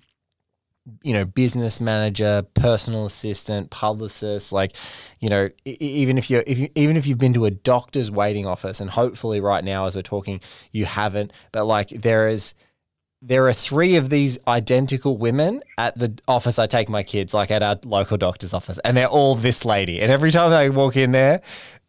you 1.02 1.12
know, 1.12 1.24
business 1.24 1.80
manager, 1.80 2.42
personal 2.54 3.06
assistant, 3.06 3.70
publicist, 3.70 4.52
like, 4.52 4.72
you 5.18 5.28
know, 5.28 5.48
even 5.64 6.18
if 6.18 6.30
you're, 6.30 6.42
if 6.46 6.58
you, 6.58 6.68
even 6.74 6.96
if 6.96 7.06
you've 7.06 7.18
been 7.18 7.34
to 7.34 7.44
a 7.44 7.50
doctor's 7.50 8.10
waiting 8.10 8.46
office, 8.46 8.80
and 8.80 8.90
hopefully 8.90 9.40
right 9.40 9.62
now 9.62 9.86
as 9.86 9.94
we're 9.94 10.02
talking, 10.02 10.40
you 10.70 10.86
haven't, 10.86 11.32
but 11.52 11.64
like 11.66 11.88
there 11.90 12.28
is, 12.28 12.54
there 13.22 13.46
are 13.48 13.52
three 13.52 13.96
of 13.96 14.08
these 14.08 14.38
identical 14.48 15.18
women 15.18 15.62
at 15.76 15.98
the 15.98 16.18
office 16.26 16.58
I 16.58 16.66
take 16.66 16.88
my 16.88 17.02
kids, 17.02 17.34
like 17.34 17.50
at 17.50 17.62
our 17.62 17.78
local 17.84 18.16
doctor's 18.16 18.54
office, 18.54 18.78
and 18.78 18.96
they're 18.96 19.06
all 19.06 19.34
this 19.34 19.64
lady. 19.66 20.00
And 20.00 20.10
every 20.10 20.30
time 20.30 20.52
I 20.52 20.70
walk 20.70 20.96
in 20.96 21.12
there, 21.12 21.42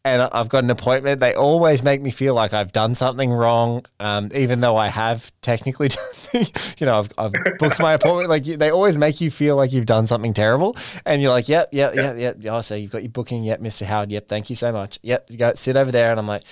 and 0.04 0.22
I've 0.24 0.50
got 0.50 0.64
an 0.64 0.70
appointment, 0.70 1.20
they 1.20 1.36
always 1.36 1.84
make 1.84 2.02
me 2.02 2.12
feel 2.12 2.34
like 2.34 2.54
I've 2.54 2.72
done 2.72 2.96
something 2.96 3.32
wrong, 3.32 3.86
um, 4.00 4.30
even 4.34 4.60
though 4.62 4.76
I 4.76 4.90
have 4.90 5.32
technically 5.42 5.88
done, 5.90 6.04
you 6.78 6.86
know, 6.86 7.00
I've, 7.00 7.10
I've 7.18 7.34
booked 7.60 7.80
my 7.80 7.94
appointment. 7.94 8.30
Like 8.30 8.44
they 8.44 8.72
always 8.72 8.98
make 8.98 9.22
you 9.22 9.32
feel 9.32 9.56
like 9.56 9.74
you've 9.74 9.86
done 9.86 10.08
something 10.08 10.34
terrible, 10.34 10.76
and 11.06 11.22
you're 11.22 11.32
like, 11.32 11.50
yep, 11.50 11.70
yep, 11.72 11.96
yep, 11.96 12.18
yep. 12.18 12.38
Oh, 12.50 12.62
so 12.62 12.76
you've 12.76 12.92
got 12.92 13.04
your 13.04 13.12
booking, 13.12 13.44
yep, 13.44 13.60
Mr. 13.62 13.86
Howard, 13.86 14.12
yep, 14.12 14.28
thank 14.28 14.50
you 14.50 14.56
so 14.56 14.72
much. 14.72 15.00
Yep, 15.02 15.28
you 15.30 15.38
go 15.38 15.54
sit 15.56 15.76
over 15.76 15.92
there, 15.92 16.12
and 16.12 16.20
I'm 16.20 16.28
like, 16.28 16.44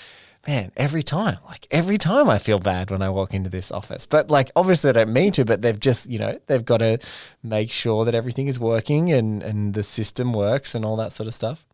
man, 0.48 0.72
every 0.78 1.04
time, 1.04 1.38
like 1.46 1.68
every 1.72 1.98
time 1.98 2.30
I 2.30 2.38
feel 2.40 2.60
bad 2.60 2.92
when 2.92 3.02
I 3.02 3.10
walk 3.10 3.34
into 3.34 3.50
this 3.50 3.72
office. 3.72 4.06
But 4.06 4.32
like 4.32 4.52
obviously 4.56 4.92
they 4.92 5.04
don't 5.04 5.14
mean 5.14 5.32
to, 5.34 5.46
but 5.46 5.62
they've 5.62 5.80
just, 5.80 6.10
you 6.10 6.20
know, 6.20 6.40
they've 6.48 6.64
got 6.64 6.78
to 6.78 6.98
make 7.44 7.72
sure 7.72 8.06
that 8.06 8.16
everything 8.16 8.48
is 8.48 8.60
working 8.60 9.12
and 9.12 9.44
and 9.44 9.74
the 9.74 9.84
system 9.84 10.34
works 10.34 10.76
and 10.76 10.86
all 10.86 10.96
that 10.98 11.12
sort 11.12 11.28
of 11.28 11.34
stuff. 11.34 11.66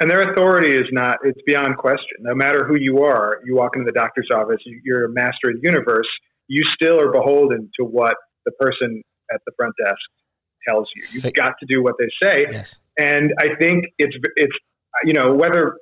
And 0.00 0.08
their 0.08 0.32
authority 0.32 0.74
is 0.74 0.86
not, 0.92 1.18
it's 1.24 1.40
beyond 1.44 1.76
question. 1.76 2.18
No 2.20 2.34
matter 2.34 2.64
who 2.64 2.78
you 2.78 3.02
are, 3.02 3.40
you 3.44 3.56
walk 3.56 3.74
into 3.74 3.86
the 3.86 3.98
doctor's 3.98 4.28
office, 4.32 4.60
you're 4.84 5.06
a 5.06 5.08
master 5.08 5.50
of 5.50 5.60
the 5.60 5.62
universe, 5.62 6.06
you 6.48 6.62
still 6.74 7.00
are 7.00 7.12
beholden 7.12 7.70
to 7.78 7.84
what 7.84 8.16
the 8.44 8.52
person 8.52 9.02
at 9.32 9.40
the 9.46 9.52
front 9.56 9.74
desk 9.84 9.96
tells 10.66 10.88
you. 10.96 11.04
You've 11.10 11.32
got 11.34 11.54
to 11.60 11.66
do 11.68 11.82
what 11.82 11.94
they 11.98 12.08
say. 12.22 12.46
Yes. 12.50 12.78
And 12.98 13.32
I 13.38 13.54
think 13.60 13.84
it's, 13.98 14.16
it's, 14.36 14.56
you 15.04 15.12
know, 15.12 15.34
whether 15.34 15.76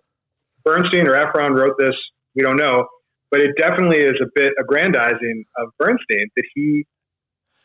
Bernstein 0.64 1.06
or 1.06 1.16
Ephron 1.16 1.54
wrote 1.54 1.76
this, 1.78 1.94
we 2.34 2.42
don't 2.42 2.56
know, 2.56 2.86
but 3.30 3.40
it 3.40 3.52
definitely 3.56 3.98
is 3.98 4.14
a 4.20 4.26
bit 4.34 4.52
aggrandizing 4.60 5.44
of 5.58 5.68
Bernstein 5.78 6.28
that 6.36 6.44
he, 6.54 6.84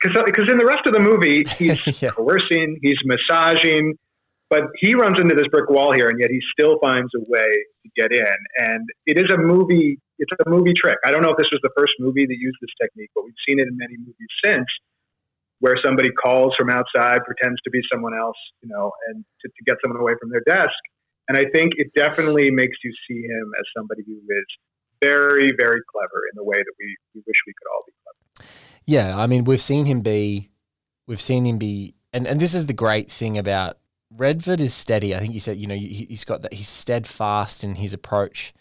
because 0.01 0.49
in 0.49 0.57
the 0.57 0.65
rest 0.65 0.87
of 0.87 0.93
the 0.93 0.99
movie, 0.99 1.43
he's 1.57 2.01
yeah. 2.01 2.11
coercing, 2.11 2.79
he's 2.81 2.97
massaging, 3.05 3.95
but 4.49 4.63
he 4.79 4.95
runs 4.95 5.19
into 5.19 5.35
this 5.35 5.47
brick 5.51 5.69
wall 5.69 5.93
here, 5.93 6.09
and 6.09 6.19
yet 6.19 6.29
he 6.29 6.39
still 6.51 6.77
finds 6.79 7.09
a 7.15 7.21
way 7.27 7.47
to 7.83 7.89
get 7.95 8.11
in. 8.11 8.35
And 8.57 8.87
it 9.05 9.17
is 9.17 9.31
a 9.33 9.37
movie. 9.37 9.97
It's 10.21 10.31
a 10.45 10.49
movie 10.49 10.73
trick. 10.77 10.97
I 11.03 11.09
don't 11.09 11.23
know 11.23 11.33
if 11.33 11.37
this 11.37 11.49
was 11.51 11.59
the 11.63 11.73
first 11.75 11.93
movie 11.99 12.25
that 12.29 12.37
used 12.37 12.57
this 12.61 12.69
technique, 12.79 13.09
but 13.15 13.25
we've 13.25 13.41
seen 13.49 13.59
it 13.59 13.67
in 13.67 13.75
many 13.75 13.97
movies 13.97 14.31
since, 14.45 14.69
where 15.59 15.75
somebody 15.83 16.11
calls 16.11 16.53
from 16.57 16.69
outside, 16.69 17.25
pretends 17.25 17.59
to 17.65 17.71
be 17.71 17.81
someone 17.91 18.13
else, 18.13 18.37
you 18.61 18.69
know, 18.69 18.91
and 19.09 19.25
to, 19.41 19.49
to 19.49 19.61
get 19.65 19.77
someone 19.83 19.99
away 19.99 20.13
from 20.21 20.29
their 20.29 20.43
desk. 20.45 20.77
And 21.27 21.37
I 21.37 21.45
think 21.53 21.73
it 21.77 21.87
definitely 21.95 22.51
makes 22.51 22.77
you 22.83 22.93
see 23.07 23.21
him 23.25 23.51
as 23.57 23.65
somebody 23.75 24.03
who 24.05 24.13
is 24.13 24.45
very, 25.01 25.49
very 25.57 25.81
clever 25.91 26.19
in 26.31 26.35
the 26.35 26.43
way 26.43 26.57
that 26.57 26.73
we, 26.79 26.95
we 27.15 27.21
wish 27.25 27.37
we 27.47 27.53
could 27.57 27.69
all 27.73 27.83
be 27.87 27.93
clever. 28.03 28.49
Yeah, 28.85 29.17
I 29.17 29.25
mean, 29.27 29.43
we've 29.43 29.61
seen 29.61 29.85
him 29.85 30.01
be, 30.01 30.49
we've 31.07 31.21
seen 31.21 31.45
him 31.45 31.57
be, 31.57 31.95
and, 32.13 32.27
and 32.27 32.39
this 32.39 32.53
is 32.53 32.67
the 32.67 32.73
great 32.73 33.09
thing 33.09 33.37
about 33.37 33.77
Redford 34.11 34.61
is 34.61 34.73
steady. 34.73 35.15
I 35.15 35.19
think 35.19 35.33
you 35.33 35.39
said, 35.39 35.57
you 35.57 35.67
know, 35.67 35.75
he's 35.75 36.25
got 36.25 36.41
that. 36.41 36.53
He's 36.53 36.67
steadfast 36.67 37.63
in 37.63 37.75
his 37.75 37.93
approach, 37.93 38.53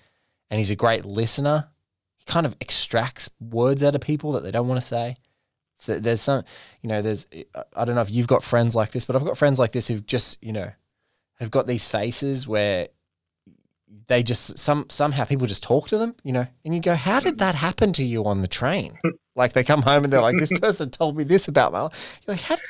and 0.51 0.59
he's 0.59 0.71
a 0.71 0.77
great 0.77 1.05
listener. 1.05 1.69
He 2.17 2.25
kind 2.25 2.47
of 2.47 2.57
extracts 2.61 3.31
words 3.41 3.83
out 3.83 3.95
of 3.95 4.01
people 4.01 4.33
that 4.33 4.43
they 4.43 4.51
don't 4.51 4.69
want 4.69 4.81
to 4.81 4.87
say. 4.87 5.17
So 5.79 5.99
there's 5.99 6.21
some, 6.21 6.45
you 6.83 6.89
know, 6.89 7.01
there's. 7.01 7.27
I 7.75 7.85
don't 7.85 7.95
know 7.95 8.03
if 8.03 8.11
you've 8.11 8.27
got 8.27 8.43
friends 8.43 8.75
like 8.75 8.91
this, 8.91 9.05
but 9.05 9.17
I've 9.17 9.25
got 9.25 9.39
friends 9.39 9.59
like 9.59 9.73
this 9.73 9.89
who've 9.89 10.05
just, 10.05 10.43
you 10.45 10.53
know, 10.53 10.71
have 11.39 11.51
got 11.51 11.67
these 11.67 11.89
faces 11.89 12.47
where 12.47 12.89
they 14.07 14.23
just 14.23 14.59
some 14.59 14.87
somehow 14.91 15.25
people 15.25 15.47
just 15.47 15.63
talk 15.63 15.89
to 15.89 15.99
them, 15.99 16.15
you 16.23 16.33
know, 16.33 16.47
and 16.65 16.75
you 16.75 16.81
go, 16.81 16.95
"How 16.95 17.21
did 17.21 17.39
that 17.39 17.55
happen 17.55 17.93
to 17.95 18.05
you 18.05 18.27
on 18.27 18.43
the 18.43 18.49
train?" 18.49 18.99
like 19.37 19.55
they 19.55 19.65
come 19.65 19.83
home 19.83 20.05
and 20.05 20.13
they're 20.13 20.21
like, 20.21 20.37
"This 20.39 20.57
person 20.59 20.91
told 20.91 21.17
me 21.17 21.25
this 21.25 21.49
about 21.49 21.73
my." 21.73 21.81
You're 21.81 21.91
like, 22.29 22.41
"How 22.41 22.57
did 22.57 22.65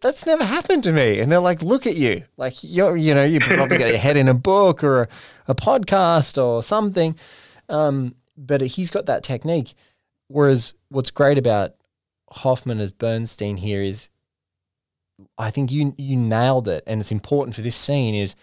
that's 0.00 0.26
never 0.26 0.44
happened 0.44 0.84
to 0.84 0.92
me. 0.92 1.20
And 1.20 1.30
they're 1.30 1.40
like, 1.40 1.62
look 1.62 1.86
at 1.86 1.96
you. 1.96 2.24
Like 2.36 2.54
you're, 2.62 2.96
you 2.96 3.14
know, 3.14 3.24
you 3.24 3.40
probably 3.40 3.78
got 3.78 3.88
your 3.88 3.98
head 3.98 4.16
in 4.16 4.28
a 4.28 4.34
book 4.34 4.84
or 4.84 5.02
a, 5.02 5.08
a 5.48 5.54
podcast 5.54 6.42
or 6.42 6.62
something. 6.62 7.16
Um, 7.68 8.14
but 8.36 8.60
he's 8.60 8.90
got 8.90 9.06
that 9.06 9.22
technique. 9.22 9.74
Whereas 10.28 10.74
what's 10.88 11.10
great 11.10 11.38
about 11.38 11.74
Hoffman 12.30 12.80
as 12.80 12.92
Bernstein 12.92 13.56
here 13.56 13.82
is 13.82 14.08
I 15.36 15.50
think 15.50 15.72
you 15.72 15.94
you 15.98 16.16
nailed 16.16 16.68
it. 16.68 16.84
And 16.86 17.00
it's 17.00 17.12
important 17.12 17.56
for 17.56 17.62
this 17.62 17.76
scene 17.76 18.14
is 18.14 18.36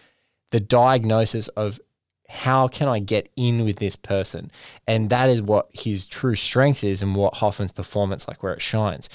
the 0.52 0.60
diagnosis 0.60 1.48
of 1.50 1.80
how 2.28 2.68
can 2.68 2.88
I 2.88 3.00
get 3.00 3.30
in 3.36 3.64
with 3.64 3.78
this 3.78 3.96
person? 3.96 4.52
And 4.88 5.10
that 5.12 5.30
is 5.30 5.42
what 5.42 5.70
his 5.74 6.08
true 6.08 6.36
strength 6.36 6.84
is 6.84 7.02
and 7.02 7.16
what 7.16 7.36
Hoffman's 7.36 7.72
performance 7.72 8.28
like 8.28 8.42
where 8.42 8.54
it 8.54 8.62
shines 8.62 9.10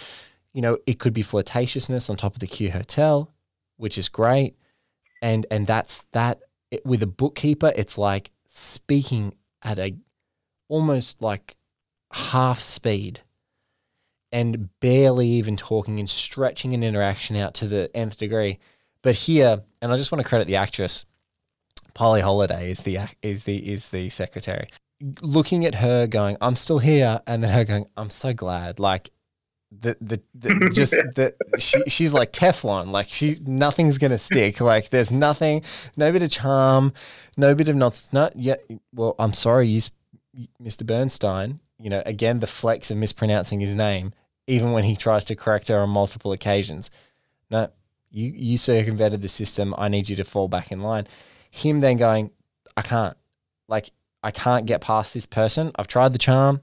you 0.52 0.62
know, 0.62 0.78
it 0.86 0.98
could 0.98 1.12
be 1.12 1.22
flirtatiousness 1.22 2.10
on 2.10 2.16
top 2.16 2.34
of 2.34 2.40
the 2.40 2.46
Q 2.46 2.70
Hotel 2.70 3.32
which 3.80 3.96
is 3.98 4.08
great. 4.08 4.54
And 5.22 5.46
and 5.50 5.66
that's 5.66 6.04
that 6.12 6.40
it, 6.70 6.84
with 6.86 7.02
a 7.02 7.06
bookkeeper, 7.06 7.72
it's 7.74 7.98
like 7.98 8.30
speaking 8.46 9.34
at 9.62 9.78
a 9.78 9.96
almost 10.68 11.20
like 11.20 11.56
half 12.12 12.60
speed 12.60 13.20
and 14.32 14.68
barely 14.80 15.26
even 15.26 15.56
talking 15.56 15.98
and 15.98 16.08
stretching 16.08 16.74
an 16.74 16.84
interaction 16.84 17.36
out 17.36 17.54
to 17.54 17.66
the 17.66 17.90
nth 17.94 18.18
degree. 18.18 18.58
But 19.02 19.14
here, 19.14 19.62
and 19.82 19.92
I 19.92 19.96
just 19.96 20.12
want 20.12 20.22
to 20.22 20.28
credit 20.28 20.46
the 20.46 20.56
actress, 20.56 21.06
Polly 21.94 22.20
Holliday 22.20 22.70
is 22.70 22.80
the 22.80 22.98
is 23.22 23.44
the 23.44 23.72
is 23.72 23.88
the 23.88 24.08
secretary. 24.10 24.68
Looking 25.22 25.64
at 25.64 25.76
her 25.76 26.06
going, 26.06 26.36
I'm 26.42 26.56
still 26.56 26.78
here, 26.78 27.22
and 27.26 27.42
then 27.42 27.50
her 27.50 27.64
going, 27.64 27.86
I'm 27.96 28.10
so 28.10 28.34
glad. 28.34 28.78
Like 28.78 29.10
the 29.70 29.96
the, 30.00 30.20
the 30.34 30.70
just 30.74 30.92
the 30.92 31.34
she 31.58 31.82
she's 31.88 32.12
like 32.12 32.32
Teflon. 32.32 32.90
Like 32.90 33.08
she 33.08 33.36
nothing's 33.46 33.98
gonna 33.98 34.18
stick. 34.18 34.60
Like 34.60 34.90
there's 34.90 35.10
nothing, 35.10 35.62
no 35.96 36.12
bit 36.12 36.22
of 36.22 36.30
charm, 36.30 36.92
no 37.36 37.54
bit 37.54 37.68
of 37.68 37.76
not 37.76 38.08
not 38.12 38.36
yet. 38.36 38.64
Well, 38.92 39.14
I'm 39.18 39.32
sorry, 39.32 39.68
you, 39.68 39.80
Mr. 40.62 40.86
Bernstein. 40.86 41.60
You 41.78 41.88
know, 41.90 42.02
again 42.04 42.40
the 42.40 42.46
flex 42.46 42.90
of 42.90 42.98
mispronouncing 42.98 43.60
his 43.60 43.74
name, 43.74 44.12
even 44.46 44.72
when 44.72 44.84
he 44.84 44.96
tries 44.96 45.24
to 45.26 45.36
correct 45.36 45.68
her 45.68 45.80
on 45.80 45.90
multiple 45.90 46.32
occasions. 46.32 46.90
No, 47.50 47.70
you 48.10 48.32
you 48.34 48.58
circumvented 48.58 49.22
the 49.22 49.28
system. 49.28 49.74
I 49.78 49.88
need 49.88 50.08
you 50.08 50.16
to 50.16 50.24
fall 50.24 50.48
back 50.48 50.72
in 50.72 50.80
line. 50.80 51.06
Him 51.50 51.80
then 51.80 51.96
going, 51.96 52.32
I 52.76 52.82
can't. 52.82 53.16
Like 53.68 53.90
I 54.22 54.30
can't 54.30 54.66
get 54.66 54.80
past 54.80 55.14
this 55.14 55.26
person. 55.26 55.72
I've 55.76 55.88
tried 55.88 56.12
the 56.12 56.18
charm. 56.18 56.60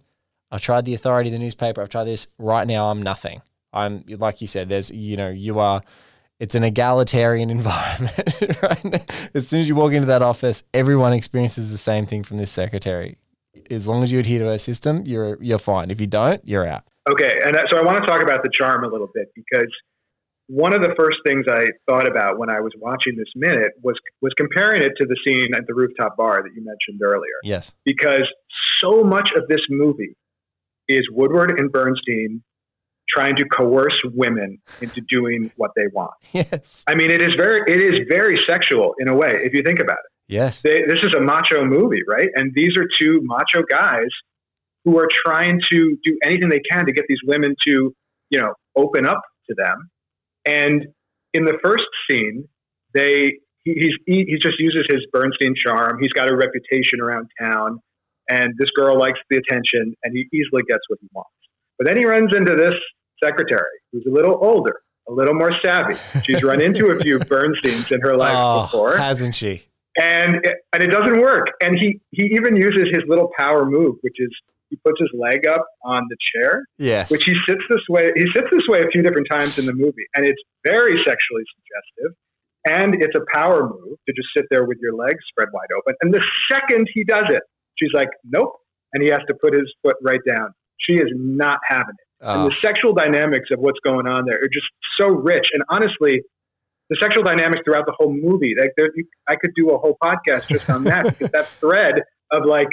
I've 0.52 0.62
tried 0.62 0.86
the 0.86 0.94
authority, 0.94 1.30
of 1.30 1.34
the 1.34 1.40
newspaper. 1.40 1.82
I've 1.82 1.90
tried 1.90 2.06
this. 2.06 2.28
Right 2.38 2.66
now, 2.66 2.90
I'm 2.90 3.02
nothing. 3.02 3.42
I'm 3.74 4.04
like 4.08 4.42
you 4.42 4.48
said. 4.48 4.70
There's 4.70 4.92
you 4.92 5.18
know 5.18 5.30
you 5.30 5.60
are. 5.60 5.82
It's 6.40 6.56
an 6.56 6.64
egalitarian 6.64 7.50
environment. 7.60 8.62
Right? 8.62 9.30
As 9.34 9.48
soon 9.48 9.62
as 9.62 9.68
you 9.68 9.76
walk 9.76 9.94
into 9.94 10.08
that 10.08 10.22
office, 10.22 10.64
everyone 10.74 11.14
experiences 11.14 11.72
the 11.72 11.78
same 11.78 12.06
thing 12.06 12.24
from 12.24 12.38
this 12.38 12.52
secretary. 12.52 13.18
As 13.70 13.88
long 13.88 14.04
as 14.04 14.12
you 14.12 14.20
adhere 14.20 14.40
to 14.40 14.46
her 14.46 14.58
system, 14.58 15.04
you're 15.06 15.42
you're 15.42 15.60
fine. 15.60 15.92
If 15.92 16.00
you 16.00 16.08
don't, 16.08 16.46
you're 16.48 16.66
out. 16.66 16.84
Okay, 17.10 17.40
and 17.44 17.56
uh, 17.56 17.64
so 17.72 17.78
I 17.78 17.84
want 17.84 18.04
to 18.04 18.06
talk 18.06 18.22
about 18.22 18.44
the 18.44 18.50
charm 18.54 18.84
a 18.84 18.88
little 18.88 19.10
bit 19.14 19.30
because 19.34 19.72
one 20.48 20.74
of 20.74 20.82
the 20.82 20.94
first 20.98 21.18
things 21.26 21.46
I 21.50 21.68
thought 21.88 22.08
about 22.08 22.38
when 22.38 22.50
I 22.50 22.62
was 22.62 22.72
watching 22.80 23.16
this 23.18 23.28
minute 23.36 23.74
was 23.82 23.96
was 24.22 24.34
comparing 24.38 24.82
it 24.82 24.94
to 24.98 25.06
the 25.06 25.18
scene 25.26 25.54
at 25.54 25.68
the 25.68 25.74
rooftop 25.74 26.16
bar 26.16 26.42
that 26.42 26.54
you 26.56 26.64
mentioned 26.64 27.02
earlier. 27.04 27.36
Yes. 27.44 27.74
Because 27.84 28.28
so 28.82 29.04
much 29.04 29.32
of 29.36 29.48
this 29.50 29.62
movie 29.70 30.16
is 30.88 31.08
Woodward 31.12 31.60
and 31.60 31.72
Bernstein 31.72 32.44
trying 33.10 33.36
to 33.38 33.46
coerce 33.46 33.98
women 34.14 34.60
into 34.82 35.02
doing 35.02 35.52
what 35.56 35.72
they 35.76 35.88
want. 35.94 36.12
Yes. 36.34 36.84
I 36.88 36.96
mean, 36.96 37.10
it 37.10 37.22
is 37.22 37.36
very 37.36 37.62
it 37.68 37.82
is 37.82 38.02
very 38.10 38.40
sexual 38.48 38.94
in 39.00 39.08
a 39.08 39.16
way 39.16 39.42
if 39.44 39.54
you 39.54 39.64
think 39.64 39.80
about 39.80 39.98
it. 39.98 40.12
Yes. 40.34 40.62
They, 40.62 40.82
this 40.88 41.00
is 41.04 41.14
a 41.16 41.22
macho 41.22 41.64
movie, 41.64 42.02
right? 42.08 42.28
And 42.36 42.54
these 42.54 42.76
are 42.78 42.86
two 43.00 43.22
macho 43.24 43.64
guys 43.68 44.10
who 44.84 44.98
are 45.00 45.08
trying 45.26 45.60
to 45.72 45.98
do 46.04 46.18
anything 46.24 46.50
they 46.50 46.62
can 46.72 46.86
to 46.86 46.92
get 46.92 47.06
these 47.08 47.20
women 47.26 47.56
to, 47.66 47.94
you 48.30 48.40
know, 48.40 48.54
open 48.76 49.06
up 49.06 49.22
to 49.50 49.56
them. 49.58 49.90
And 50.46 50.88
in 51.34 51.46
the 51.46 51.58
first 51.64 51.86
scene, 52.10 52.48
they 52.94 53.34
he, 53.64 53.74
he's, 53.74 53.94
he, 54.06 54.26
he 54.28 54.38
just 54.42 54.60
uses 54.60 54.86
his 54.90 55.06
Bernstein 55.12 55.54
charm. 55.66 55.98
He's 56.02 56.14
got 56.14 56.32
a 56.32 56.36
reputation 56.36 57.02
around 57.02 57.30
town, 57.40 57.80
and 58.30 58.54
this 58.58 58.70
girl 58.78 58.98
likes 58.98 59.20
the 59.30 59.38
attention, 59.38 59.96
and 60.04 60.14
he 60.16 60.28
easily 60.38 60.64
gets 60.68 60.82
what 60.88 61.00
he 61.02 61.08
wants. 61.14 61.30
But 61.78 61.88
then 61.88 61.98
he 61.98 62.06
runs 62.06 62.36
into 62.36 62.56
this 62.56 62.74
secretary 63.24 63.64
who's 63.92 64.06
a 64.08 64.12
little 64.12 64.38
older, 64.42 64.80
a 65.08 65.14
little 65.14 65.34
more 65.36 65.52
savvy. 65.64 65.96
She's 66.24 66.44
run 66.44 66.62
into 66.62 66.88
a 66.88 67.00
few 67.00 67.20
Bernsteins 67.32 67.92
in 67.92 68.02
her 68.02 68.16
life 68.16 68.36
Oh, 68.36 68.62
before 68.64 68.98
hasn't 68.98 69.36
she? 69.36 69.64
and 70.00 70.36
it, 70.46 70.58
and 70.74 70.84
it 70.84 70.88
doesn't 70.92 71.20
work. 71.20 71.48
And 71.62 71.78
he 71.80 72.00
he 72.12 72.26
even 72.36 72.56
uses 72.56 72.84
his 72.92 73.04
little 73.08 73.30
power 73.38 73.66
move, 73.66 73.96
which 74.02 74.16
is 74.20 74.30
he 74.70 74.76
puts 74.86 75.00
his 75.00 75.10
leg 75.14 75.48
up 75.48 75.66
on 75.86 76.04
the 76.10 76.18
chair, 76.36 76.66
Yes. 76.78 77.10
which 77.10 77.24
he 77.24 77.34
sits 77.48 77.62
this 77.70 77.80
way. 77.90 78.12
He 78.16 78.26
sits 78.36 78.48
this 78.52 78.64
way 78.68 78.82
a 78.82 78.88
few 78.92 79.02
different 79.02 79.28
times 79.32 79.58
in 79.58 79.66
the 79.66 79.74
movie, 79.74 80.06
and 80.16 80.26
it's 80.26 80.42
very 80.66 80.98
sexually 80.98 81.44
suggestive. 81.56 82.18
And 82.70 83.02
it's 83.02 83.16
a 83.16 83.22
power 83.34 83.64
move 83.64 83.98
to 84.08 84.14
just 84.14 84.28
sit 84.36 84.46
there 84.52 84.66
with 84.66 84.78
your 84.82 84.94
legs 84.94 85.20
spread 85.30 85.48
wide 85.54 85.70
open. 85.78 85.96
And 86.02 86.14
the 86.14 86.22
second 86.52 86.90
he 86.94 87.06
does 87.06 87.24
it, 87.30 87.42
she's 87.80 87.94
like, 87.94 88.10
"Nope," 88.24 88.54
and 88.94 89.04
he 89.04 89.10
has 89.10 89.22
to 89.28 89.36
put 89.42 89.54
his 89.54 89.72
foot 89.84 89.96
right 90.02 90.22
down. 90.28 90.50
She 90.80 90.94
is 90.94 91.12
not 91.16 91.60
having 91.68 91.96
it. 91.98 92.08
Oh, 92.22 92.44
And 92.44 92.52
the 92.52 92.56
sexual 92.56 92.94
dynamics 92.94 93.50
of 93.52 93.60
what's 93.60 93.80
going 93.86 94.08
on 94.08 94.26
there 94.26 94.40
are 94.40 94.50
just 94.52 94.68
so 95.00 95.10
rich. 95.10 95.50
And 95.54 95.64
honestly, 95.70 96.22
the 96.90 96.98
sexual 97.02 97.24
dynamics 97.24 97.62
throughout 97.66 97.86
the 97.86 97.94
whole 97.98 98.14
movie, 98.14 98.54
like 98.60 98.72
there, 98.78 98.90
you, 98.96 99.06
I 99.28 99.36
could 99.36 99.52
do 99.56 99.70
a 99.70 99.78
whole 99.78 99.98
podcast 100.04 100.48
just 100.48 100.70
on 100.70 100.84
that 100.86 101.04
because 101.18 101.30
that 101.32 101.48
thread 101.48 102.02
of 102.32 102.46
like, 102.46 102.70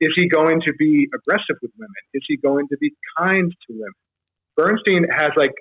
is 0.00 0.10
he 0.16 0.28
going 0.28 0.60
to 0.66 0.72
be 0.78 1.08
aggressive 1.14 1.56
with 1.60 1.70
women? 1.78 1.90
Is 2.14 2.22
he 2.28 2.36
going 2.36 2.66
to 2.68 2.76
be 2.80 2.92
kind 3.18 3.50
to 3.50 3.72
women? 3.72 3.92
Bernstein 4.56 5.04
has 5.16 5.30
like, 5.36 5.52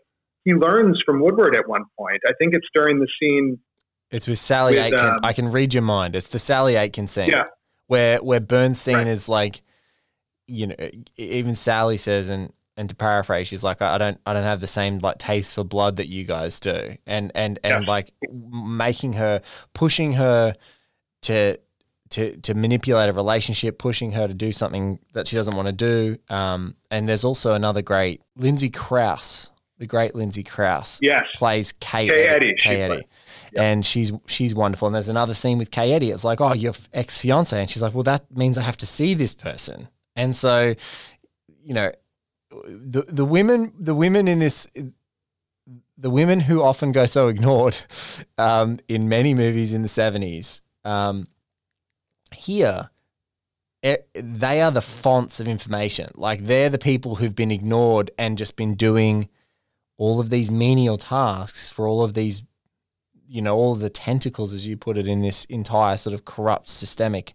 he 0.45 0.53
learns 0.53 1.01
from 1.05 1.19
Woodward 1.21 1.55
at 1.55 1.67
one 1.67 1.83
point. 1.97 2.21
I 2.27 2.31
think 2.39 2.55
it's 2.55 2.67
during 2.73 2.99
the 2.99 3.07
scene. 3.19 3.59
It's 4.09 4.27
with 4.27 4.39
Sally 4.39 4.75
With, 4.75 4.93
Aitken. 4.93 4.99
um, 4.99 5.19
I 5.23 5.33
can 5.33 5.49
read 5.49 5.73
your 5.73 5.83
mind. 5.83 6.15
It's 6.15 6.27
the 6.27 6.39
Sally 6.39 6.75
Aitken 6.75 7.07
scene. 7.07 7.29
Yeah. 7.29 7.43
Where 7.87 8.17
where 8.23 8.39
Bernstein 8.39 8.95
Right. 8.95 9.07
is 9.07 9.27
like, 9.29 9.61
you 10.47 10.67
know, 10.67 10.75
even 11.17 11.55
Sally 11.55 11.97
says, 11.97 12.29
and 12.29 12.53
and 12.75 12.89
to 12.89 12.95
paraphrase, 12.95 13.47
she's 13.47 13.63
like, 13.63 13.81
I 13.81 13.97
don't 13.97 14.19
I 14.25 14.33
don't 14.33 14.43
have 14.43 14.59
the 14.61 14.67
same 14.67 14.99
like 14.99 15.17
taste 15.17 15.55
for 15.55 15.63
blood 15.63 15.95
that 15.97 16.07
you 16.07 16.23
guys 16.25 16.59
do, 16.59 16.95
and 17.07 17.31
and 17.33 17.59
and 17.63 17.81
Yes. 17.83 17.87
like 17.87 18.11
making 18.29 19.13
her, 19.13 19.41
pushing 19.73 20.13
her 20.13 20.53
to. 21.23 21.57
To, 22.11 22.37
to 22.37 22.53
manipulate 22.53 23.09
a 23.09 23.11
relationship, 23.11 23.77
pushing 23.77 24.13
her 24.13 24.29
to 24.29 24.33
do 24.33 24.53
something 24.53 24.97
that 25.11 25.27
she 25.27 25.35
doesn't 25.35 25.53
want 25.57 25.67
to 25.67 25.73
do. 25.73 26.15
Um, 26.29 26.77
and 26.89 27.05
there's 27.05 27.25
also 27.25 27.53
another 27.53 27.81
great 27.81 28.21
Lindsay 28.37 28.69
Crouse, 28.69 29.51
the 29.77 29.85
great 29.85 30.15
Lindsay 30.15 30.43
Crouse 30.43 30.99
Yes. 31.01 31.23
plays 31.35 31.71
Kay, 31.73 32.07
Kay 32.07 32.27
Eddy. 32.27 32.47
Eddie, 32.47 32.55
Kay 32.59 32.81
Eddy. 32.81 33.03
And 33.55 33.85
she's 33.85 34.11
she's 34.27 34.53
wonderful. 34.53 34.87
And 34.87 34.95
there's 34.95 35.09
another 35.09 35.33
scene 35.33 35.57
with 35.57 35.71
Kay 35.71 35.93
Eddy. 35.93 36.11
It's 36.11 36.23
like, 36.23 36.41
oh, 36.41 36.53
your 36.53 36.73
ex 36.93 37.21
fiance, 37.21 37.59
and 37.59 37.69
she's 37.69 37.81
like, 37.81 37.93
well, 37.93 38.03
that 38.03 38.35
means 38.35 38.57
I 38.57 38.61
have 38.63 38.77
to 38.77 38.85
see 38.85 39.13
this 39.13 39.33
person. 39.33 39.87
And 40.15 40.35
so, 40.35 40.75
you 41.63 41.73
know, 41.73 41.91
the 42.51 43.03
the 43.07 43.25
women 43.25 43.73
the 43.79 43.95
women 43.95 44.27
in 44.27 44.39
this 44.39 44.67
the 45.97 46.09
women 46.09 46.39
who 46.39 46.61
often 46.61 46.91
go 46.91 47.05
so 47.05 47.27
ignored 47.27 47.77
um, 48.37 48.79
in 48.87 49.09
many 49.09 49.33
movies 49.33 49.73
in 49.73 49.81
the 49.81 49.87
seventies. 49.87 50.61
Um, 50.83 51.27
here, 52.33 52.89
it, 53.81 54.07
they 54.13 54.61
are 54.61 54.71
the 54.71 54.81
fonts 54.81 55.39
of 55.39 55.47
information. 55.47 56.09
Like 56.15 56.45
they're 56.45 56.69
the 56.69 56.77
people 56.77 57.15
who've 57.15 57.35
been 57.35 57.51
ignored 57.51 58.11
and 58.17 58.37
just 58.37 58.55
been 58.55 58.75
doing 58.75 59.29
all 59.97 60.19
of 60.19 60.29
these 60.29 60.51
menial 60.51 60.97
tasks 60.97 61.69
for 61.69 61.87
all 61.87 62.03
of 62.03 62.13
these, 62.13 62.43
you 63.27 63.41
know, 63.41 63.55
all 63.55 63.73
of 63.73 63.79
the 63.79 63.89
tentacles, 63.89 64.53
as 64.53 64.67
you 64.67 64.77
put 64.77 64.97
it, 64.97 65.07
in 65.07 65.21
this 65.21 65.45
entire 65.45 65.97
sort 65.97 66.13
of 66.13 66.25
corrupt 66.25 66.69
systemic, 66.69 67.33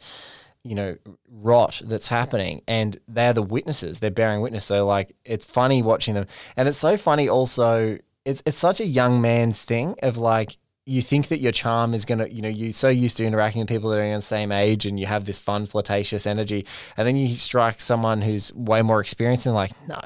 you 0.62 0.74
know, 0.74 0.96
rot 1.28 1.82
that's 1.84 2.08
happening. 2.08 2.62
And 2.68 2.98
they're 3.08 3.32
the 3.32 3.42
witnesses. 3.42 3.98
They're 3.98 4.10
bearing 4.10 4.40
witness. 4.40 4.64
So 4.64 4.86
like, 4.86 5.14
it's 5.24 5.44
funny 5.44 5.82
watching 5.82 6.14
them, 6.14 6.26
and 6.56 6.68
it's 6.68 6.78
so 6.78 6.96
funny 6.96 7.28
also. 7.28 7.98
It's 8.24 8.42
it's 8.46 8.58
such 8.58 8.80
a 8.80 8.86
young 8.86 9.20
man's 9.20 9.62
thing 9.62 9.96
of 10.00 10.16
like 10.16 10.56
you 10.86 11.02
think 11.02 11.28
that 11.28 11.40
your 11.40 11.52
charm 11.52 11.94
is 11.94 12.04
gonna, 12.04 12.26
you 12.26 12.42
know, 12.42 12.48
you're 12.48 12.72
so 12.72 12.88
used 12.88 13.16
to 13.16 13.24
interacting 13.24 13.60
with 13.60 13.68
people 13.68 13.90
that 13.90 13.98
are 13.98 14.04
in 14.04 14.14
the 14.14 14.22
same 14.22 14.52
age, 14.52 14.86
and 14.86 14.98
you 14.98 15.06
have 15.06 15.24
this 15.24 15.40
fun, 15.40 15.66
flirtatious 15.66 16.26
energy, 16.26 16.64
and 16.96 17.06
then 17.06 17.16
you 17.16 17.34
strike 17.34 17.80
someone 17.80 18.22
who's 18.22 18.52
way 18.54 18.82
more 18.82 19.00
experienced, 19.00 19.46
and 19.46 19.54
like, 19.54 19.72
no, 19.88 20.00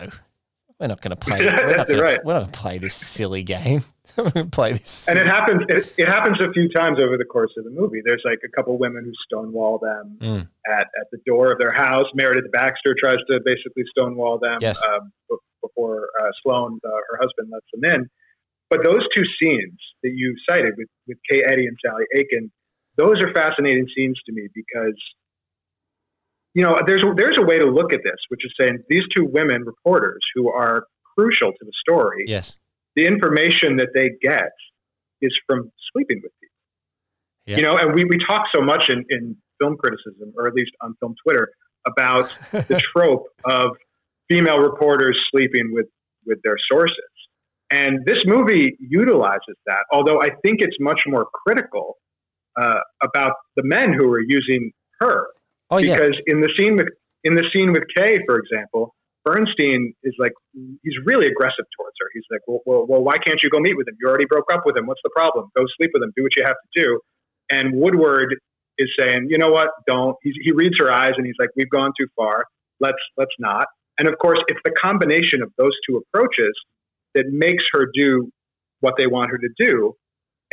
we're 0.80 0.86
not 0.88 1.00
gonna 1.00 1.16
play. 1.26 1.40
We're 1.40 1.76
not 1.76 1.88
gonna, 1.88 2.02
right. 2.02 2.24
we're 2.24 2.32
not 2.34 2.40
gonna 2.40 2.52
play 2.52 2.78
this 2.78 2.94
silly 2.94 3.42
game. 3.42 3.82
play 4.52 4.72
this. 4.72 5.08
And 5.08 5.18
it 5.18 5.26
happens. 5.26 5.62
It, 5.68 5.92
it 5.98 6.08
happens 6.08 6.38
a 6.40 6.50
few 6.52 6.68
times 6.70 6.98
over 7.02 7.18
the 7.18 7.24
course 7.24 7.52
of 7.58 7.64
the 7.64 7.70
movie. 7.70 8.00
There's 8.04 8.22
like 8.24 8.38
a 8.44 8.48
couple 8.48 8.78
women 8.78 9.04
who 9.04 9.12
stonewall 9.26 9.78
them 9.78 10.18
Mm. 10.20 10.48
at, 10.66 10.86
at 11.00 11.06
the 11.12 11.18
door 11.26 11.52
of 11.52 11.58
their 11.58 11.72
house. 11.72 12.06
Meredith 12.14 12.50
Baxter 12.52 12.94
tries 12.98 13.18
to 13.30 13.40
basically 13.44 13.84
stonewall 13.90 14.38
them 14.38 14.58
Yes. 14.60 14.82
um, 14.84 15.12
before 15.62 16.08
uh, 16.22 16.30
Sloane, 16.42 16.78
uh, 16.84 16.88
her 17.10 17.18
husband, 17.20 17.50
lets 17.52 17.66
them 17.74 17.84
in. 18.00 18.08
But 18.70 18.82
those 18.84 19.02
two 19.14 19.24
scenes 19.40 19.78
that 20.02 20.12
you 20.14 20.34
cited 20.48 20.74
with, 20.76 20.88
with 21.06 21.18
Kay 21.30 21.42
Eddy 21.46 21.66
and 21.66 21.76
Sally 21.84 22.04
Aitken, 22.16 22.50
those 22.96 23.20
are 23.22 23.32
fascinating 23.34 23.86
scenes 23.94 24.18
to 24.26 24.32
me 24.32 24.48
because, 24.54 24.94
you 26.56 26.62
know, 26.62 26.78
there's 26.86 27.02
a, 27.02 27.12
there's 27.14 27.36
a 27.36 27.42
way 27.42 27.58
to 27.58 27.66
look 27.66 27.92
at 27.92 28.00
this, 28.02 28.16
which 28.28 28.40
is 28.42 28.50
saying 28.58 28.78
these 28.88 29.02
two 29.14 29.26
women 29.26 29.62
reporters 29.62 30.22
who 30.34 30.50
are 30.50 30.86
crucial 31.14 31.50
to 31.50 31.58
the 31.60 31.72
story 31.78 32.24
yes. 32.26 32.56
the 32.94 33.04
information 33.04 33.76
that 33.76 33.88
they 33.94 34.12
get 34.22 34.50
is 35.20 35.38
from 35.46 35.70
sleeping 35.92 36.20
with 36.22 36.32
people. 36.40 36.54
Yeah. 37.44 37.56
You 37.58 37.62
know, 37.62 37.76
and 37.76 37.94
we, 37.94 38.04
we 38.04 38.18
talk 38.26 38.46
so 38.54 38.62
much 38.62 38.88
in, 38.88 39.04
in 39.10 39.36
film 39.60 39.76
criticism, 39.76 40.32
or 40.34 40.48
at 40.48 40.54
least 40.54 40.70
on 40.80 40.94
film 40.98 41.14
Twitter, 41.26 41.50
about 41.86 42.32
the 42.52 42.80
trope 42.82 43.26
of 43.44 43.76
female 44.26 44.58
reporters 44.58 45.18
sleeping 45.30 45.74
with, 45.74 45.86
with 46.24 46.38
their 46.42 46.56
sources. 46.72 46.96
And 47.70 47.98
this 48.06 48.20
movie 48.24 48.78
utilizes 48.80 49.56
that, 49.66 49.80
although 49.92 50.22
I 50.22 50.30
think 50.42 50.60
it's 50.60 50.76
much 50.80 51.00
more 51.06 51.26
critical 51.44 51.98
uh, 52.58 52.80
about 53.02 53.32
the 53.56 53.62
men 53.62 53.92
who 53.92 54.10
are 54.10 54.22
using 54.22 54.72
her. 55.00 55.26
Oh 55.70 55.78
yeah. 55.78 55.94
because 55.96 56.16
in 56.26 56.40
the 56.40 56.50
scene 56.58 56.76
with 56.76 56.88
in 57.24 57.34
the 57.34 57.44
scene 57.54 57.72
with 57.72 57.82
Kay, 57.96 58.20
for 58.26 58.38
example, 58.38 58.94
Bernstein 59.24 59.92
is 60.04 60.14
like 60.18 60.32
he's 60.54 60.94
really 61.04 61.26
aggressive 61.26 61.64
towards 61.76 61.94
her. 62.00 62.06
He's 62.14 62.24
like, 62.30 62.40
well, 62.46 62.60
well, 62.66 62.86
well, 62.88 63.02
why 63.02 63.18
can't 63.18 63.42
you 63.42 63.50
go 63.50 63.58
meet 63.58 63.76
with 63.76 63.88
him? 63.88 63.96
You 64.00 64.08
already 64.08 64.26
broke 64.26 64.52
up 64.52 64.62
with 64.64 64.76
him. 64.76 64.86
What's 64.86 65.00
the 65.02 65.10
problem? 65.14 65.48
Go 65.56 65.64
sleep 65.76 65.90
with 65.92 66.02
him. 66.02 66.12
Do 66.16 66.22
what 66.22 66.36
you 66.36 66.44
have 66.44 66.54
to 66.54 66.82
do. 66.82 67.00
And 67.50 67.74
Woodward 67.74 68.36
is 68.78 68.88
saying, 68.98 69.26
you 69.30 69.38
know 69.38 69.50
what? 69.50 69.70
Don't. 69.86 70.16
He's, 70.22 70.34
he 70.42 70.52
reads 70.52 70.76
her 70.78 70.92
eyes 70.92 71.12
and 71.16 71.26
he's 71.26 71.34
like, 71.38 71.50
we've 71.56 71.70
gone 71.70 71.92
too 71.98 72.06
far. 72.16 72.44
Let's 72.78 72.98
let's 73.16 73.34
not. 73.38 73.66
And 73.98 74.08
of 74.08 74.14
course, 74.18 74.38
it's 74.48 74.60
the 74.64 74.72
combination 74.72 75.42
of 75.42 75.50
those 75.58 75.72
two 75.88 75.96
approaches 75.96 76.52
that 77.14 77.24
makes 77.30 77.64
her 77.72 77.88
do 77.94 78.30
what 78.80 78.94
they 78.98 79.06
want 79.06 79.30
her 79.30 79.38
to 79.38 79.48
do. 79.58 79.94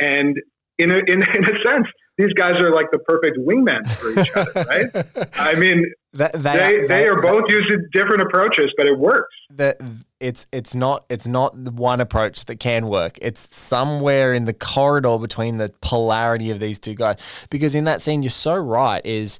And 0.00 0.36
in 0.78 0.90
a, 0.90 0.98
in, 1.06 1.22
in 1.22 1.44
a 1.44 1.62
sense, 1.64 1.86
these 2.16 2.32
guys 2.34 2.54
are 2.60 2.72
like 2.72 2.90
the 2.92 2.98
perfect 3.00 3.38
wingmen 3.38 3.86
for 3.98 4.20
each 4.20 4.30
other, 4.36 4.64
right? 4.68 5.30
I 5.38 5.54
mean, 5.56 5.84
That- 6.12 6.32
they, 6.32 6.78
they, 6.78 6.86
they- 6.86 7.08
are 7.08 7.20
both 7.20 7.44
using 7.48 7.86
different 7.92 8.22
approaches, 8.22 8.72
but 8.76 8.86
it 8.86 8.98
works. 8.98 9.34
that 9.50 9.80
it's 10.20 10.46
it's 10.52 10.74
not 10.74 11.04
it's 11.10 11.26
not 11.26 11.64
the 11.64 11.70
one 11.72 12.00
approach 12.00 12.44
that 12.46 12.58
can 12.60 12.86
work. 12.86 13.18
It's 13.20 13.48
somewhere 13.54 14.32
in 14.32 14.44
the 14.46 14.54
corridor 14.54 15.18
between 15.18 15.58
the 15.58 15.70
polarity 15.82 16.50
of 16.50 16.60
these 16.60 16.78
two 16.78 16.94
guys. 16.94 17.16
Because 17.50 17.74
in 17.74 17.84
that 17.84 18.00
scene, 18.00 18.22
you're 18.22 18.30
so 18.30 18.56
right. 18.56 19.04
Is 19.04 19.38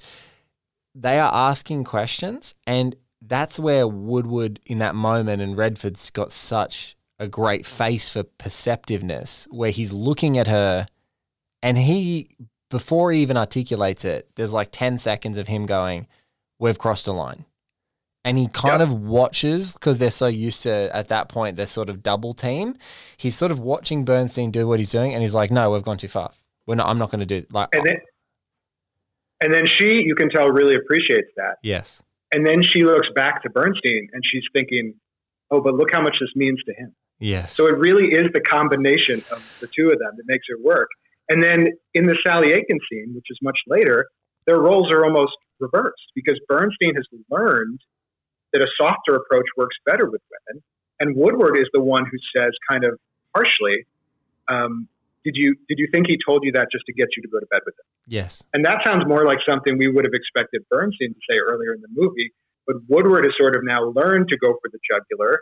they 0.94 1.18
are 1.18 1.32
asking 1.32 1.84
questions, 1.84 2.54
and 2.66 2.96
that's 3.22 3.58
where 3.58 3.88
Woodward 3.88 4.60
in 4.66 4.78
that 4.78 4.94
moment 4.94 5.40
and 5.40 5.56
Redford's 5.56 6.10
got 6.10 6.32
such 6.32 6.96
a 7.18 7.28
great 7.28 7.64
face 7.64 8.10
for 8.10 8.24
perceptiveness, 8.24 9.46
where 9.50 9.70
he's 9.70 9.92
looking 9.92 10.36
at 10.36 10.48
her, 10.48 10.86
and 11.62 11.78
he 11.78 12.28
before 12.74 13.12
he 13.12 13.22
even 13.22 13.36
articulates 13.36 14.04
it, 14.04 14.28
there's 14.34 14.52
like 14.52 14.68
ten 14.72 14.98
seconds 14.98 15.38
of 15.38 15.46
him 15.46 15.64
going, 15.64 16.08
"We've 16.58 16.76
crossed 16.78 17.06
a 17.06 17.12
line." 17.12 17.44
and 18.26 18.38
he 18.38 18.48
kind 18.48 18.80
Yep. 18.80 18.88
of 18.88 19.02
watches 19.02 19.74
because 19.74 19.98
they're 19.98 20.10
so 20.10 20.26
used 20.26 20.62
to 20.62 20.88
at 20.96 21.08
that 21.08 21.28
point 21.28 21.56
they're 21.58 21.66
sort 21.66 21.90
of 21.90 22.02
double 22.02 22.32
team. 22.32 22.74
He's 23.18 23.36
sort 23.36 23.52
of 23.52 23.60
watching 23.60 24.02
Bernstein 24.06 24.50
do 24.50 24.66
what 24.66 24.78
he's 24.80 24.90
doing, 24.90 25.12
and 25.12 25.20
he's 25.22 25.34
like, 25.34 25.50
"No, 25.50 25.70
we've 25.70 25.82
gone 25.82 25.98
too 25.98 26.08
far. 26.08 26.32
We're 26.66 26.74
not. 26.74 26.88
I'm 26.88 26.98
not 26.98 27.10
going 27.10 27.20
to 27.20 27.26
do 27.26 27.46
like." 27.52 27.68
And 27.74 27.84
then, 27.86 27.98
and 29.42 29.52
then 29.54 29.66
she, 29.66 30.02
you 30.02 30.14
can 30.14 30.30
tell, 30.30 30.48
really 30.48 30.74
appreciates 30.74 31.28
that. 31.36 31.56
yes, 31.62 32.00
And 32.32 32.46
then 32.46 32.62
she 32.62 32.82
looks 32.84 33.08
back 33.14 33.42
to 33.42 33.50
Bernstein 33.50 34.08
and 34.12 34.22
she's 34.24 34.44
thinking, 34.54 34.94
oh, 35.50 35.60
but 35.60 35.74
look 35.74 35.90
how 35.92 36.00
much 36.00 36.16
this 36.20 36.30
means 36.34 36.62
to 36.64 36.72
him. 36.72 36.94
yes. 37.18 37.54
So 37.54 37.66
it 37.66 37.76
really 37.78 38.12
is 38.14 38.26
the 38.32 38.40
combination 38.40 39.22
of 39.30 39.40
the 39.60 39.66
two 39.76 39.88
of 39.90 39.98
them 39.98 40.12
that 40.16 40.24
makes 40.26 40.46
it 40.48 40.64
work. 40.64 40.88
And 41.28 41.42
then 41.42 41.68
in 41.94 42.06
the 42.06 42.16
Sally 42.26 42.52
Aitken 42.52 42.78
scene, 42.90 43.12
which 43.14 43.26
is 43.30 43.38
much 43.42 43.58
later, 43.66 44.06
their 44.46 44.60
roles 44.60 44.90
are 44.92 45.04
almost 45.04 45.32
reversed 45.58 46.12
because 46.14 46.38
Bernstein 46.48 46.94
has 46.94 47.06
learned 47.30 47.80
that 48.52 48.62
a 48.62 48.66
softer 48.78 49.16
approach 49.16 49.46
works 49.56 49.76
better 49.86 50.08
with 50.10 50.20
women. 50.30 50.62
And 51.00 51.16
Woodward 51.16 51.56
is 51.56 51.66
the 51.72 51.80
one 51.80 52.04
who 52.04 52.18
says, 52.36 52.50
kind 52.70 52.84
of 52.84 52.98
harshly, 53.34 53.84
um, 54.48 54.88
did 55.24 55.34
you 55.36 55.56
did 55.68 55.78
you 55.78 55.88
think 55.92 56.06
he 56.06 56.18
told 56.26 56.44
you 56.44 56.52
that 56.52 56.68
just 56.70 56.84
to 56.86 56.92
get 56.92 57.08
you 57.16 57.22
to 57.22 57.28
go 57.28 57.40
to 57.40 57.46
bed 57.46 57.60
with 57.64 57.74
him? 57.74 57.86
yes. 58.06 58.42
And 58.52 58.64
that 58.66 58.80
sounds 58.84 59.04
more 59.06 59.24
like 59.24 59.38
something 59.48 59.78
we 59.78 59.88
would 59.88 60.04
have 60.04 60.12
expected 60.12 60.62
Bernstein 60.70 61.14
to 61.14 61.20
say 61.30 61.38
earlier 61.38 61.72
in 61.72 61.80
the 61.80 61.88
movie. 61.90 62.30
But 62.66 62.76
Woodward 62.88 63.24
has 63.24 63.32
sort 63.38 63.56
of 63.56 63.64
now 63.64 63.84
learned 63.84 64.28
to 64.28 64.38
go 64.38 64.52
for 64.52 64.70
the 64.70 64.78
jugular, 64.88 65.40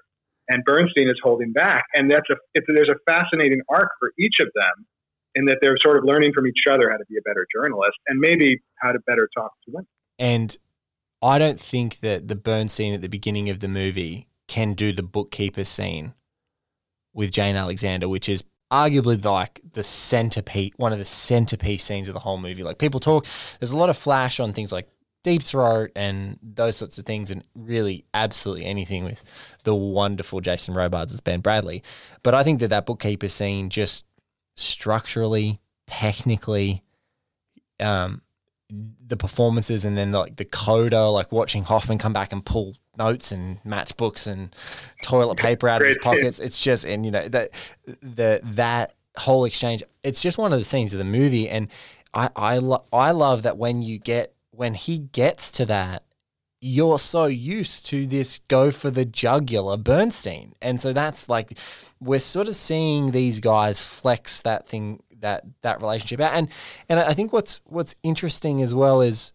and 0.49 0.65
Bernstein 0.65 1.09
is 1.09 1.19
holding 1.23 1.53
back. 1.53 1.85
And 1.95 2.11
that's 2.11 2.29
a 2.31 2.37
it's, 2.55 2.67
there's 2.69 2.89
a 2.89 2.99
fascinating 3.07 3.61
arc 3.69 3.91
for 3.99 4.13
each 4.19 4.39
of 4.41 4.49
them 4.55 4.87
in 5.35 5.47
that 5.47 5.59
they're 5.61 5.77
sort 5.81 5.97
of 5.97 6.05
learning 6.05 6.33
from 6.33 6.47
each 6.47 6.65
other 6.69 6.91
how 6.91 6.97
to 6.97 7.05
be 7.09 7.17
a 7.17 7.23
better 7.23 7.47
journalist 7.55 7.99
and 8.09 8.19
maybe 8.21 8.61
how 8.77 8.93
to 8.93 8.99
better 9.07 9.29
talk 9.37 9.53
to 9.65 9.73
women. 9.73 9.87
And 10.19 10.57
I 11.23 11.39
don't 11.39 11.61
think 11.61 12.01
that 12.01 12.29
the 12.29 12.37
burn 12.37 12.69
scene 12.69 12.95
at 12.95 13.01
the 13.01 13.09
beginning 13.09 13.49
of 13.49 13.61
the 13.61 13.69
movie 13.69 14.29
can 14.49 14.75
do 14.75 14.93
the 14.93 15.03
bookkeeper 15.03 15.65
scene 15.65 16.15
with 17.15 17.31
Jane 17.31 17.57
Alexander, 17.57 18.09
which 18.09 18.29
is 18.29 18.45
arguably 18.73 19.23
like 19.25 19.61
the 19.73 19.83
centerpiece, 19.83 20.73
one 20.77 20.93
of 20.93 20.99
the 20.99 21.05
centerpiece 21.05 21.85
scenes 21.85 22.09
of 22.09 22.15
the 22.15 22.21
whole 22.21 22.39
movie. 22.39 22.63
Like 22.63 22.79
people 22.79 23.01
talk, 23.01 23.27
there's 23.61 23.71
a 23.71 23.77
lot 23.77 23.91
of 23.91 23.97
flash 23.97 24.41
on 24.41 24.53
things 24.53 24.73
like 24.73 24.89
Deep 25.23 25.43
Throat 25.43 25.93
and 25.95 26.39
those 26.43 26.77
sorts 26.77 26.99
of 26.99 27.07
things, 27.07 27.31
and 27.31 27.45
really 27.55 28.05
absolutely 28.13 28.65
anything 28.65 29.05
with 29.05 29.23
the 29.63 29.75
wonderful 29.75 30.41
Jason 30.41 30.75
Robards 30.75 31.13
as 31.13 31.21
Ben 31.21 31.43
Bradlee. 31.43 31.83
But 32.23 32.35
I 32.35 32.43
think 32.43 32.59
that 32.61 32.69
that 32.69 32.87
bookkeeper 32.87 33.29
scene 33.29 33.71
just 33.71 34.05
structurally, 34.57 35.61
technically, 35.87 36.83
um, 37.81 38.23
the 39.07 39.17
performances 39.17 39.85
and 39.85 39.97
then 39.99 40.13
like 40.13 40.37
the 40.37 40.45
coda, 40.45 41.09
like 41.09 41.31
watching 41.31 41.65
Hoffman 41.65 41.99
come 41.99 42.13
back 42.13 42.33
and 42.33 42.45
pull 42.45 42.77
notes 42.97 43.33
and 43.33 43.63
matchbooks 43.65 44.27
and 44.27 44.55
toilet 45.03 45.39
paper 45.39 45.69
out 45.69 45.81
of 45.83 45.87
his 45.87 45.99
pockets. 45.99 46.41
It's 46.41 46.59
just 46.59 46.85
and 46.85 47.05
you 47.05 47.11
know 47.11 47.29
that 47.29 47.51
the 48.01 48.41
that 48.43 48.95
whole 49.17 49.45
exchange. 49.45 49.83
It's 50.03 50.23
just 50.23 50.39
one 50.39 50.53
of 50.53 50.59
the 50.59 50.65
scenes 50.65 50.95
of 50.95 50.99
the 50.99 51.05
movie, 51.05 51.49
and 51.49 51.69
I 52.15 52.31
I 52.35 52.59
lo- 52.59 52.85
I 52.93 53.11
love 53.11 53.43
that 53.43 53.59
when 53.59 53.83
you 53.83 53.99
get 53.99 54.35
when 54.51 54.75
he 54.75 54.99
gets 54.99 55.51
to 55.53 55.67
that. 55.67 56.05
You're 56.65 57.01
so 57.01 57.27
used 57.27 57.87
to 57.87 58.07
this 58.07 58.41
go 58.47 58.71
for 58.71 58.89
the 58.89 59.05
jugular 59.05 59.77
Bernstein. 59.77 60.55
And 60.63 60.81
so 60.81 60.93
that's 60.93 61.29
like 61.29 61.59
we're 62.01 62.21
sort 62.21 62.47
of 62.47 62.55
seeing 62.55 63.11
these 63.11 63.41
guys 63.41 63.81
flex 63.81 64.41
that 64.43 64.69
thing 64.69 65.03
that 65.19 65.45
that 65.63 65.81
relationship 65.81 66.21
out. 66.21 66.35
And 66.35 66.49
and 66.89 67.01
I 67.01 67.15
think 67.15 67.33
what's 67.33 67.61
what's 67.65 67.97
interesting 68.05 68.63
as 68.63 68.73
well 68.73 69.01
is 69.01 69.33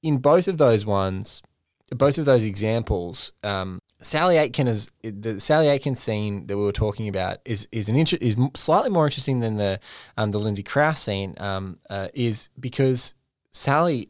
in 0.00 0.18
both 0.18 0.46
of 0.46 0.58
those 0.58 0.86
ones, 0.86 1.42
both 1.90 2.18
of 2.18 2.24
those 2.24 2.44
examples, 2.44 3.32
um, 3.42 3.80
Sally 4.00 4.36
Aitken 4.36 4.68
is 4.68 4.90
the 5.02 5.40
Sally 5.40 5.68
Aitken 5.68 5.96
scene 5.96 6.46
that 6.46 6.56
we 6.56 6.62
were 6.62 6.72
talking 6.72 7.08
about 7.08 7.38
is 7.44 7.66
is 7.72 7.88
an 7.88 7.96
inter- 7.96 8.18
is 8.20 8.36
slightly 8.54 8.90
more 8.90 9.06
interesting 9.06 9.40
than 9.40 9.56
the 9.56 9.80
um, 10.16 10.30
the 10.30 10.38
Lindsay 10.38 10.62
Crouse 10.62 11.02
scene 11.02 11.34
um, 11.38 11.78
uh, 11.90 12.08
is 12.14 12.48
because 12.60 13.14
Sally, 13.52 14.08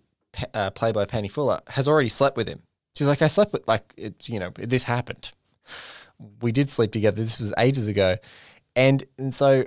uh, 0.54 0.70
played 0.70 0.94
by 0.94 1.04
Penny 1.04 1.28
Fuller, 1.28 1.60
has 1.68 1.88
already 1.88 2.08
slept 2.08 2.36
with 2.36 2.48
him. 2.48 2.60
She's 2.94 3.06
like, 3.06 3.22
I 3.22 3.26
slept 3.26 3.52
with 3.52 3.66
like 3.66 3.94
it, 3.96 4.28
you 4.28 4.38
know 4.38 4.50
this 4.56 4.84
happened. 4.84 5.32
We 6.40 6.52
did 6.52 6.70
sleep 6.70 6.92
together. 6.92 7.22
This 7.22 7.38
was 7.40 7.52
ages 7.58 7.88
ago, 7.88 8.16
and 8.76 9.04
and 9.18 9.34
so 9.34 9.64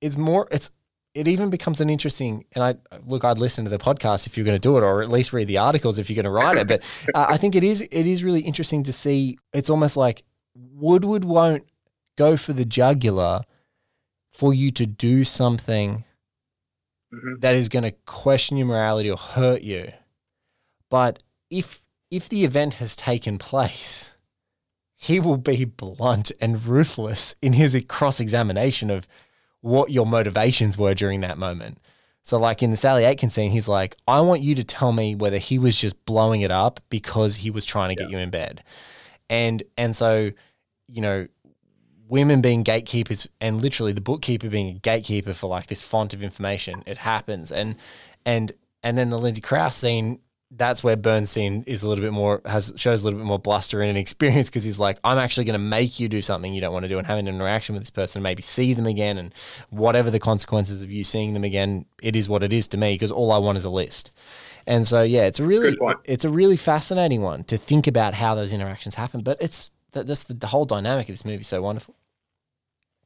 it's 0.00 0.16
more 0.16 0.48
it's 0.50 0.70
it 1.14 1.26
even 1.26 1.50
becomes 1.50 1.80
an 1.80 1.90
interesting 1.90 2.44
and 2.52 2.62
i 2.62 2.74
look 3.06 3.24
i'd 3.24 3.38
listen 3.38 3.64
to 3.64 3.70
the 3.70 3.78
podcast 3.78 4.26
if 4.26 4.36
you're 4.36 4.44
going 4.44 4.54
to 4.54 4.60
do 4.60 4.76
it 4.76 4.82
or 4.82 5.02
at 5.02 5.10
least 5.10 5.32
read 5.32 5.48
the 5.48 5.58
articles 5.58 5.98
if 5.98 6.08
you're 6.08 6.14
going 6.14 6.24
to 6.24 6.30
write 6.30 6.56
it 6.56 6.68
but 6.68 6.82
uh, 7.14 7.26
i 7.28 7.36
think 7.36 7.54
it 7.54 7.64
is 7.64 7.82
it 7.82 8.06
is 8.06 8.22
really 8.22 8.40
interesting 8.40 8.82
to 8.82 8.92
see 8.92 9.36
it's 9.52 9.70
almost 9.70 9.96
like 9.96 10.22
woodward 10.54 11.24
won't 11.24 11.64
go 12.16 12.36
for 12.36 12.52
the 12.52 12.64
jugular 12.64 13.42
for 14.32 14.54
you 14.54 14.70
to 14.70 14.86
do 14.86 15.24
something 15.24 16.04
Mhm. 17.12 17.40
that 17.40 17.54
is 17.54 17.68
going 17.68 17.84
to 17.84 17.92
question 18.06 18.56
your 18.56 18.66
morality 18.66 19.10
or 19.10 19.16
hurt 19.16 19.62
you 19.62 19.92
but 20.90 21.22
if 21.50 21.82
if 22.10 22.28
the 22.28 22.44
event 22.44 22.74
has 22.74 22.94
taken 22.96 23.38
place 23.38 24.14
he 25.00 25.20
will 25.20 25.36
be 25.36 25.64
blunt 25.64 26.32
and 26.40 26.66
ruthless 26.66 27.36
in 27.40 27.52
his 27.52 27.80
cross 27.88 28.18
examination 28.18 28.90
of 28.90 29.06
what 29.60 29.90
your 29.90 30.06
motivations 30.06 30.76
were 30.76 30.92
during 30.92 31.20
that 31.20 31.38
moment. 31.38 31.78
So, 32.22 32.36
like 32.36 32.64
in 32.64 32.72
the 32.72 32.76
Sally 32.76 33.04
Aitken 33.04 33.30
scene, 33.30 33.52
he's 33.52 33.68
like, 33.68 33.96
I 34.08 34.20
want 34.20 34.42
you 34.42 34.56
to 34.56 34.64
tell 34.64 34.92
me 34.92 35.14
whether 35.14 35.38
he 35.38 35.58
was 35.58 35.78
just 35.80 36.04
blowing 36.04 36.40
it 36.40 36.50
up 36.50 36.80
because 36.90 37.36
he 37.36 37.50
was 37.50 37.64
trying 37.64 37.90
to 37.90 37.94
get 37.94 38.10
you 38.10 38.18
in 38.18 38.30
bed. 38.30 38.64
And 39.30 39.62
and 39.76 39.94
so, 39.94 40.32
you 40.88 41.00
know, 41.00 41.28
women 42.08 42.40
being 42.40 42.62
gatekeepers 42.62 43.28
and 43.40 43.60
literally 43.60 43.92
the 43.92 44.00
bookkeeper 44.00 44.48
being 44.48 44.68
a 44.68 44.78
gatekeeper 44.78 45.32
for 45.32 45.46
like 45.46 45.66
this 45.66 45.82
font 45.82 46.14
of 46.14 46.22
information, 46.24 46.82
it 46.86 46.98
happens. 46.98 47.52
And 47.52 47.76
and 48.24 48.52
and 48.82 48.96
then 48.96 49.10
the 49.10 49.18
Lindsay 49.18 49.40
Crouse 49.40 49.76
scene, 49.76 50.20
that's 50.50 50.82
where 50.82 50.96
Bernstein 50.96 51.62
is 51.66 51.82
a 51.82 51.88
little 51.88 52.02
bit 52.02 52.12
more 52.12 52.40
has 52.46 52.72
shows 52.76 53.02
a 53.02 53.04
little 53.04 53.18
bit 53.18 53.26
more 53.26 53.38
bluster 53.38 53.82
and 53.82 53.98
experience 53.98 54.48
because 54.48 54.64
he's 54.64 54.78
like, 54.78 54.98
I'm 55.04 55.18
actually 55.18 55.44
going 55.44 55.58
to 55.58 55.64
make 55.64 56.00
you 56.00 56.08
do 56.08 56.22
something 56.22 56.54
you 56.54 56.60
don't 56.60 56.72
want 56.72 56.84
to 56.84 56.88
do 56.88 56.98
and 56.98 57.06
having 57.06 57.28
an 57.28 57.34
interaction 57.34 57.74
with 57.74 57.82
this 57.82 57.90
person, 57.90 58.22
maybe 58.22 58.42
see 58.42 58.74
them 58.74 58.86
again, 58.86 59.18
and 59.18 59.34
whatever 59.70 60.10
the 60.10 60.18
consequences 60.20 60.82
of 60.82 60.90
you 60.90 61.04
seeing 61.04 61.34
them 61.34 61.44
again, 61.44 61.84
it 62.02 62.16
is 62.16 62.28
what 62.28 62.42
it 62.42 62.52
is 62.52 62.68
to 62.68 62.78
me 62.78 62.94
because 62.94 63.10
all 63.10 63.32
I 63.32 63.38
want 63.38 63.58
is 63.58 63.64
a 63.64 63.70
list. 63.70 64.12
And 64.66 64.86
so 64.86 65.02
yeah, 65.02 65.22
it's 65.22 65.40
a 65.40 65.44
really 65.44 65.76
it's 66.04 66.24
a 66.24 66.30
really 66.30 66.56
fascinating 66.56 67.22
one 67.22 67.44
to 67.44 67.58
think 67.58 67.86
about 67.86 68.14
how 68.14 68.34
those 68.34 68.52
interactions 68.52 68.94
happen. 68.94 69.20
But 69.20 69.38
it's 69.40 69.70
that 69.92 70.06
that's 70.06 70.24
the, 70.24 70.34
the 70.34 70.48
whole 70.48 70.64
dynamic 70.64 71.08
of 71.08 71.14
this 71.14 71.24
movie 71.24 71.40
is 71.40 71.48
so 71.48 71.62
wonderful. 71.62 71.94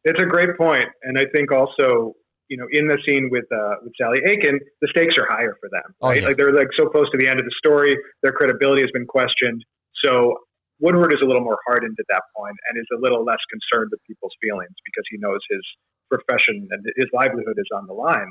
It's 0.05 0.21
a 0.21 0.27
great 0.27 0.57
point, 0.59 0.87
and 1.03 1.19
I 1.19 1.27
think 1.35 1.53
also, 1.53 2.15
you 2.49 2.57
know, 2.57 2.67
in 2.73 2.89
the 2.89 2.99
scene 3.07 3.29
with 3.31 3.45
uh, 3.53 3.77
with 3.83 3.93
Sally 4.01 4.19
Aitken, 4.27 4.59
the 4.81 4.89
stakes 4.89 5.17
are 5.17 5.27
higher 5.29 5.57
for 5.61 5.69
them. 5.71 5.95
Oh, 6.01 6.09
Right? 6.09 6.21
yeah. 6.21 6.29
Like 6.29 6.37
they're 6.37 6.53
like 6.53 6.69
so 6.79 6.87
close 6.87 7.11
to 7.13 7.19
the 7.19 7.29
end 7.29 7.39
of 7.39 7.47
the 7.47 7.55
story, 7.59 7.97
their 8.23 8.33
credibility 8.33 8.83
has 8.83 8.91
been 8.93 9.07
questioned. 9.07 9.65
So 10.05 10.35
Woodward 10.81 11.15
is 11.15 11.21
a 11.23 11.27
little 11.27 11.45
more 11.45 11.59
hardened 11.67 11.97
at 12.01 12.07
that 12.11 12.23
point 12.37 12.57
and 12.69 12.79
is 12.79 12.87
a 12.93 13.01
little 13.01 13.25
less 13.25 13.39
concerned 13.49 13.91
with 13.93 14.01
people's 14.07 14.35
feelings 14.43 14.75
because 14.85 15.05
he 15.11 15.17
knows 15.19 15.39
his 15.49 15.63
profession 16.11 16.67
and 16.71 16.85
his 16.97 17.07
livelihood 17.13 17.55
is 17.57 17.69
on 17.75 17.87
the 17.87 17.95
line. 17.95 18.29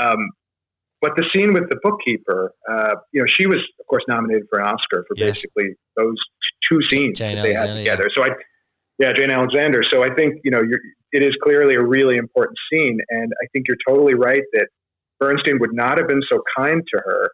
Um, 0.00 0.30
but 1.00 1.12
the 1.16 1.24
scene 1.34 1.52
with 1.52 1.68
the 1.70 1.78
bookkeeper, 1.82 2.52
uh, 2.70 2.94
you 3.12 3.20
know, 3.20 3.26
she 3.26 3.46
was 3.46 3.60
of 3.78 3.86
course 3.86 4.02
nominated 4.08 4.46
for 4.50 4.58
an 4.58 4.66
Oscar 4.66 5.04
for 5.06 5.14
yes. 5.16 5.28
basically 5.42 5.74
those 5.96 6.16
two 6.68 6.80
scenes 6.90 7.18
Jane 7.18 7.36
that 7.36 7.42
they 7.42 7.54
Alexander, 7.54 7.74
had 7.74 7.78
together. 7.78 8.08
Yeah. 8.16 8.24
So 8.24 8.30
I, 8.30 8.36
yeah, 8.98 9.12
Jane 9.12 9.30
Alexander. 9.30 9.82
So 9.88 10.02
I 10.02 10.12
think 10.14 10.34
you 10.44 10.50
know 10.50 10.62
it 11.12 11.22
is 11.22 11.32
clearly 11.42 11.74
a 11.74 11.82
really 11.82 12.16
important 12.16 12.56
scene, 12.70 12.98
and 13.10 13.32
I 13.42 13.46
think 13.52 13.66
you're 13.68 13.78
totally 13.86 14.14
right 14.14 14.42
that 14.54 14.68
Bernstein 15.20 15.58
would 15.60 15.74
not 15.74 15.98
have 15.98 16.08
been 16.08 16.22
so 16.30 16.42
kind 16.56 16.82
to 16.92 17.00
her 17.04 17.30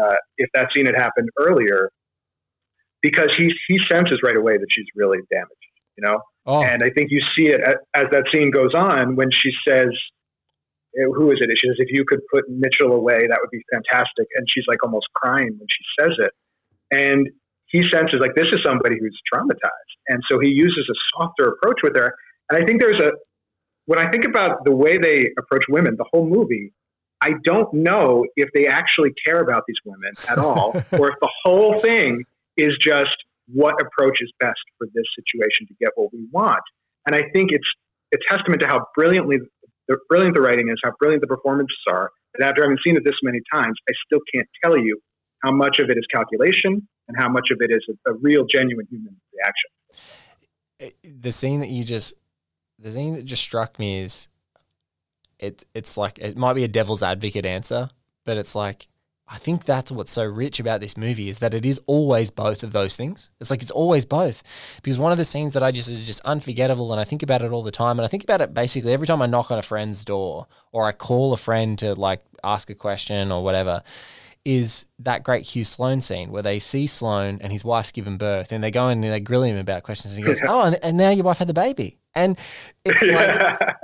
uh, 0.00 0.16
if 0.36 0.48
that 0.54 0.68
scene 0.74 0.86
had 0.86 0.94
happened 0.94 1.28
earlier, 1.38 1.90
because 3.02 3.28
he 3.36 3.52
he 3.66 3.78
senses 3.90 4.20
right 4.22 4.36
away 4.36 4.56
that 4.58 4.66
she's 4.70 4.86
really 4.94 5.18
damaged, 5.32 5.72
you 5.96 6.04
know. 6.04 6.20
Oh. 6.46 6.62
And 6.62 6.82
I 6.82 6.90
think 6.90 7.10
you 7.10 7.20
see 7.36 7.48
it 7.48 7.60
as, 7.60 7.74
as 7.94 8.04
that 8.12 8.24
scene 8.32 8.50
goes 8.50 8.74
on 8.74 9.16
when 9.16 9.30
she 9.30 9.50
says, 9.66 9.88
eh, 10.96 11.08
"Who 11.14 11.30
is 11.30 11.38
it?" 11.40 11.50
She 11.58 11.68
says, 11.68 11.76
"If 11.78 11.88
you 11.90 12.04
could 12.06 12.20
put 12.32 12.44
Mitchell 12.48 12.92
away, 12.92 13.18
that 13.18 13.38
would 13.40 13.50
be 13.50 13.62
fantastic." 13.72 14.26
And 14.36 14.46
she's 14.52 14.64
like 14.68 14.82
almost 14.84 15.06
crying 15.14 15.56
when 15.58 15.68
she 15.68 15.84
says 15.98 16.14
it, 16.18 16.32
and 16.90 17.28
he 17.66 17.82
senses 17.82 18.20
like 18.20 18.34
this 18.34 18.48
is 18.48 18.60
somebody 18.64 18.96
who's 19.00 19.18
traumatized, 19.32 19.96
and 20.08 20.22
so 20.30 20.38
he 20.38 20.48
uses 20.48 20.88
a 20.90 20.96
softer 21.16 21.48
approach 21.48 21.80
with 21.82 21.96
her. 21.96 22.14
And 22.50 22.62
I 22.62 22.66
think 22.66 22.80
there's 22.80 23.00
a 23.00 23.12
when 23.86 23.98
I 23.98 24.10
think 24.10 24.26
about 24.26 24.64
the 24.64 24.74
way 24.74 24.98
they 24.98 25.30
approach 25.38 25.64
women, 25.68 25.96
the 25.96 26.04
whole 26.12 26.26
movie, 26.26 26.72
I 27.22 27.30
don't 27.44 27.72
know 27.72 28.26
if 28.36 28.50
they 28.54 28.66
actually 28.66 29.12
care 29.24 29.40
about 29.40 29.64
these 29.66 29.78
women 29.84 30.12
at 30.28 30.38
all, 30.38 30.72
or 30.92 31.08
if 31.08 31.14
the 31.20 31.30
whole 31.42 31.74
thing 31.80 32.24
is 32.58 32.76
just 32.82 33.16
what 33.52 33.80
approach 33.80 34.18
is 34.20 34.30
best 34.40 34.60
for 34.76 34.86
this 34.94 35.04
situation 35.16 35.66
to 35.68 35.74
get 35.80 35.90
what 35.94 36.12
we 36.12 36.26
want. 36.30 36.60
And 37.06 37.16
I 37.16 37.22
think 37.32 37.50
it's 37.50 37.66
a 38.14 38.18
testament 38.28 38.60
to 38.60 38.66
how 38.66 38.86
brilliantly 38.94 39.38
the 39.88 39.96
brilliant 40.10 40.34
the 40.34 40.42
writing 40.42 40.68
is, 40.68 40.76
how 40.84 40.92
brilliant 40.98 41.22
the 41.22 41.26
performances 41.26 41.78
are. 41.88 42.10
That 42.34 42.46
after 42.46 42.62
having 42.62 42.76
seen 42.86 42.94
it 42.94 43.04
this 43.04 43.14
many 43.22 43.40
times, 43.52 43.74
I 43.88 43.92
still 44.06 44.20
can't 44.34 44.46
tell 44.62 44.76
you 44.76 45.00
how 45.42 45.50
much 45.50 45.78
of 45.78 45.88
it 45.88 45.96
is 45.96 46.04
calculation 46.12 46.86
and 47.08 47.16
how 47.16 47.28
much 47.30 47.48
of 47.50 47.58
it 47.62 47.70
is 47.70 47.82
a, 47.88 48.10
a 48.10 48.14
real, 48.20 48.44
genuine 48.52 48.86
human 48.90 49.16
reaction. 49.34 49.70
Eh, 50.80 51.10
the 51.20 51.32
scene 51.32 51.60
that 51.60 51.70
you 51.70 51.84
just, 51.84 52.14
the 52.78 52.92
scene 52.92 53.14
that 53.14 53.24
just 53.24 53.42
struck 53.42 53.78
me 53.78 54.00
is, 54.00 54.28
it 55.38 55.64
it's 55.74 55.96
like 55.96 56.18
it 56.18 56.36
might 56.36 56.54
be 56.54 56.64
a 56.64 56.68
devil's 56.68 57.02
advocate 57.02 57.46
answer, 57.46 57.90
but 58.24 58.36
it's 58.36 58.54
like 58.54 58.88
I 59.30 59.36
think 59.36 59.64
that's 59.64 59.92
what's 59.92 60.10
so 60.10 60.24
rich 60.24 60.58
about 60.58 60.80
this 60.80 60.96
movie 60.96 61.28
is 61.28 61.40
that 61.40 61.52
it 61.52 61.66
is 61.66 61.78
always 61.86 62.30
both 62.30 62.62
of 62.62 62.72
those 62.72 62.96
things. 62.96 63.30
It's 63.40 63.50
like 63.50 63.60
it's 63.60 63.70
always 63.70 64.06
both. 64.06 64.42
Because 64.82 64.98
one 64.98 65.12
of 65.12 65.18
the 65.18 65.24
scenes 65.24 65.52
that 65.52 65.62
I 65.62 65.70
just 65.70 65.88
is 65.90 66.06
just 66.06 66.22
unforgettable 66.24 66.92
and 66.92 67.00
I 67.00 67.04
think 67.04 67.22
about 67.22 67.42
it 67.42 67.52
all 67.52 67.62
the 67.62 67.70
time 67.70 67.98
and 67.98 68.06
I 68.06 68.08
think 68.08 68.24
about 68.24 68.40
it 68.40 68.54
basically 68.54 68.92
every 68.92 69.06
time 69.06 69.20
I 69.20 69.26
knock 69.26 69.50
on 69.50 69.58
a 69.58 69.62
friend's 69.62 70.04
door 70.04 70.46
or 70.72 70.86
I 70.86 70.92
call 70.92 71.34
a 71.34 71.36
friend 71.36 71.78
to 71.80 71.94
like 71.94 72.24
ask 72.42 72.70
a 72.70 72.74
question 72.74 73.30
or 73.30 73.44
whatever 73.44 73.82
is 74.46 74.86
that 75.00 75.24
great 75.24 75.44
Hugh 75.44 75.64
Sloan 75.64 76.00
scene 76.00 76.30
where 76.30 76.42
they 76.42 76.58
see 76.58 76.86
Sloan 76.86 77.38
and 77.42 77.52
his 77.52 77.66
wife's 77.66 77.92
given 77.92 78.16
birth 78.16 78.50
and 78.50 78.64
they 78.64 78.70
go 78.70 78.88
in 78.88 79.04
and 79.04 79.12
they 79.12 79.20
grill 79.20 79.42
him 79.42 79.58
about 79.58 79.82
questions 79.82 80.14
and 80.14 80.22
he 80.22 80.26
goes, 80.26 80.40
"Oh, 80.48 80.62
and, 80.62 80.78
and 80.82 80.96
now 80.96 81.10
your 81.10 81.24
wife 81.24 81.36
had 81.36 81.48
the 81.48 81.54
baby." 81.54 81.97
And 82.14 82.38
it's 82.84 83.02
like 83.60 83.76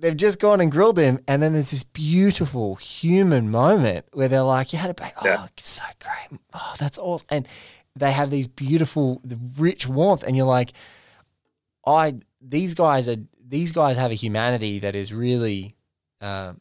they've 0.00 0.16
just 0.16 0.38
gone 0.38 0.60
and 0.60 0.70
grilled 0.70 0.98
him, 0.98 1.18
and 1.26 1.42
then 1.42 1.52
there's 1.52 1.70
this 1.70 1.84
beautiful 1.84 2.76
human 2.76 3.50
moment 3.50 4.06
where 4.12 4.28
they're 4.28 4.42
like, 4.42 4.72
"You 4.72 4.78
had 4.78 4.90
a 4.90 4.94
baby, 4.94 5.12
oh, 5.22 5.26
yeah. 5.26 5.46
it's 5.56 5.68
so 5.68 5.84
great, 6.00 6.40
oh, 6.54 6.74
that's 6.78 6.98
awesome," 6.98 7.26
and 7.30 7.48
they 7.96 8.12
have 8.12 8.30
these 8.30 8.46
beautiful, 8.46 9.20
rich 9.56 9.86
warmth, 9.86 10.22
and 10.22 10.36
you're 10.36 10.46
like, 10.46 10.72
"I 11.86 12.14
these 12.40 12.74
guys 12.74 13.08
are 13.08 13.16
these 13.46 13.72
guys 13.72 13.96
have 13.96 14.10
a 14.10 14.14
humanity 14.14 14.78
that 14.80 14.94
is 14.94 15.12
really, 15.12 15.74
um, 16.20 16.60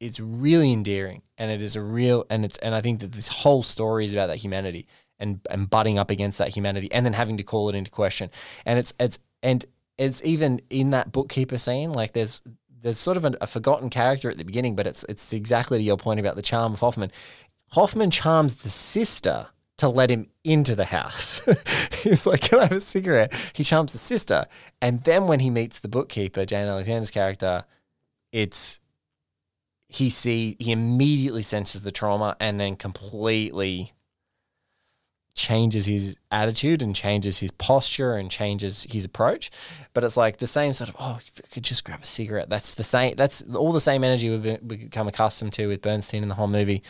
it's 0.00 0.18
really 0.18 0.72
endearing, 0.72 1.22
and 1.38 1.50
it 1.50 1.62
is 1.62 1.76
a 1.76 1.82
real, 1.82 2.24
and 2.30 2.44
it's, 2.44 2.58
and 2.58 2.74
I 2.74 2.80
think 2.80 3.00
that 3.00 3.12
this 3.12 3.28
whole 3.28 3.62
story 3.62 4.04
is 4.04 4.12
about 4.12 4.28
that 4.28 4.38
humanity." 4.38 4.86
And, 5.22 5.40
and 5.50 5.68
butting 5.68 5.98
up 5.98 6.10
against 6.10 6.38
that 6.38 6.48
humanity 6.48 6.90
and 6.92 7.04
then 7.04 7.12
having 7.12 7.36
to 7.36 7.42
call 7.42 7.68
it 7.68 7.74
into 7.74 7.90
question 7.90 8.30
and 8.64 8.78
it's 8.78 8.94
it's 8.98 9.18
and 9.42 9.66
it's 10.00 10.22
even 10.24 10.62
in 10.70 10.90
that 10.90 11.12
bookkeeper 11.12 11.58
scene. 11.58 11.92
Like 11.92 12.12
there's 12.12 12.42
there's 12.82 12.98
sort 12.98 13.18
of 13.18 13.26
a, 13.26 13.34
a 13.42 13.46
forgotten 13.46 13.90
character 13.90 14.30
at 14.30 14.38
the 14.38 14.44
beginning, 14.44 14.74
but 14.74 14.86
it's 14.86 15.04
it's 15.08 15.32
exactly 15.34 15.78
to 15.78 15.84
your 15.84 15.98
point 15.98 16.18
about 16.18 16.36
the 16.36 16.42
charm 16.42 16.72
of 16.72 16.80
Hoffman. 16.80 17.12
Hoffman 17.72 18.10
charms 18.10 18.62
the 18.62 18.70
sister 18.70 19.48
to 19.76 19.88
let 19.88 20.10
him 20.10 20.28
into 20.42 20.74
the 20.74 20.86
house. 20.86 21.46
He's 22.02 22.26
like, 22.26 22.40
Can 22.40 22.60
I 22.60 22.62
have 22.62 22.72
a 22.72 22.80
cigarette? 22.80 23.52
He 23.54 23.62
charms 23.62 23.92
the 23.92 23.98
sister. 23.98 24.46
And 24.80 25.04
then 25.04 25.26
when 25.26 25.40
he 25.40 25.50
meets 25.50 25.80
the 25.80 25.88
bookkeeper, 25.88 26.46
Jane 26.46 26.66
Alexander's 26.66 27.10
character, 27.10 27.64
it's 28.32 28.80
he 29.88 30.08
see 30.08 30.56
he 30.58 30.72
immediately 30.72 31.42
senses 31.42 31.82
the 31.82 31.92
trauma 31.92 32.36
and 32.40 32.58
then 32.58 32.76
completely 32.76 33.92
changes 35.40 35.86
his 35.86 36.16
attitude 36.30 36.82
and 36.82 36.94
changes 36.94 37.38
his 37.38 37.50
posture 37.52 38.14
and 38.14 38.30
changes 38.30 38.86
his 38.90 39.04
approach. 39.04 39.50
But 39.94 40.04
it's 40.04 40.16
like 40.16 40.36
the 40.36 40.46
same 40.46 40.72
sort 40.72 40.90
of, 40.90 40.96
oh, 40.98 41.18
you 41.24 41.42
could 41.50 41.64
just 41.64 41.84
grab 41.84 42.02
a 42.02 42.06
cigarette. 42.06 42.48
That's 42.48 42.74
the 42.74 42.84
same, 42.84 43.16
that's 43.16 43.42
all 43.54 43.72
the 43.72 43.80
same 43.80 44.04
energy 44.04 44.30
we've 44.30 44.68
become 44.68 45.08
accustomed 45.08 45.52
to 45.54 45.66
with 45.66 45.82
Bernstein 45.82 46.22
in 46.22 46.28
the 46.28 46.34
whole 46.34 46.48
movie. 46.48 46.82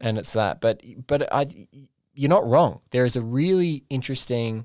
And 0.00 0.18
it's 0.18 0.32
that. 0.32 0.60
But, 0.60 0.82
but 1.06 1.32
I, 1.32 1.46
you're 2.14 2.30
not 2.30 2.46
wrong. 2.46 2.80
There 2.90 3.04
is 3.04 3.16
a 3.16 3.22
really 3.22 3.84
interesting 3.90 4.64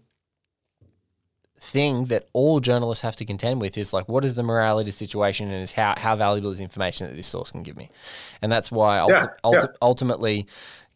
thing 1.57 2.05
that 2.05 2.27
all 2.33 2.59
journalists 2.59 3.01
have 3.01 3.15
to 3.15 3.25
contend 3.25 3.59
with 3.59 3.77
is 3.77 3.91
like 3.91 4.07
what 4.07 4.23
is 4.23 4.35
the 4.35 4.43
morality 4.43 4.91
situation 4.91 5.51
and 5.51 5.63
is 5.63 5.73
how, 5.73 5.95
how 5.97 6.15
valuable 6.15 6.51
is 6.51 6.59
information 6.59 7.07
that 7.07 7.15
this 7.15 7.25
source 7.25 7.51
can 7.51 7.63
give 7.63 7.75
me 7.75 7.89
and 8.41 8.51
that's 8.51 8.71
why 8.71 8.97
ulti- 8.99 9.09
yeah, 9.09 9.27
ulti- 9.43 9.73
ultimately 9.81 10.45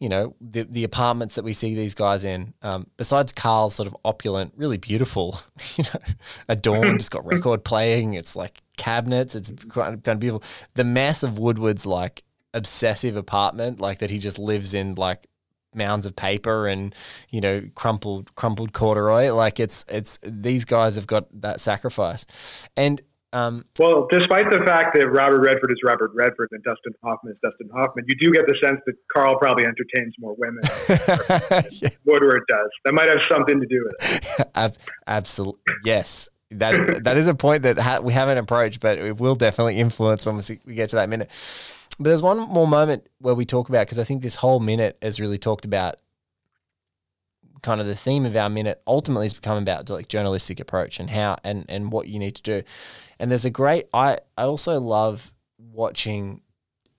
you 0.00 0.08
know, 0.08 0.34
the 0.40 0.62
the 0.62 0.82
apartments 0.82 1.34
that 1.34 1.44
we 1.44 1.52
see 1.52 1.74
these 1.74 1.94
guys 1.94 2.24
in, 2.24 2.54
um, 2.62 2.86
besides 2.96 3.32
Carl's 3.32 3.74
sort 3.74 3.86
of 3.86 3.94
opulent, 4.04 4.54
really 4.56 4.78
beautiful, 4.78 5.38
you 5.76 5.84
know, 5.84 6.00
adorned, 6.48 6.96
it's 6.96 7.10
got 7.10 7.24
record 7.26 7.64
playing, 7.64 8.14
it's 8.14 8.34
like 8.34 8.62
cabinets, 8.78 9.34
it's 9.34 9.52
quite, 9.68 10.02
kind 10.02 10.08
of 10.08 10.20
beautiful. 10.20 10.42
The 10.74 10.84
mess 10.84 11.22
of 11.22 11.38
Woodward's 11.38 11.84
like 11.84 12.24
obsessive 12.54 13.14
apartment, 13.14 13.78
like 13.78 13.98
that 13.98 14.08
he 14.08 14.18
just 14.18 14.38
lives 14.38 14.72
in 14.72 14.94
like 14.94 15.28
mounds 15.74 16.06
of 16.06 16.16
paper 16.16 16.66
and 16.66 16.94
you 17.28 17.40
know 17.40 17.62
crumpled 17.76 18.34
crumpled 18.34 18.72
corduroy 18.72 19.32
like 19.32 19.60
it's 19.60 19.84
it's 19.88 20.18
these 20.24 20.64
guys 20.64 20.96
have 20.96 21.06
got 21.06 21.28
that 21.42 21.60
sacrifice 21.60 22.66
and 22.76 23.00
um, 23.32 23.64
well, 23.78 24.08
despite 24.10 24.50
the 24.50 24.58
fact 24.66 24.96
that 24.98 25.08
Robert 25.08 25.40
Redford 25.40 25.70
is 25.70 25.78
Robert 25.84 26.10
Redford 26.14 26.48
and 26.50 26.62
Dustin 26.64 26.92
Hoffman 27.04 27.32
is 27.32 27.38
Dustin 27.42 27.68
Hoffman, 27.72 28.04
you 28.08 28.16
do 28.18 28.32
get 28.32 28.46
the 28.46 28.56
sense 28.62 28.80
that 28.86 28.94
Carl 29.12 29.38
probably 29.38 29.64
entertains 29.64 30.14
more 30.18 30.34
women 30.36 30.62
yeah. 31.70 31.90
Woodward 32.04 32.42
does. 32.48 32.68
That 32.84 32.94
might 32.94 33.08
have 33.08 33.20
something 33.30 33.60
to 33.60 33.66
do 33.66 33.84
with 33.84 34.34
it. 34.56 34.78
Absolutely, 35.06 35.60
yes. 35.84 36.28
That 36.50 37.04
that 37.04 37.16
is 37.16 37.28
a 37.28 37.34
point 37.34 37.62
that 37.62 37.78
ha- 37.78 38.00
we 38.00 38.12
haven't 38.12 38.38
approached, 38.38 38.80
but 38.80 38.98
it 38.98 39.20
will 39.20 39.36
definitely 39.36 39.76
influence 39.76 40.26
when 40.26 40.40
we 40.66 40.74
get 40.74 40.90
to 40.90 40.96
that 40.96 41.08
minute. 41.08 41.30
But 41.98 42.06
there's 42.06 42.22
one 42.22 42.38
more 42.38 42.66
moment 42.66 43.06
where 43.20 43.36
we 43.36 43.44
talk 43.44 43.68
about 43.68 43.86
because 43.86 44.00
I 44.00 44.04
think 44.04 44.22
this 44.22 44.34
whole 44.34 44.58
minute 44.58 44.98
has 45.00 45.20
really 45.20 45.38
talked 45.38 45.64
about 45.64 46.00
kind 47.62 47.80
of 47.80 47.86
the 47.86 47.94
theme 47.94 48.24
of 48.24 48.34
our 48.34 48.48
minute 48.48 48.82
ultimately 48.86 49.26
has 49.26 49.34
become 49.34 49.58
about 49.58 49.88
like 49.90 50.08
journalistic 50.08 50.58
approach 50.58 50.98
and 50.98 51.10
how 51.10 51.36
and 51.44 51.64
and 51.68 51.92
what 51.92 52.08
you 52.08 52.18
need 52.18 52.34
to 52.34 52.42
do 52.42 52.62
and 53.20 53.30
there's 53.30 53.44
a 53.44 53.50
great 53.50 53.86
I 53.94 54.18
I 54.36 54.44
also 54.44 54.80
love 54.80 55.32
watching 55.58 56.40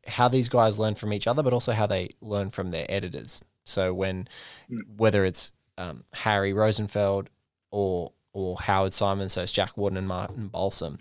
how 0.07 0.27
these 0.29 0.47
guys 0.47 0.79
learn 0.79 0.95
from 0.95 1.13
each 1.13 1.27
other, 1.27 1.43
but 1.43 1.51
also 1.51 1.73
how 1.73 1.87
they 1.87 2.11
learn 2.21 2.51
from 2.51 2.69
their 2.69 2.85
editors. 2.87 3.41
So 3.65 3.93
when 3.93 4.29
mm. 4.71 4.79
whether 4.95 5.25
it's 5.25 5.51
um, 5.77 6.05
Harry 6.13 6.53
Rosenfeld 6.53 7.29
or 7.71 8.13
or 8.33 8.55
Howard 8.57 8.93
Simon, 8.93 9.27
so 9.27 9.41
it's 9.41 9.51
Jack 9.51 9.75
Warden 9.75 9.97
and 9.97 10.07
Martin 10.07 10.47
Balsam. 10.47 10.99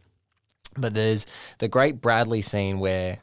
But 0.77 0.95
there's 0.95 1.27
the 1.59 1.69
great 1.69 2.01
Bradlee 2.01 2.43
scene 2.43 2.81
where 2.81 3.19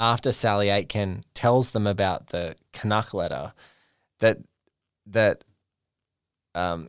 after 0.00 0.32
Sally 0.32 0.70
Aitken 0.70 1.24
tells 1.34 1.70
them 1.72 1.86
about 1.86 2.28
the 2.28 2.56
Canuck 2.72 3.12
letter, 3.12 3.52
that 4.20 4.38
that 5.06 5.44
um, 6.54 6.88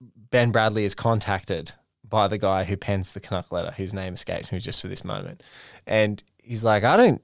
Ben 0.00 0.52
Bradlee 0.52 0.84
is 0.84 0.94
contacted 0.94 1.72
by 2.08 2.28
the 2.28 2.38
guy 2.38 2.64
who 2.64 2.76
pens 2.76 3.12
the 3.12 3.20
Canuck 3.20 3.52
letter, 3.52 3.72
whose 3.76 3.92
name 3.92 4.14
escapes 4.14 4.52
me 4.52 4.58
just 4.58 4.82
for 4.82 4.88
this 4.88 5.04
moment. 5.04 5.42
And 5.86 6.22
he's 6.42 6.64
like, 6.64 6.84
I 6.84 6.96
don't, 6.96 7.22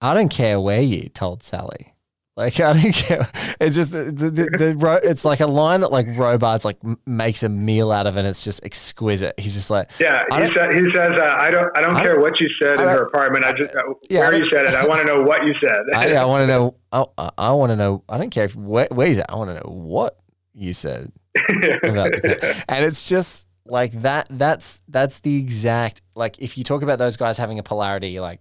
I 0.00 0.14
don't 0.14 0.28
care 0.28 0.60
where 0.60 0.82
you 0.82 1.08
told 1.08 1.42
Sally. 1.42 1.94
Like 2.38 2.60
I 2.60 2.72
don't 2.72 2.94
care. 2.94 3.28
It's 3.60 3.74
just 3.74 3.90
the 3.90 4.04
the, 4.04 4.30
the, 4.30 4.44
the 4.56 5.00
it's 5.02 5.24
like 5.24 5.40
a 5.40 5.46
line 5.46 5.80
that 5.80 5.90
like 5.90 6.06
Robards 6.16 6.64
like 6.64 6.78
makes 7.04 7.42
a 7.42 7.48
meal 7.48 7.90
out 7.90 8.06
of, 8.06 8.16
and 8.16 8.28
it's 8.28 8.44
just 8.44 8.64
exquisite. 8.64 9.38
He's 9.40 9.54
just 9.54 9.70
like, 9.70 9.90
yeah. 9.98 10.22
He, 10.30 10.54
sa- 10.54 10.70
he 10.70 10.84
says, 10.94 11.18
uh, 11.18 11.34
I 11.36 11.50
don't, 11.50 11.76
I 11.76 11.80
don't 11.80 11.96
I 11.96 12.02
care 12.02 12.14
don't, 12.14 12.22
what 12.22 12.38
you 12.38 12.48
said 12.62 12.78
in 12.78 12.86
her 12.86 13.02
apartment. 13.02 13.44
I 13.44 13.52
just, 13.52 13.74
uh, 13.74 13.82
yeah, 14.08 14.20
where 14.20 14.34
you 14.36 14.48
said 14.50 14.66
it. 14.66 14.74
I 14.74 14.86
want 14.86 15.00
to 15.00 15.06
know 15.06 15.20
what 15.22 15.44
you 15.44 15.54
said. 15.60 15.80
I, 15.94 16.14
I 16.14 16.24
want 16.26 16.42
to 16.42 16.46
know. 16.46 16.76
I, 16.92 17.30
I 17.36 17.50
want 17.50 17.70
to 17.70 17.76
know. 17.76 18.04
I 18.08 18.18
don't 18.18 18.30
care 18.30 18.44
if 18.44 18.54
where, 18.54 18.86
where 18.92 19.08
is 19.08 19.18
it. 19.18 19.26
I 19.28 19.34
want 19.34 19.50
to 19.50 19.54
know 19.54 19.72
what 19.72 20.20
you 20.54 20.72
said. 20.72 21.10
and 21.52 22.84
it's 22.84 23.08
just 23.08 23.47
like 23.68 23.92
that. 24.02 24.26
That's 24.30 24.80
that's 24.88 25.20
the 25.20 25.36
exact 25.36 26.02
like 26.14 26.38
if 26.38 26.58
you 26.58 26.64
talk 26.64 26.82
about 26.82 26.98
those 26.98 27.16
guys 27.16 27.38
having 27.38 27.58
a 27.58 27.62
polarity, 27.62 28.18
like 28.20 28.40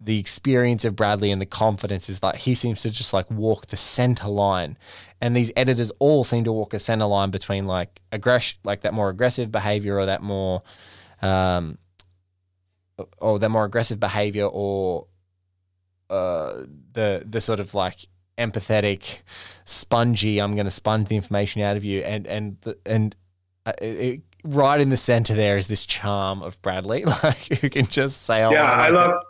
the 0.00 0.18
experience 0.18 0.84
of 0.84 0.96
Bradlee 0.96 1.32
and 1.32 1.40
the 1.40 1.46
confidence 1.46 2.08
is 2.08 2.22
like 2.22 2.36
he 2.36 2.54
seems 2.54 2.82
to 2.82 2.90
just 2.90 3.12
like 3.12 3.30
walk 3.30 3.68
the 3.68 3.76
center 3.76 4.28
line, 4.28 4.76
and 5.20 5.36
these 5.36 5.52
editors 5.56 5.90
all 5.98 6.24
seem 6.24 6.44
to 6.44 6.52
walk 6.52 6.74
a 6.74 6.78
center 6.78 7.06
line 7.06 7.30
between 7.30 7.66
like 7.66 8.00
aggression, 8.10 8.58
like 8.64 8.80
that 8.80 8.94
more 8.94 9.10
aggressive 9.10 9.52
behavior 9.52 9.98
or 9.98 10.06
that 10.06 10.22
more, 10.22 10.62
um, 11.20 11.78
or 13.18 13.38
that 13.38 13.50
more 13.50 13.64
aggressive 13.64 14.00
behavior 14.00 14.46
or 14.46 15.06
uh, 16.10 16.64
the 16.92 17.24
the 17.28 17.40
sort 17.40 17.60
of 17.60 17.74
like 17.74 18.06
empathetic, 18.38 19.20
spongy. 19.64 20.40
I'm 20.40 20.54
going 20.54 20.66
to 20.66 20.70
sponge 20.70 21.08
the 21.08 21.16
information 21.16 21.62
out 21.62 21.76
of 21.76 21.84
you, 21.84 22.00
and 22.00 22.26
and 22.26 22.56
and 22.86 23.16
uh, 23.66 23.72
it, 23.80 24.22
right 24.44 24.80
in 24.80 24.90
the 24.90 24.96
center 24.96 25.34
there 25.34 25.58
is 25.58 25.68
this 25.68 25.86
charm 25.86 26.42
of 26.42 26.60
Bradlee, 26.62 27.06
like 27.22 27.60
who 27.60 27.68
can 27.68 27.86
just 27.86 28.22
say, 28.22 28.40
"Yeah, 28.40 28.64
I 28.64 28.88
love." 28.88 29.22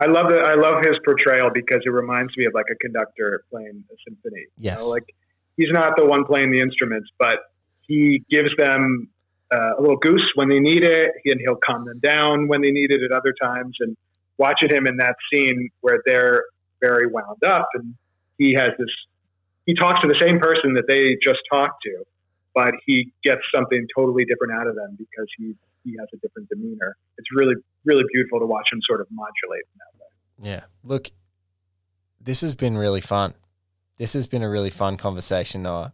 I 0.00 0.06
love 0.06 0.30
that. 0.30 0.42
I 0.42 0.54
love 0.54 0.84
his 0.84 0.96
portrayal 1.04 1.50
because 1.54 1.80
it 1.84 1.90
reminds 1.90 2.36
me 2.36 2.44
of 2.46 2.54
like 2.54 2.66
a 2.72 2.74
conductor 2.74 3.44
playing 3.50 3.84
a 3.88 3.94
symphony. 4.04 4.46
Yes. 4.58 4.78
You 4.80 4.86
know, 4.86 4.90
like 4.90 5.14
he's 5.56 5.70
not 5.70 5.96
the 5.96 6.04
one 6.04 6.24
playing 6.24 6.50
the 6.50 6.60
instruments, 6.60 7.08
but 7.20 7.38
he 7.82 8.24
gives 8.28 8.50
them 8.58 9.08
uh, 9.54 9.76
a 9.78 9.80
little 9.80 9.96
goose 9.96 10.28
when 10.34 10.48
they 10.48 10.58
need 10.58 10.82
it, 10.82 11.12
and 11.26 11.40
he'll 11.40 11.60
calm 11.64 11.84
them 11.84 12.00
down 12.00 12.48
when 12.48 12.62
they 12.62 12.72
need 12.72 12.90
it 12.90 13.00
at 13.02 13.12
other 13.12 13.32
times. 13.40 13.76
And 13.78 13.96
watching 14.38 14.70
him 14.70 14.88
in 14.88 14.96
that 14.96 15.14
scene 15.32 15.70
where 15.82 16.00
they're 16.04 16.46
very 16.80 17.06
wound 17.06 17.44
up, 17.44 17.68
and 17.74 17.94
he 18.38 18.54
has 18.54 18.70
this. 18.78 18.88
He 19.66 19.74
talks 19.74 20.00
to 20.00 20.08
the 20.08 20.18
same 20.20 20.40
person 20.40 20.74
that 20.74 20.88
they 20.88 21.16
just 21.22 21.38
talked 21.48 21.80
to, 21.84 22.04
but 22.54 22.72
he 22.86 23.12
gets 23.24 23.42
something 23.54 23.86
totally 23.96 24.24
different 24.24 24.52
out 24.52 24.66
of 24.66 24.74
them 24.74 24.96
because 24.98 25.26
he 25.36 25.54
he 25.84 25.96
has 25.98 26.08
a 26.14 26.16
different 26.18 26.48
demeanor. 26.48 26.96
It's 27.18 27.28
really 27.34 27.54
really 27.84 28.04
beautiful 28.12 28.40
to 28.40 28.46
watch 28.46 28.68
him 28.72 28.80
sort 28.88 29.00
of 29.00 29.06
modulate 29.10 29.64
in 29.72 29.78
that 29.78 30.00
way. 30.00 30.54
Yeah. 30.54 30.64
Look, 30.84 31.10
this 32.20 32.40
has 32.40 32.54
been 32.54 32.76
really 32.76 33.00
fun. 33.00 33.34
This 33.98 34.12
has 34.14 34.26
been 34.26 34.42
a 34.42 34.50
really 34.50 34.70
fun 34.70 34.96
conversation, 34.96 35.62
Noah. 35.62 35.92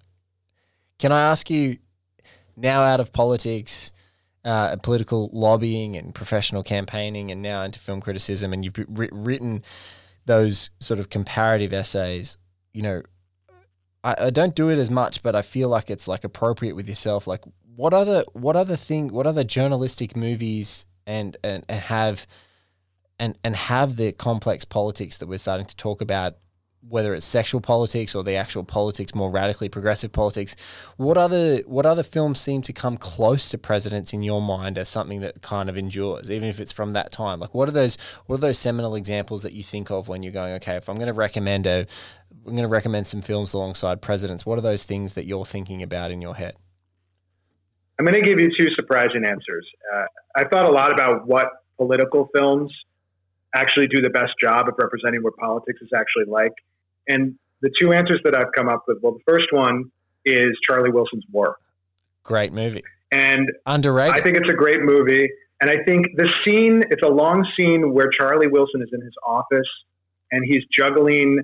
Can 0.99 1.13
I 1.13 1.21
ask 1.21 1.51
you 1.51 1.79
now 2.57 2.83
out 2.83 3.01
of 3.01 3.13
politics, 3.13 3.93
uh, 4.45 4.77
political 4.77 5.31
lobbying 5.33 5.97
and 5.97 6.15
professional 6.15 6.63
campaigning, 6.63 7.31
and 7.31 7.43
now 7.43 7.63
into 7.63 7.79
film 7.79 8.01
criticism, 8.01 8.53
and 8.53 8.65
you've 8.65 8.79
written 8.89 9.63
those 10.27 10.71
sort 10.81 11.01
of 11.01 11.09
comparative 11.09 11.73
essays, 11.73 12.37
you 12.73 12.83
know, 12.83 13.03
I, 14.05 14.15
I, 14.19 14.31
don't 14.31 14.55
do 14.55 14.69
it 14.69 14.79
as 14.79 14.91
much, 14.91 15.23
but 15.23 15.35
I 15.35 15.43
feel 15.43 15.69
like 15.69 15.91
it's 15.91 16.07
like 16.09 16.25
appropriate 16.25 16.77
with 16.77 16.89
yourself. 16.89 17.27
Like, 17.27 17.43
what 17.77 17.95
other 17.95 18.25
what 18.33 18.57
other 18.57 18.77
thing, 18.77 19.09
what 19.09 19.27
other 19.27 19.45
journalistic 19.45 20.17
movies 20.17 20.87
and 21.07 21.37
and, 21.43 21.65
and 21.69 21.81
have 21.81 22.27
and 23.19 23.39
and 23.45 23.57
have 23.57 23.97
the 23.97 24.13
complex 24.13 24.65
politics 24.65 25.17
that 25.19 25.29
we're 25.29 25.39
starting 25.39 25.67
to 25.67 25.77
talk 25.77 26.01
about 26.01 26.37
whether 26.89 27.15
it's 27.15 27.27
sexual 27.27 27.61
politics 27.61 28.15
or 28.15 28.23
the 28.23 28.37
actual 28.37 28.65
politics, 28.65 29.15
more 29.15 29.31
radically 29.31 29.69
progressive 29.69 30.13
politics. 30.13 30.55
What 30.97 31.19
other 31.19 31.59
what 31.67 31.87
other 31.87 32.03
films 32.03 32.41
seem 32.41 32.63
to 32.63 32.73
come 32.73 32.97
close 32.97 33.49
to 33.51 33.59
Presidents 33.59 34.13
in 34.13 34.23
your 34.23 34.41
mind 34.41 34.79
as 34.79 34.89
something 34.89 35.21
that 35.21 35.43
kind 35.43 35.69
of 35.69 35.77
endures, 35.77 36.31
even 36.31 36.49
if 36.49 36.61
it's 36.61 36.73
from 36.73 36.93
that 36.93 37.13
time? 37.13 37.41
Like 37.41 37.55
what 37.55 37.69
are 37.69 37.73
those 37.73 37.99
what 38.27 38.37
are 38.37 38.41
those 38.41 38.59
seminal 38.59 38.95
examples 38.95 39.43
that 39.43 39.53
you 39.53 39.63
think 39.63 39.91
of 39.91 40.09
when 40.09 40.23
you're 40.23 40.33
going, 40.33 40.55
okay, 40.55 40.77
if 40.77 40.89
I'm 40.89 40.97
going 40.97 41.09
to 41.09 41.13
recommend 41.13 41.67
a 41.67 41.87
I'm 42.49 42.55
going 42.55 42.63
to 42.63 42.69
recommend 42.69 43.07
some 43.07 43.21
films 43.21 43.53
alongside 43.53 44.01
Presidents. 44.01 44.47
What 44.47 44.59
are 44.59 44.63
those 44.63 44.85
things 44.85 45.13
that 45.15 45.27
you're 45.27 45.45
thinking 45.45 45.83
about 45.83 46.11
in 46.11 46.23
your 46.23 46.35
head? 46.35 46.57
I'm 47.99 48.07
going 48.07 48.21
to 48.23 48.27
give 48.27 48.41
you 48.41 48.51
two 48.57 48.69
surprising 48.75 49.25
answers. 49.25 49.69
Uh, 49.93 50.05
I 50.37 50.45
thought 50.45 50.65
a 50.65 50.71
lot 50.71 50.93
about 50.93 51.27
what 51.27 51.47
political 51.77 52.29
films 52.35 52.73
actually 53.55 53.87
do 53.87 54.01
the 54.01 54.11
best 54.11 54.33
job 54.43 54.69
of 54.69 54.75
representing 54.79 55.23
what 55.23 55.37
politics 55.37 55.81
is 55.83 55.91
actually 55.95 56.25
like. 56.27 56.53
And 57.09 57.35
the 57.61 57.71
two 57.81 57.93
answers 57.93 58.21
that 58.25 58.35
I've 58.35 58.53
come 58.57 58.69
up 58.69 58.85
with 58.89 58.99
well, 59.03 59.13
the 59.13 59.21
first 59.27 59.53
one 59.53 59.91
is 60.25 60.57
Charlie 60.67 60.91
Wilson's 60.91 61.25
War. 61.31 61.57
Great 62.23 62.53
movie. 62.53 62.85
And 63.11 63.51
underrated. 63.67 64.15
I 64.15 64.23
think 64.23 64.37
it's 64.37 64.51
a 64.51 64.55
great 64.55 64.83
movie. 64.83 65.29
And 65.61 65.71
I 65.71 65.83
think 65.85 66.07
the 66.17 66.33
scene, 66.45 66.83
it's 66.91 67.03
a 67.03 67.09
long 67.09 67.47
scene 67.59 67.93
where 67.93 68.09
Charlie 68.11 68.47
Wilson 68.47 68.81
is 68.81 68.89
in 68.93 69.01
his 69.03 69.15
office 69.27 69.69
and 70.31 70.45
he's 70.47 70.63
juggling 70.77 71.41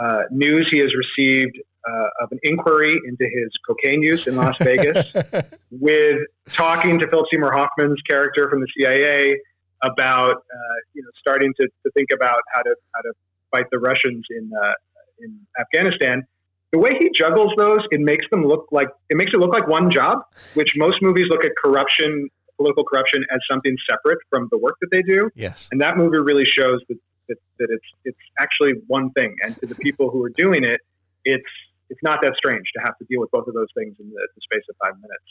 uh, 0.00 0.22
news 0.30 0.68
he 0.70 0.78
has 0.78 0.90
received 0.94 1.58
uh, 1.88 2.08
of 2.24 2.32
an 2.32 2.38
inquiry 2.42 2.98
into 3.06 3.24
his 3.24 3.50
cocaine 3.66 4.02
use 4.02 4.26
in 4.26 4.36
Las 4.36 4.56
Vegas 4.58 5.12
with 5.70 6.20
talking 6.50 6.98
to 6.98 7.08
Philip 7.08 7.26
Seymour 7.32 7.52
Hoffman's 7.52 8.00
character 8.02 8.48
from 8.48 8.60
the 8.60 8.68
CIA 8.76 9.36
about 9.82 10.36
uh, 10.36 10.76
you 10.94 11.02
know 11.02 11.08
starting 11.18 11.52
to, 11.60 11.66
to 11.66 11.90
think 11.92 12.10
about 12.12 12.40
how 12.54 12.62
to 12.62 12.74
how 12.94 13.00
to 13.02 13.12
fight 13.50 13.64
the 13.70 13.78
Russians 13.78 14.24
in 14.30 14.50
uh, 14.62 14.72
in 15.20 15.38
Afghanistan. 15.60 16.26
The 16.72 16.78
way 16.78 16.92
he 16.98 17.10
juggles 17.14 17.52
those, 17.58 17.80
it 17.90 18.00
makes 18.00 18.24
them 18.30 18.46
look 18.46 18.66
like 18.70 18.88
it 19.10 19.16
makes 19.16 19.32
it 19.34 19.40
look 19.40 19.52
like 19.52 19.66
one 19.66 19.90
job, 19.90 20.18
which 20.54 20.74
most 20.76 21.02
movies 21.02 21.26
look 21.28 21.44
at 21.44 21.52
corruption, 21.62 22.28
political 22.56 22.84
corruption, 22.84 23.24
as 23.32 23.40
something 23.50 23.76
separate 23.88 24.18
from 24.30 24.48
the 24.50 24.58
work 24.58 24.76
that 24.80 24.88
they 24.90 25.02
do. 25.02 25.30
Yes, 25.34 25.68
and 25.70 25.80
that 25.80 25.96
movie 25.96 26.18
really 26.18 26.44
shows 26.44 26.80
that 26.88 26.96
that, 27.32 27.66
that 27.66 27.74
it's 27.74 27.86
it's 28.04 28.18
actually 28.38 28.72
one 28.86 29.10
thing, 29.10 29.34
and 29.42 29.56
to 29.60 29.66
the 29.66 29.74
people 29.76 30.10
who 30.10 30.22
are 30.24 30.32
doing 30.36 30.64
it, 30.64 30.80
it's 31.24 31.44
it's 31.90 32.02
not 32.02 32.20
that 32.22 32.34
strange 32.36 32.64
to 32.76 32.82
have 32.84 32.96
to 32.98 33.04
deal 33.08 33.20
with 33.20 33.30
both 33.30 33.46
of 33.46 33.54
those 33.54 33.68
things 33.76 33.94
in 34.00 34.08
the, 34.08 34.28
the 34.34 34.40
space 34.40 34.64
of 34.70 34.76
five 34.82 34.94
minutes. 34.96 35.24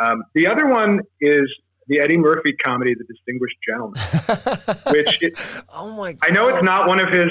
Um, 0.00 0.24
the 0.34 0.46
other 0.46 0.66
one 0.66 1.00
is 1.20 1.52
the 1.88 2.00
Eddie 2.00 2.18
Murphy 2.18 2.52
comedy, 2.52 2.94
The 2.94 3.04
Distinguished 3.04 3.56
Gentleman, 3.66 4.00
which 4.92 5.22
it, 5.22 5.64
oh 5.74 5.90
my, 5.96 6.12
God. 6.12 6.18
I 6.22 6.32
know 6.32 6.48
it's 6.48 6.62
not 6.62 6.88
one 6.88 7.00
of 7.00 7.08
his 7.12 7.28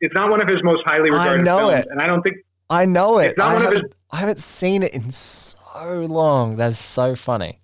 it's 0.00 0.14
not 0.14 0.30
one 0.30 0.40
of 0.40 0.48
his 0.48 0.62
most 0.62 0.82
highly 0.86 1.10
regarded 1.10 1.40
I 1.40 1.44
know 1.44 1.70
films, 1.70 1.84
it. 1.84 1.88
and 1.90 2.00
I 2.00 2.06
don't 2.06 2.22
think 2.22 2.36
I 2.70 2.86
know 2.86 3.18
it. 3.18 3.38
I 3.40 3.54
haven't, 3.54 3.72
his, 3.72 3.82
I 4.10 4.16
haven't 4.16 4.40
seen 4.40 4.82
it 4.82 4.92
in 4.92 5.10
so 5.10 6.02
long. 6.02 6.56
That's 6.56 6.78
so 6.78 7.16
funny. 7.16 7.60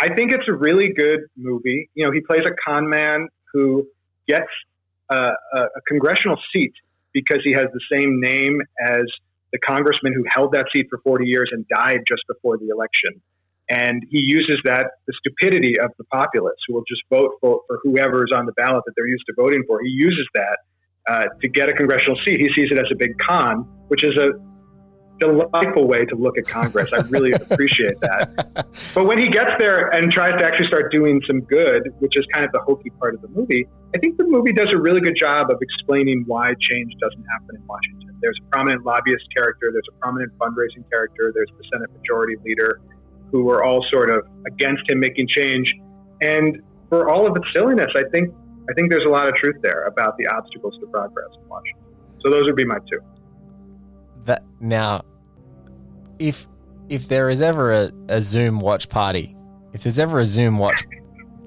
I 0.00 0.12
think 0.14 0.32
it's 0.32 0.48
a 0.48 0.52
really 0.52 0.92
good 0.92 1.20
movie. 1.36 1.88
You 1.94 2.04
know, 2.06 2.10
he 2.10 2.20
plays 2.20 2.44
a 2.46 2.52
con 2.68 2.88
man 2.88 3.28
who 3.52 3.86
gets 4.26 4.48
a, 5.12 5.60
a, 5.60 5.80
congressional 5.88 6.36
seat 6.52 6.72
because 7.12 7.38
he 7.44 7.52
has 7.52 7.66
the 7.72 7.80
same 7.90 8.20
name 8.20 8.60
as 8.80 9.04
the 9.52 9.58
congressman 9.58 10.12
who 10.14 10.24
held 10.28 10.52
that 10.52 10.66
seat 10.74 10.86
for 10.88 10.98
40 11.04 11.26
years 11.26 11.50
and 11.52 11.66
died 11.68 12.00
just 12.08 12.22
before 12.28 12.56
the 12.58 12.68
election. 12.68 13.20
And 13.68 14.02
he 14.10 14.20
uses 14.20 14.58
that, 14.64 14.90
the 15.06 15.14
stupidity 15.18 15.78
of 15.78 15.90
the 15.98 16.04
populace 16.04 16.56
who 16.66 16.74
will 16.74 16.84
just 16.88 17.02
vote 17.10 17.32
for, 17.40 17.60
for 17.66 17.80
whoever 17.82 18.24
is 18.24 18.32
on 18.34 18.46
the 18.46 18.52
ballot 18.52 18.82
that 18.86 18.92
they're 18.96 19.06
used 19.06 19.24
to 19.26 19.34
voting 19.36 19.62
for. 19.66 19.80
He 19.82 19.90
uses 19.90 20.26
that 20.34 20.58
uh, 21.08 21.26
to 21.40 21.48
get 21.48 21.68
a 21.68 21.72
congressional 21.72 22.16
seat. 22.24 22.40
He 22.40 22.48
sees 22.54 22.70
it 22.70 22.78
as 22.78 22.86
a 22.92 22.96
big 22.96 23.12
con, 23.26 23.62
which 23.88 24.04
is 24.04 24.16
a 24.16 24.32
delightful 25.20 25.86
way 25.86 26.04
to 26.04 26.16
look 26.16 26.36
at 26.38 26.46
Congress. 26.46 26.92
I 26.92 27.02
really 27.08 27.32
appreciate 27.50 28.00
that. 28.00 28.66
But 28.94 29.06
when 29.06 29.18
he 29.18 29.28
gets 29.28 29.50
there 29.58 29.88
and 29.88 30.10
tries 30.10 30.38
to 30.40 30.44
actually 30.44 30.66
start 30.66 30.92
doing 30.92 31.20
some 31.26 31.40
good, 31.42 31.82
which 32.00 32.12
is 32.16 32.26
kind 32.32 32.44
of 32.44 32.52
the 32.52 32.60
hokey 32.60 32.90
part 32.98 33.14
of 33.14 33.22
the 33.22 33.28
movie, 33.28 33.66
I 33.94 33.98
think 33.98 34.16
the 34.16 34.24
movie 34.24 34.52
does 34.52 34.72
a 34.72 34.78
really 34.78 35.00
good 35.00 35.16
job 35.16 35.50
of 35.50 35.58
explaining 35.60 36.24
why 36.26 36.54
change 36.60 36.92
doesn't 37.00 37.24
happen 37.24 37.56
in 37.56 37.66
Washington. 37.66 38.16
There's 38.22 38.38
a 38.40 38.50
prominent 38.50 38.84
lobbyist 38.84 39.24
character, 39.36 39.70
there's 39.72 39.88
a 39.90 39.98
prominent 40.00 40.32
fundraising 40.38 40.88
character, 40.90 41.30
there's 41.34 41.50
the 41.58 41.64
Senate 41.72 41.90
Majority 41.92 42.36
Leader, 42.44 42.80
who 43.30 43.50
are 43.50 43.62
all 43.62 43.84
sort 43.92 44.10
of 44.10 44.26
against 44.46 44.90
him 44.90 45.00
making 45.00 45.28
change. 45.28 45.74
And 46.22 46.62
for 46.88 47.10
all 47.10 47.26
of 47.26 47.36
its 47.36 47.46
silliness, 47.54 47.90
I 47.94 48.04
think 48.12 48.34
I 48.70 48.74
think 48.74 48.90
there's 48.90 49.04
a 49.04 49.10
lot 49.10 49.28
of 49.28 49.34
truth 49.34 49.56
there 49.60 49.84
about 49.86 50.16
the 50.16 50.26
obstacles 50.28 50.74
to 50.80 50.86
progress 50.86 51.28
in 51.42 51.48
Washington. 51.48 51.82
So 52.20 52.30
those 52.30 52.44
would 52.44 52.56
be 52.56 52.64
my 52.64 52.78
two. 52.88 53.00
That 54.24 54.44
now, 54.60 55.02
if 56.18 56.48
if 56.88 57.08
there 57.08 57.28
is 57.28 57.42
ever 57.42 57.72
a, 57.72 57.92
a 58.08 58.22
Zoom 58.22 58.60
watch 58.60 58.88
party, 58.88 59.36
if 59.72 59.82
there's 59.82 59.98
ever 59.98 60.20
a 60.20 60.24
Zoom 60.24 60.58
watch 60.58 60.84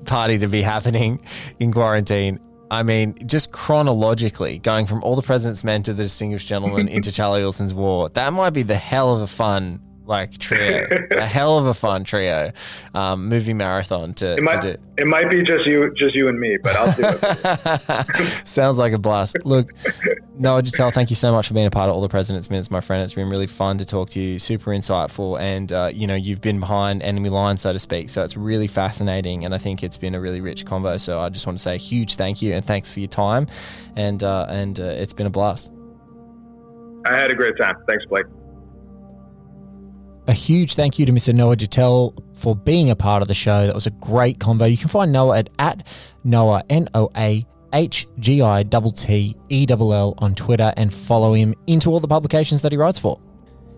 party 0.06 0.38
to 0.40 0.48
be 0.48 0.62
happening 0.62 1.20
in 1.60 1.72
quarantine, 1.72 2.40
I 2.72 2.84
mean, 2.84 3.16
just 3.28 3.52
chronologically, 3.52 4.60
going 4.60 4.86
from 4.88 5.04
All 5.04 5.16
the 5.16 5.22
President's 5.22 5.64
Men 5.64 5.84
to 5.84 5.94
The 5.94 6.04
Distinguished 6.04 6.48
Gentleman 6.48 6.88
into 6.98 7.12
Charlie 7.12 7.42
Wilson's 7.42 7.74
War, 7.74 8.10
that 8.10 8.34
might 8.34 8.52
be 8.52 8.64
the 8.64 8.76
hell 8.76 9.16
of 9.16 9.22
a 9.22 9.28
fun 9.28 9.82
like 10.08 10.38
trio, 10.38 10.88
a 11.12 11.26
hell 11.26 11.58
of 11.58 11.66
a 11.66 11.74
fun 11.74 12.04
trio, 12.04 12.52
um, 12.94 13.28
movie 13.28 13.54
marathon 13.54 14.14
to, 14.16 14.38
it 14.38 14.44
might, 14.44 14.62
to 14.62 14.78
do. 14.78 14.84
It 14.98 15.08
might 15.08 15.30
be 15.30 15.42
just 15.42 15.66
you, 15.66 15.94
just 15.98 16.16
you 16.16 16.28
and 16.28 16.40
me, 16.40 16.58
but 16.62 16.76
I'll 16.76 16.94
do 16.94 17.04
it. 17.06 18.48
Sounds 18.48 18.78
like 18.78 18.94
a 18.94 18.98
blast. 18.98 19.36
Look, 19.44 19.74
Noah 20.38 20.62
Gittell, 20.62 20.94
thank 20.94 21.10
you 21.10 21.16
so 21.16 21.32
much 21.32 21.48
for 21.48 21.54
being 21.54 21.66
a 21.66 21.72
part 21.72 21.90
of 21.90 21.96
All 21.96 22.02
the 22.02 22.10
President's 22.10 22.50
Minutes, 22.50 22.70
my 22.70 22.82
friend. 22.82 23.04
It's 23.04 23.14
been 23.14 23.30
really 23.30 23.48
fun 23.48 23.78
to 23.78 23.86
talk 23.86 24.10
to 24.12 24.22
you. 24.22 24.40
Super 24.40 24.72
insightful, 24.72 25.40
and 25.40 25.72
uh, 25.72 25.92
you 25.94 26.08
know 26.08 26.16
you've 26.16 26.42
been 26.42 26.60
behind 26.60 27.02
enemy 27.04 27.30
lines, 27.30 27.62
so 27.62 27.74
to 27.74 27.80
speak. 27.80 28.10
So 28.10 28.24
it's 28.24 28.38
really 28.38 28.68
fascinating, 28.68 29.46
and 29.46 29.54
I 29.54 29.58
think 29.58 29.84
it's 29.84 29.98
been 29.98 30.16
a 30.16 30.20
really 30.20 30.42
rich 30.42 30.66
convo. 30.66 31.00
So 31.00 31.20
I 31.20 31.30
just 31.30 31.46
want 31.46 31.58
to 31.58 31.64
say 31.64 31.76
a 31.76 31.78
huge 31.78 32.16
thank 32.16 32.42
you 32.42 32.54
and 32.54 32.66
thanks 32.66 32.94
for 32.94 33.00
your 33.00 33.10
time, 33.10 33.48
and 33.96 34.24
uh, 34.24 34.46
and 34.50 34.80
uh, 34.80 34.84
it's 34.84 35.14
been 35.14 35.28
a 35.28 35.32
blast. 35.32 35.72
I 37.06 37.16
had 37.16 37.32
a 37.32 37.36
great 37.36 37.58
time. 37.58 37.76
Thanks, 37.88 38.06
Blake. 38.06 38.26
A 40.28 40.34
huge 40.34 40.74
thank 40.74 40.98
you 40.98 41.06
to 41.06 41.12
Mr. 41.12 41.34
Noah 41.36 41.56
Gittell 41.56 42.18
for 42.36 42.56
being 42.56 42.90
a 42.90 42.96
part 42.96 43.22
of 43.22 43.28
the 43.28 43.36
show. 43.36 43.68
That 43.68 43.76
was 43.76 43.86
a 43.86 43.92
great 43.92 44.40
convo. 44.40 44.70
You 44.70 44.78
can 44.78 44.90
find 44.90 45.12
Noah 45.12 45.38
at, 45.38 45.50
at 45.60 45.88
Noah, 46.24 46.64
N 46.68 46.88
O 46.96 47.12
A 47.16 47.46
H 47.74 48.08
G 48.20 48.42
I 48.42 48.64
T 48.64 48.92
T 48.96 49.36
E 49.50 49.68
L 49.70 49.94
L 49.94 50.16
on 50.18 50.34
Twitter 50.34 50.74
and 50.78 50.92
follow 50.92 51.34
him 51.34 51.54
into 51.68 51.92
all 51.92 52.00
the 52.00 52.08
publications 52.08 52.64
that 52.64 52.72
he 52.72 52.78
writes 52.78 52.98
for. 52.98 53.22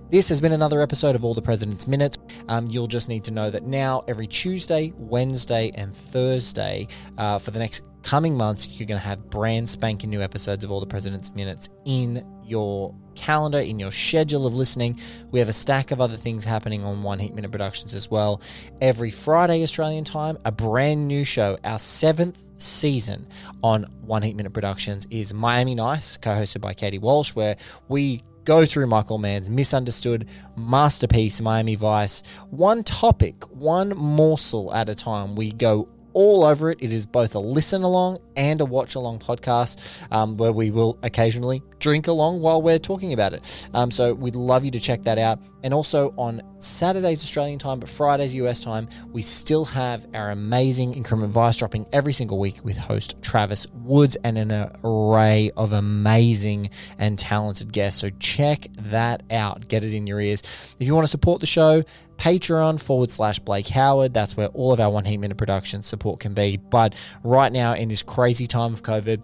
This 0.09 0.29
has 0.29 0.39
been 0.39 0.53
another 0.53 0.81
episode 0.81 1.17
of 1.17 1.25
All 1.25 1.33
the 1.33 1.41
President's 1.41 1.85
Minutes. 1.85 2.17
Um, 2.47 2.67
you'll 2.69 2.87
just 2.87 3.09
need 3.09 3.25
to 3.25 3.31
know 3.31 3.49
that 3.49 3.63
now, 3.63 4.05
every 4.07 4.25
Tuesday, 4.25 4.93
Wednesday, 4.95 5.69
and 5.75 5.93
Thursday 5.93 6.87
uh, 7.17 7.39
for 7.39 7.51
the 7.51 7.59
next 7.59 7.83
coming 8.03 8.37
months, 8.37 8.69
you're 8.69 8.87
going 8.87 9.01
to 9.01 9.05
have 9.05 9.29
brand 9.29 9.67
spanking 9.67 10.09
new 10.09 10.21
episodes 10.21 10.63
of 10.63 10.71
All 10.71 10.79
the 10.79 10.85
President's 10.85 11.35
Minutes 11.35 11.67
in 11.83 12.25
your 12.45 12.95
calendar, 13.17 13.59
in 13.59 13.79
your 13.79 13.91
schedule 13.91 14.45
of 14.45 14.55
listening. 14.55 14.99
We 15.31 15.39
have 15.39 15.49
a 15.49 15.53
stack 15.53 15.91
of 15.91 15.99
other 15.99 16.15
things 16.15 16.45
happening 16.45 16.85
on 16.85 17.03
One 17.03 17.19
Heat 17.19 17.33
Minute 17.33 17.51
Productions 17.51 17.93
as 17.93 18.09
well. 18.09 18.41
Every 18.79 19.11
Friday, 19.11 19.63
Australian 19.63 20.03
time, 20.03 20.37
a 20.45 20.51
brand 20.51 21.07
new 21.07 21.25
show, 21.25 21.57
our 21.63 21.79
seventh 21.79 22.43
season 22.57 23.27
on 23.63 23.83
One 24.01 24.21
Heat 24.21 24.35
Minute 24.35 24.53
Productions 24.53 25.07
is 25.09 25.33
Miami 25.33 25.75
Nice, 25.75 26.17
co 26.17 26.31
hosted 26.31 26.61
by 26.61 26.73
Katie 26.73 26.99
Walsh, 26.99 27.35
where 27.35 27.57
we 27.89 28.21
go 28.45 28.65
through 28.65 28.87
Michael 28.87 29.17
Mann's 29.17 29.49
misunderstood 29.49 30.29
masterpiece, 30.55 31.41
Miami 31.41 31.75
Vice, 31.75 32.23
one 32.49 32.81
topic, 32.81 33.43
one 33.49 33.89
morsel 33.89 34.73
at 34.73 34.87
a 34.87 34.95
time. 34.95 35.35
We 35.35 35.51
go 35.51 35.89
all 36.17 36.43
over 36.43 36.71
it. 36.71 36.79
It 36.81 36.91
is 36.91 37.05
both 37.05 37.35
a 37.35 37.39
listen 37.39 37.83
along 37.83 38.17
and 38.35 38.59
a 38.59 38.65
watch 38.65 38.95
along 38.95 39.19
podcast 39.19 39.79
um, 40.11 40.35
where 40.35 40.51
we 40.51 40.71
will 40.71 40.97
occasionally 41.03 41.61
drink 41.77 42.07
along 42.07 42.41
while 42.41 42.59
we're 42.59 42.79
talking 42.79 43.13
about 43.13 43.33
it. 43.33 43.67
Um, 43.75 43.91
so 43.91 44.15
we'd 44.15 44.35
love 44.35 44.65
you 44.65 44.71
to 44.71 44.79
check 44.79 45.03
that 45.03 45.19
out. 45.19 45.37
And 45.61 45.75
also 45.75 46.15
on 46.17 46.41
Saturdays 46.57 47.23
Australian 47.23 47.59
time, 47.59 47.79
but 47.79 47.87
Fridays 47.87 48.33
US 48.33 48.63
time, 48.63 48.89
we 49.11 49.21
still 49.21 49.63
have 49.65 50.07
our 50.15 50.31
amazing 50.31 50.95
Increment 50.95 51.31
Vice 51.31 51.57
dropping 51.57 51.85
every 51.93 52.13
single 52.13 52.39
week 52.39 52.65
with 52.65 52.77
host 52.77 53.21
Travis 53.21 53.67
Woods 53.83 54.17
and 54.23 54.39
an 54.39 54.71
array 54.83 55.51
of 55.55 55.71
amazing 55.73 56.71
and 56.97 57.19
talented 57.19 57.71
guests. 57.71 58.01
So 58.01 58.09
check 58.17 58.65
that 58.79 59.21
out. 59.29 59.67
Get 59.67 59.83
it 59.83 59.93
in 59.93 60.07
your 60.07 60.19
ears. 60.19 60.41
If 60.79 60.87
you 60.87 60.95
want 60.95 61.03
to 61.03 61.11
support 61.11 61.41
the 61.41 61.45
show, 61.45 61.83
Patreon 62.17 62.79
forward 62.79 63.11
slash 63.11 63.39
Blake 63.39 63.67
Howard. 63.67 64.13
That's 64.13 64.35
where 64.35 64.47
all 64.47 64.73
of 64.73 64.79
our 64.79 64.89
One 64.89 65.05
Heat 65.05 65.17
Minute 65.17 65.37
production 65.37 65.81
support 65.81 66.19
can 66.19 66.33
be. 66.33 66.57
But 66.57 66.95
right 67.23 67.51
now, 67.51 67.73
in 67.73 67.87
this 67.89 68.03
crazy 68.03 68.47
time 68.47 68.73
of 68.73 68.83
COVID, 68.83 69.21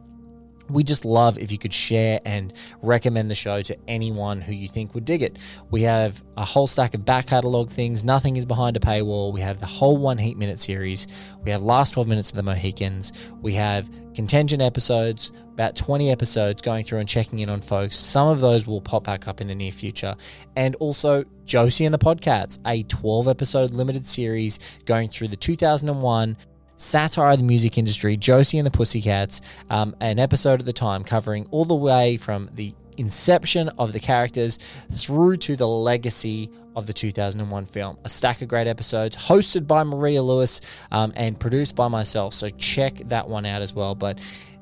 we 0.73 0.83
just 0.83 1.05
love 1.05 1.37
if 1.37 1.51
you 1.51 1.57
could 1.57 1.73
share 1.73 2.19
and 2.25 2.53
recommend 2.81 3.29
the 3.29 3.35
show 3.35 3.61
to 3.61 3.77
anyone 3.87 4.41
who 4.41 4.53
you 4.53 4.67
think 4.67 4.95
would 4.95 5.05
dig 5.05 5.21
it. 5.21 5.37
We 5.69 5.83
have 5.83 6.23
a 6.35 6.43
whole 6.43 6.67
stack 6.67 6.93
of 6.93 7.05
back 7.05 7.27
catalog 7.27 7.69
things. 7.69 8.03
Nothing 8.03 8.35
is 8.35 8.45
behind 8.45 8.75
a 8.75 8.79
paywall. 8.79 9.31
We 9.31 9.41
have 9.41 9.59
the 9.59 9.65
whole 9.65 9.97
One 9.97 10.17
Heat 10.17 10.37
Minute 10.37 10.59
series. 10.59 11.07
We 11.43 11.51
have 11.51 11.61
last 11.61 11.91
12 11.91 12.07
minutes 12.07 12.31
of 12.31 12.37
the 12.37 12.43
Mohicans. 12.43 13.13
We 13.41 13.53
have 13.53 13.89
contingent 14.13 14.61
episodes, 14.61 15.31
about 15.53 15.75
20 15.75 16.11
episodes 16.11 16.61
going 16.61 16.83
through 16.83 16.99
and 16.99 17.09
checking 17.09 17.39
in 17.39 17.49
on 17.49 17.61
folks. 17.61 17.95
Some 17.95 18.27
of 18.27 18.41
those 18.41 18.67
will 18.67 18.81
pop 18.81 19.03
back 19.03 19.27
up 19.27 19.41
in 19.41 19.47
the 19.47 19.55
near 19.55 19.71
future. 19.71 20.15
And 20.55 20.75
also 20.77 21.23
Josie 21.45 21.85
and 21.85 21.93
the 21.93 21.99
Podcats, 21.99 22.59
a 22.65 22.83
12 22.83 23.27
episode 23.27 23.71
limited 23.71 24.05
series 24.05 24.59
going 24.85 25.09
through 25.09 25.29
the 25.29 25.35
2001 25.35 26.37
satire 26.77 27.31
of 27.31 27.37
the 27.37 27.43
music 27.43 27.77
industry, 27.77 28.17
Josie 28.17 28.57
and 28.57 28.65
the 28.65 28.71
Pussycats, 28.71 29.41
um, 29.69 29.95
an 29.99 30.19
episode 30.19 30.59
at 30.59 30.65
the 30.65 30.73
time 30.73 31.03
covering 31.03 31.47
all 31.51 31.65
the 31.65 31.75
way 31.75 32.17
from 32.17 32.49
the 32.53 32.73
inception 32.97 33.69
of 33.77 33.93
the 33.93 33.99
characters 33.99 34.59
through 34.93 35.37
to 35.37 35.55
the 35.55 35.67
legacy 35.67 36.49
of 36.75 36.87
the 36.87 36.93
2001 36.93 37.65
film. 37.65 37.97
A 38.03 38.09
stack 38.09 38.41
of 38.41 38.47
great 38.47 38.67
episodes 38.67 39.15
hosted 39.15 39.67
by 39.67 39.83
Maria 39.83 40.21
Lewis 40.21 40.61
um, 40.91 41.13
and 41.15 41.39
produced 41.39 41.75
by 41.75 41.87
myself. 41.87 42.33
So 42.33 42.49
check 42.49 42.97
that 43.05 43.27
one 43.27 43.45
out 43.45 43.61
as 43.61 43.73
well. 43.73 43.95
But 43.95 44.19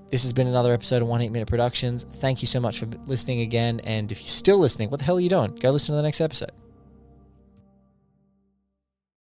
this 0.09 0.24
has 0.24 0.34
been 0.34 0.47
another 0.47 0.74
episode 0.74 1.01
of 1.01 1.07
One 1.07 1.22
Heat 1.22 1.32
Minute 1.32 1.47
Productions. 1.47 2.03
Thank 2.03 2.41
you 2.41 2.47
so 2.47 2.59
much 2.59 2.80
for 2.80 2.88
listening 3.05 3.41
again. 3.41 3.80
And 3.82 4.12
if 4.12 4.20
you're 4.20 4.28
still 4.28 4.57
listening, 4.57 4.89
what 4.89 4.99
the 4.99 5.05
hell 5.05 5.18
are 5.18 5.22
you 5.22 5.30
doing? 5.30 5.55
Go 5.55 5.72
listen 5.72 5.93
to 5.93 5.97
the 5.97 6.03
next 6.03 6.20
episode. 6.20 6.51